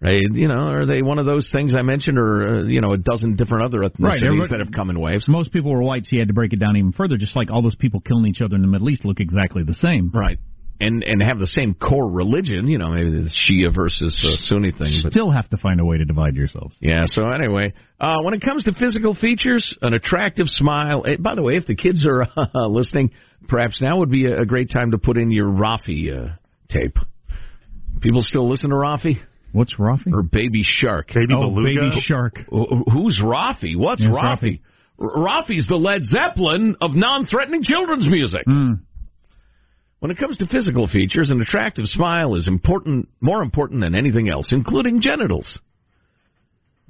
Right? 0.00 0.20
You 0.30 0.48
know, 0.48 0.68
are 0.68 0.84
they 0.84 1.00
one 1.00 1.18
of 1.18 1.24
those 1.24 1.48
things 1.50 1.74
I 1.74 1.80
mentioned, 1.80 2.18
or 2.18 2.58
uh, 2.58 2.62
you 2.64 2.82
know, 2.82 2.92
a 2.92 2.98
dozen 2.98 3.36
different 3.36 3.64
other 3.64 3.78
ethnicities 3.78 4.40
Right, 4.40 4.50
that 4.50 4.58
have 4.58 4.72
come 4.74 4.90
in 4.90 5.00
waves? 5.00 5.24
Most 5.28 5.50
people 5.50 5.72
were 5.72 5.82
white, 5.82 6.04
so 6.04 6.10
you 6.10 6.18
had 6.18 6.28
to 6.28 6.34
break 6.34 6.52
it 6.52 6.60
down 6.60 6.76
even 6.76 6.92
further. 6.92 7.16
Just 7.16 7.34
like 7.34 7.50
all 7.50 7.62
those 7.62 7.74
people 7.74 8.00
killing 8.00 8.26
each 8.26 8.42
other 8.42 8.54
in 8.54 8.60
the 8.60 8.68
Middle 8.68 8.90
East 8.90 9.06
look 9.06 9.18
exactly 9.18 9.62
the 9.64 9.72
same. 9.72 10.10
Right. 10.12 10.38
And 10.80 11.04
and 11.04 11.22
have 11.22 11.38
the 11.38 11.46
same 11.46 11.74
core 11.74 12.10
religion. 12.10 12.66
You 12.66 12.78
know, 12.78 12.90
maybe 12.90 13.10
the 13.10 13.30
Shia 13.30 13.72
versus 13.72 14.20
uh, 14.26 14.34
Sunni 14.48 14.72
thing. 14.72 14.92
But 15.04 15.12
Still 15.12 15.30
have 15.30 15.48
to 15.50 15.56
find 15.56 15.80
a 15.80 15.84
way 15.84 15.98
to 15.98 16.04
divide 16.04 16.34
yourselves. 16.34 16.74
Yeah, 16.80 17.04
so 17.06 17.28
anyway, 17.28 17.74
uh, 18.00 18.22
when 18.22 18.34
it 18.34 18.42
comes 18.42 18.64
to 18.64 18.72
physical 18.72 19.14
features, 19.14 19.76
an 19.82 19.94
attractive 19.94 20.48
smile. 20.48 21.04
eh, 21.06 21.16
by 21.18 21.36
the 21.36 21.42
way, 21.42 21.56
if 21.56 21.66
the 21.66 21.76
kids 21.76 22.04
are 22.06 22.26
uh, 22.36 22.66
listening, 22.66 23.12
perhaps 23.48 23.80
now 23.80 23.98
would 23.98 24.10
be 24.10 24.26
a, 24.26 24.40
a 24.40 24.46
great 24.46 24.68
time 24.68 24.90
to 24.90 24.98
put 24.98 25.16
in 25.16 25.30
your 25.30 25.46
Raffi 25.48 26.10
uh, 26.10 26.34
tape. 26.68 26.98
People 28.00 28.22
still 28.22 28.50
listen 28.50 28.70
to 28.70 28.76
Raffi? 28.76 29.18
What's 29.52 29.74
Raffi? 29.76 30.12
Or 30.12 30.24
Baby 30.24 30.62
Shark. 30.64 31.08
Baby 31.14 31.34
oh, 31.36 31.50
Beluga? 31.50 31.90
Baby 31.90 32.00
Shark. 32.02 32.38
Who's 32.50 33.20
Raffi? 33.22 33.76
What's 33.76 34.02
Yes, 34.02 34.10
Raffi? 34.10 34.60
R- 34.98 35.16
Raffi's 35.16 35.66
the 35.68 35.76
Led 35.76 36.02
Zeppelin 36.02 36.76
of 36.80 36.94
non-threatening 36.94 37.62
children's 37.62 38.08
music. 38.08 38.42
Hmm. 38.44 38.72
When 40.04 40.10
it 40.10 40.18
comes 40.18 40.36
to 40.36 40.46
physical 40.46 40.86
features, 40.86 41.30
an 41.30 41.40
attractive 41.40 41.86
smile 41.86 42.34
is 42.34 42.46
important, 42.46 43.08
more 43.22 43.42
important 43.42 43.80
than 43.80 43.94
anything 43.94 44.28
else, 44.28 44.52
including 44.52 45.00
genitals. 45.00 45.58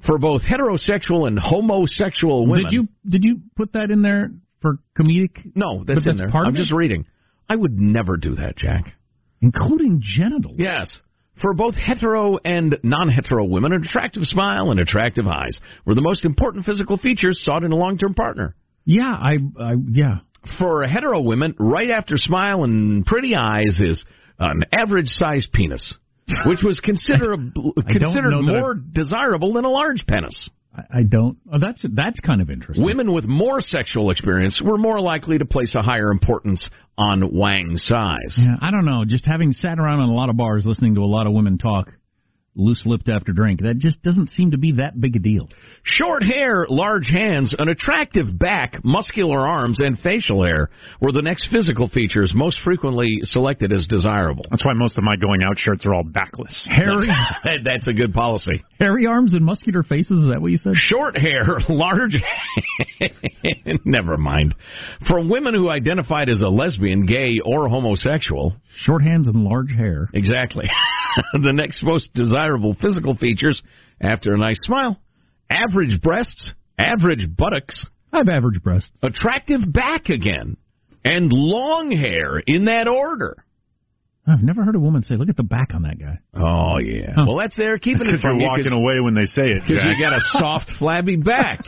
For 0.05 0.17
both 0.17 0.41
heterosexual 0.41 1.25
and 1.25 1.39
homosexual 1.39 2.45
women. 2.45 2.65
Did 2.65 2.73
you 2.73 2.87
did 3.07 3.23
you 3.23 3.39
put 3.55 3.71
that 3.71 3.89
in 3.89 4.01
there 4.01 4.31
for 4.61 4.79
comedic? 4.99 5.49
No, 5.55 5.77
But 5.77 5.93
that's, 5.93 6.07
in 6.07 6.17
there. 6.17 6.27
I'm 6.27 6.55
just 6.55 6.73
reading. 6.73 7.05
I 7.49 7.55
would 7.55 7.79
never 7.79 8.17
do 8.17 8.35
that, 8.35 8.57
Jack. 8.57 8.93
Including 9.41 10.01
genitals. 10.03 10.57
Yes. 10.57 10.99
For 11.41 11.53
both 11.53 11.75
hetero 11.75 12.37
and 12.43 12.77
non-hetero 12.83 13.45
women, 13.45 13.71
an 13.71 13.85
attractive 13.85 14.23
smile 14.25 14.71
and 14.71 14.79
attractive 14.81 15.25
eyes 15.25 15.57
were 15.85 15.95
the 15.95 16.01
most 16.01 16.25
important 16.25 16.65
physical 16.65 16.97
features 16.97 17.41
sought 17.45 17.63
in 17.63 17.71
a 17.71 17.77
long-term 17.77 18.13
partner. 18.13 18.57
Yeah, 18.83 19.09
I, 19.09 19.37
I 19.57 19.75
yeah. 19.89 20.17
For 20.59 20.83
hetero 20.83 21.21
women, 21.21 21.55
right 21.59 21.89
after 21.89 22.17
smile 22.17 22.63
and 22.63 23.05
pretty 23.05 23.35
eyes 23.35 23.79
is 23.79 24.03
an 24.39 24.63
average-sized 24.71 25.51
penis, 25.53 25.93
which 26.45 26.61
was 26.63 26.79
considerable, 26.79 27.73
considered 27.87 28.33
more 28.41 28.73
desirable 28.73 29.53
than 29.53 29.65
a 29.65 29.69
large 29.69 30.05
penis. 30.07 30.49
I, 30.75 30.99
I 30.99 31.03
don't. 31.03 31.37
Oh, 31.51 31.59
that's 31.59 31.85
that's 31.93 32.19
kind 32.19 32.41
of 32.41 32.49
interesting. 32.49 32.83
Women 32.83 33.13
with 33.13 33.25
more 33.25 33.61
sexual 33.61 34.11
experience 34.11 34.61
were 34.63 34.77
more 34.77 34.99
likely 34.99 35.37
to 35.37 35.45
place 35.45 35.73
a 35.75 35.81
higher 35.81 36.11
importance 36.11 36.69
on 36.97 37.33
wang 37.33 37.73
size. 37.75 38.35
Yeah, 38.37 38.55
I 38.61 38.71
don't 38.71 38.85
know. 38.85 39.03
Just 39.05 39.25
having 39.25 39.51
sat 39.51 39.79
around 39.79 40.01
in 40.01 40.09
a 40.09 40.13
lot 40.13 40.29
of 40.29 40.37
bars 40.37 40.65
listening 40.65 40.95
to 40.95 41.01
a 41.01 41.05
lot 41.05 41.27
of 41.27 41.33
women 41.33 41.57
talk 41.57 41.89
loose-lipped 42.55 43.09
after 43.09 43.31
drink, 43.33 43.61
that 43.61 43.77
just 43.77 44.01
doesn't 44.01 44.29
seem 44.29 44.51
to 44.51 44.57
be 44.57 44.73
that 44.73 44.99
big 44.99 45.15
a 45.15 45.19
deal. 45.19 45.49
Short 45.83 46.23
hair, 46.23 46.65
large 46.69 47.07
hands, 47.07 47.53
an 47.57 47.69
attractive 47.69 48.37
back, 48.39 48.79
muscular 48.83 49.39
arms, 49.39 49.79
and 49.79 49.99
facial 49.99 50.43
hair 50.43 50.69
were 51.01 51.11
the 51.11 51.21
next 51.21 51.49
physical 51.51 51.87
features 51.89 52.31
most 52.35 52.57
frequently 52.63 53.19
selected 53.23 53.71
as 53.71 53.85
desirable. 53.87 54.45
That's 54.49 54.65
why 54.65 54.73
most 54.73 54.97
of 54.97 55.03
my 55.03 55.15
going 55.15 55.41
out 55.43 55.57
shirts 55.57 55.85
are 55.85 55.93
all 55.93 56.03
backless. 56.03 56.67
Hairy, 56.69 57.07
That's, 57.43 57.59
that's 57.65 57.87
a 57.87 57.93
good 57.93 58.13
policy. 58.13 58.63
hairy 58.79 59.05
arms 59.05 59.33
and 59.33 59.45
muscular 59.45 59.83
faces. 59.83 60.21
Is 60.23 60.29
that 60.31 60.41
what 60.41 60.51
you 60.51 60.57
said? 60.57 60.73
Short 60.75 61.17
hair, 61.17 61.43
large. 61.69 62.15
Never 63.85 64.17
mind. 64.17 64.55
For 65.07 65.19
women 65.25 65.53
who 65.53 65.69
identified 65.69 66.29
as 66.29 66.41
a 66.41 66.47
lesbian, 66.47 67.05
gay, 67.05 67.39
or 67.43 67.67
homosexual, 67.69 68.55
Short 68.83 69.03
hands 69.03 69.27
and 69.27 69.43
large 69.45 69.71
hair. 69.71 70.09
exactly. 70.13 70.65
the 71.33 71.53
next 71.53 71.83
most 71.83 72.13
desirable 72.13 72.75
physical 72.81 73.15
features 73.15 73.61
after 74.01 74.33
a 74.33 74.37
nice 74.37 74.59
smile 74.63 74.99
average 75.49 76.01
breasts, 76.01 76.51
average 76.79 77.27
buttocks, 77.37 77.85
I 78.11 78.17
have 78.17 78.29
average 78.29 78.61
breasts. 78.63 78.89
attractive 79.03 79.61
back 79.71 80.09
again, 80.09 80.57
and 81.03 81.31
long 81.31 81.91
hair 81.91 82.39
in 82.39 82.65
that 82.65 82.87
order. 82.87 83.37
I've 84.27 84.41
never 84.41 84.63
heard 84.63 84.73
a 84.75 84.79
woman 84.79 85.03
say, 85.03 85.15
"Look 85.17 85.29
at 85.29 85.37
the 85.37 85.43
back 85.43 85.75
on 85.75 85.83
that 85.83 85.99
guy." 85.99 86.17
Oh 86.33 86.79
yeah. 86.79 87.13
Huh. 87.15 87.25
Well, 87.27 87.37
that's 87.37 87.55
there 87.55 87.77
keeping 87.77 87.99
Because 87.99 88.19
it 88.19 88.21
from 88.23 88.39
you're 88.39 88.49
you 88.57 88.63
walking 88.63 88.71
away 88.73 88.99
when 88.99 89.13
they 89.13 89.25
say 89.27 89.43
it. 89.45 89.61
because 89.67 89.85
you 89.85 90.03
got 90.03 90.13
a 90.13 90.19
soft, 90.39 90.71
flabby 90.79 91.15
back. 91.17 91.59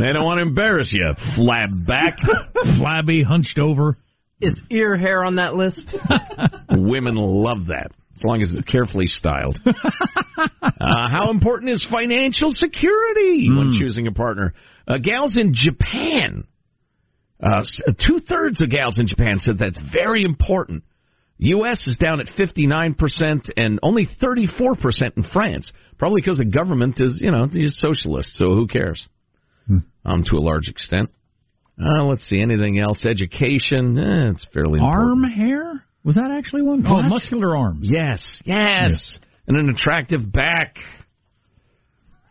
they 0.00 0.12
don't 0.12 0.24
want 0.24 0.38
to 0.38 0.42
embarrass 0.42 0.92
you, 0.92 1.06
flab 1.38 1.86
back. 1.86 2.16
Flabby, 2.78 3.22
hunched 3.22 3.58
over. 3.58 3.96
It's 4.40 4.60
ear 4.70 4.96
hair 4.96 5.22
on 5.24 5.36
that 5.36 5.54
list? 5.54 5.94
Women 6.70 7.14
love 7.16 7.66
that. 7.68 7.92
As 8.14 8.22
long 8.24 8.42
as 8.42 8.52
it's 8.52 8.70
carefully 8.70 9.06
styled. 9.06 9.58
uh, 9.66 10.48
how 10.80 11.30
important 11.30 11.70
is 11.70 11.86
financial 11.90 12.52
security 12.52 13.48
when 13.48 13.76
choosing 13.78 14.06
a 14.06 14.12
partner? 14.12 14.52
Uh, 14.86 14.98
gals 14.98 15.38
in 15.38 15.54
Japan, 15.54 16.44
uh, 17.42 17.62
two 18.06 18.20
thirds 18.20 18.60
of 18.60 18.70
gals 18.70 18.98
in 18.98 19.06
Japan 19.06 19.38
said 19.38 19.58
that's 19.58 19.78
very 19.92 20.24
important. 20.24 20.84
U.S. 21.38 21.88
is 21.88 21.98
down 21.98 22.20
at 22.20 22.26
59% 22.28 23.50
and 23.56 23.80
only 23.82 24.06
34% 24.06 25.16
in 25.16 25.24
France. 25.32 25.72
Probably 25.98 26.20
because 26.20 26.38
the 26.38 26.44
government 26.44 27.00
is, 27.00 27.20
you 27.20 27.30
know, 27.30 27.48
is 27.52 27.80
socialist, 27.80 28.36
so 28.36 28.46
who 28.50 28.66
cares? 28.66 29.06
Hmm. 29.66 29.78
Um, 30.04 30.24
to 30.24 30.36
a 30.36 30.40
large 30.40 30.68
extent. 30.68 31.10
Uh, 31.80 32.04
let's 32.04 32.28
see, 32.28 32.40
anything 32.40 32.78
else? 32.78 33.04
Education, 33.04 33.98
eh, 33.98 34.30
it's 34.30 34.46
fairly 34.52 34.78
Arm 34.80 35.24
important. 35.24 35.32
hair? 35.34 35.84
Was 36.04 36.16
that 36.16 36.30
actually 36.36 36.62
one? 36.62 36.84
Oh, 36.86 36.94
What? 36.94 37.04
muscular 37.04 37.56
arms. 37.56 37.88
Yes, 37.90 38.40
yes, 38.44 39.18
And 39.46 39.56
an 39.56 39.68
attractive 39.70 40.32
back. 40.32 40.76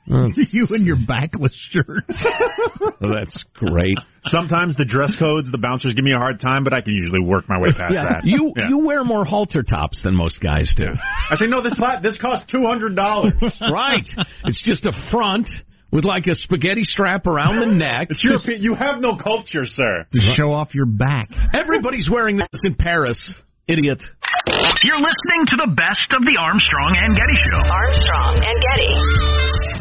you 0.07 0.67
and 0.71 0.85
your 0.85 0.97
backless 1.07 1.55
shirt. 1.69 2.03
That's 2.99 3.45
great. 3.53 3.95
Sometimes 4.25 4.75
the 4.75 4.83
dress 4.83 5.15
codes, 5.17 5.49
the 5.51 5.57
bouncers 5.57 5.93
give 5.93 6.03
me 6.03 6.11
a 6.13 6.17
hard 6.19 6.39
time, 6.41 6.63
but 6.65 6.73
I 6.73 6.81
can 6.81 6.93
usually 6.93 7.21
work 7.23 7.47
my 7.47 7.57
way 7.59 7.69
past 7.71 7.93
Yeah, 7.93 8.03
that. 8.03 8.21
you 8.25 8.51
Yeah. 8.57 8.67
you 8.69 8.79
wear 8.79 9.03
more 9.05 9.23
halter 9.23 9.63
tops 9.63 10.01
than 10.03 10.15
most 10.15 10.41
guys 10.41 10.73
do. 10.75 10.87
I 11.29 11.35
say 11.35 11.47
no. 11.47 11.61
This 11.61 11.77
la- 11.79 12.01
this 12.01 12.17
costs 12.19 12.51
two 12.51 12.65
hundred 12.67 12.95
dollars. 12.95 13.33
right. 13.71 14.05
It's 14.45 14.61
just 14.65 14.85
a 14.85 14.91
front 15.11 15.47
with 15.91 16.03
like 16.03 16.27
a 16.27 16.35
spaghetti 16.35 16.83
strap 16.83 17.25
around 17.27 17.59
the 17.61 17.67
neck. 17.73 18.07
It's 18.09 18.23
European. 18.23 18.61
You 18.61 18.73
have 18.75 18.99
no 18.99 19.15
culture, 19.15 19.65
sir. 19.65 20.05
to 20.11 20.19
show 20.35 20.51
off 20.51 20.73
your 20.75 20.87
back. 20.87 21.29
Everybody's 21.53 22.09
wearing 22.11 22.37
this 22.37 22.47
in 22.63 22.75
Paris. 22.75 23.21
Idiot. 23.67 24.01
You're 24.83 24.97
listening 24.97 25.41
to 25.47 25.55
the 25.57 25.71
best 25.75 26.11
of 26.13 26.25
the 26.25 26.35
Armstrong 26.39 26.97
and 27.03 27.15
Getty 27.15 27.37
Show. 27.45 27.61
Armstrong 27.69 28.33
and 28.41 28.57
Getty. 28.65 29.80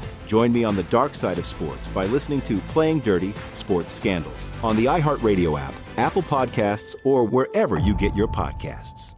Join 0.31 0.53
me 0.53 0.63
on 0.63 0.77
the 0.77 0.83
dark 0.83 1.13
side 1.13 1.39
of 1.39 1.45
sports 1.45 1.85
by 1.89 2.05
listening 2.05 2.39
to 2.43 2.59
Playing 2.69 3.01
Dirty 3.01 3.33
Sports 3.53 3.91
Scandals 3.91 4.47
on 4.63 4.77
the 4.77 4.85
iHeartRadio 4.85 5.59
app, 5.59 5.73
Apple 5.97 6.21
Podcasts, 6.21 6.95
or 7.03 7.25
wherever 7.25 7.77
you 7.77 7.93
get 7.97 8.15
your 8.15 8.29
podcasts. 8.29 9.13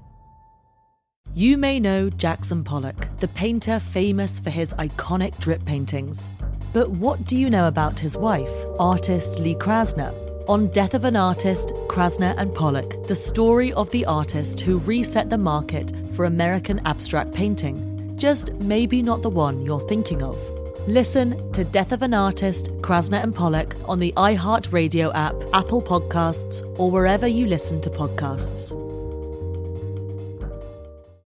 You 1.36 1.56
may 1.56 1.80
know 1.80 2.10
Jackson 2.10 2.64
Pollock, 2.64 3.16
the 3.18 3.28
painter 3.28 3.80
famous 3.80 4.40
for 4.40 4.50
his 4.50 4.74
iconic 4.74 5.38
drip 5.40 5.64
paintings. 5.64 6.32
But 6.74 6.90
what 6.90 7.24
do 7.28 7.38
you 7.38 7.48
know 7.48 7.68
about 7.68 8.00
his 8.00 8.18
wife, 8.18 8.50
artist 8.80 9.40
Lee 9.40 9.54
Krasner? 9.54 10.12
On 10.50 10.66
Death 10.70 10.96
of 10.96 11.04
an 11.04 11.16
Artist, 11.16 11.76
Krasner 11.88 12.34
and 12.40 12.52
Pollock, 12.56 13.06
the 13.06 13.16
story 13.16 13.72
of 13.74 13.88
the 13.92 14.04
artist 14.06 14.62
who 14.62 14.80
reset 14.80 15.30
the 15.30 15.38
market 15.38 15.96
for 16.16 16.26
American 16.26 16.82
abstract 16.88 17.32
painting. 17.32 18.18
Just 18.18 18.56
maybe 18.62 19.04
not 19.04 19.22
the 19.22 19.30
one 19.30 19.62
you're 19.62 19.88
thinking 19.88 20.24
of. 20.24 20.53
Listen 20.88 21.50
to 21.54 21.64
Death 21.64 21.94
of 21.94 22.02
an 22.02 22.14
Artist, 22.14 22.76
Krasner 22.82 23.24
and 23.24 23.34
Pollock 23.34 23.74
on 23.88 24.00
the 24.00 24.12
iHeartRadio 24.18 25.16
app, 25.16 25.34
Apple 25.54 25.82
Podcasts, 25.82 26.62
or 26.78 26.92
wherever 26.92 27.26
you 27.26 27.48
listen 27.48 27.80
to 27.80 27.90
podcasts. 27.90 28.93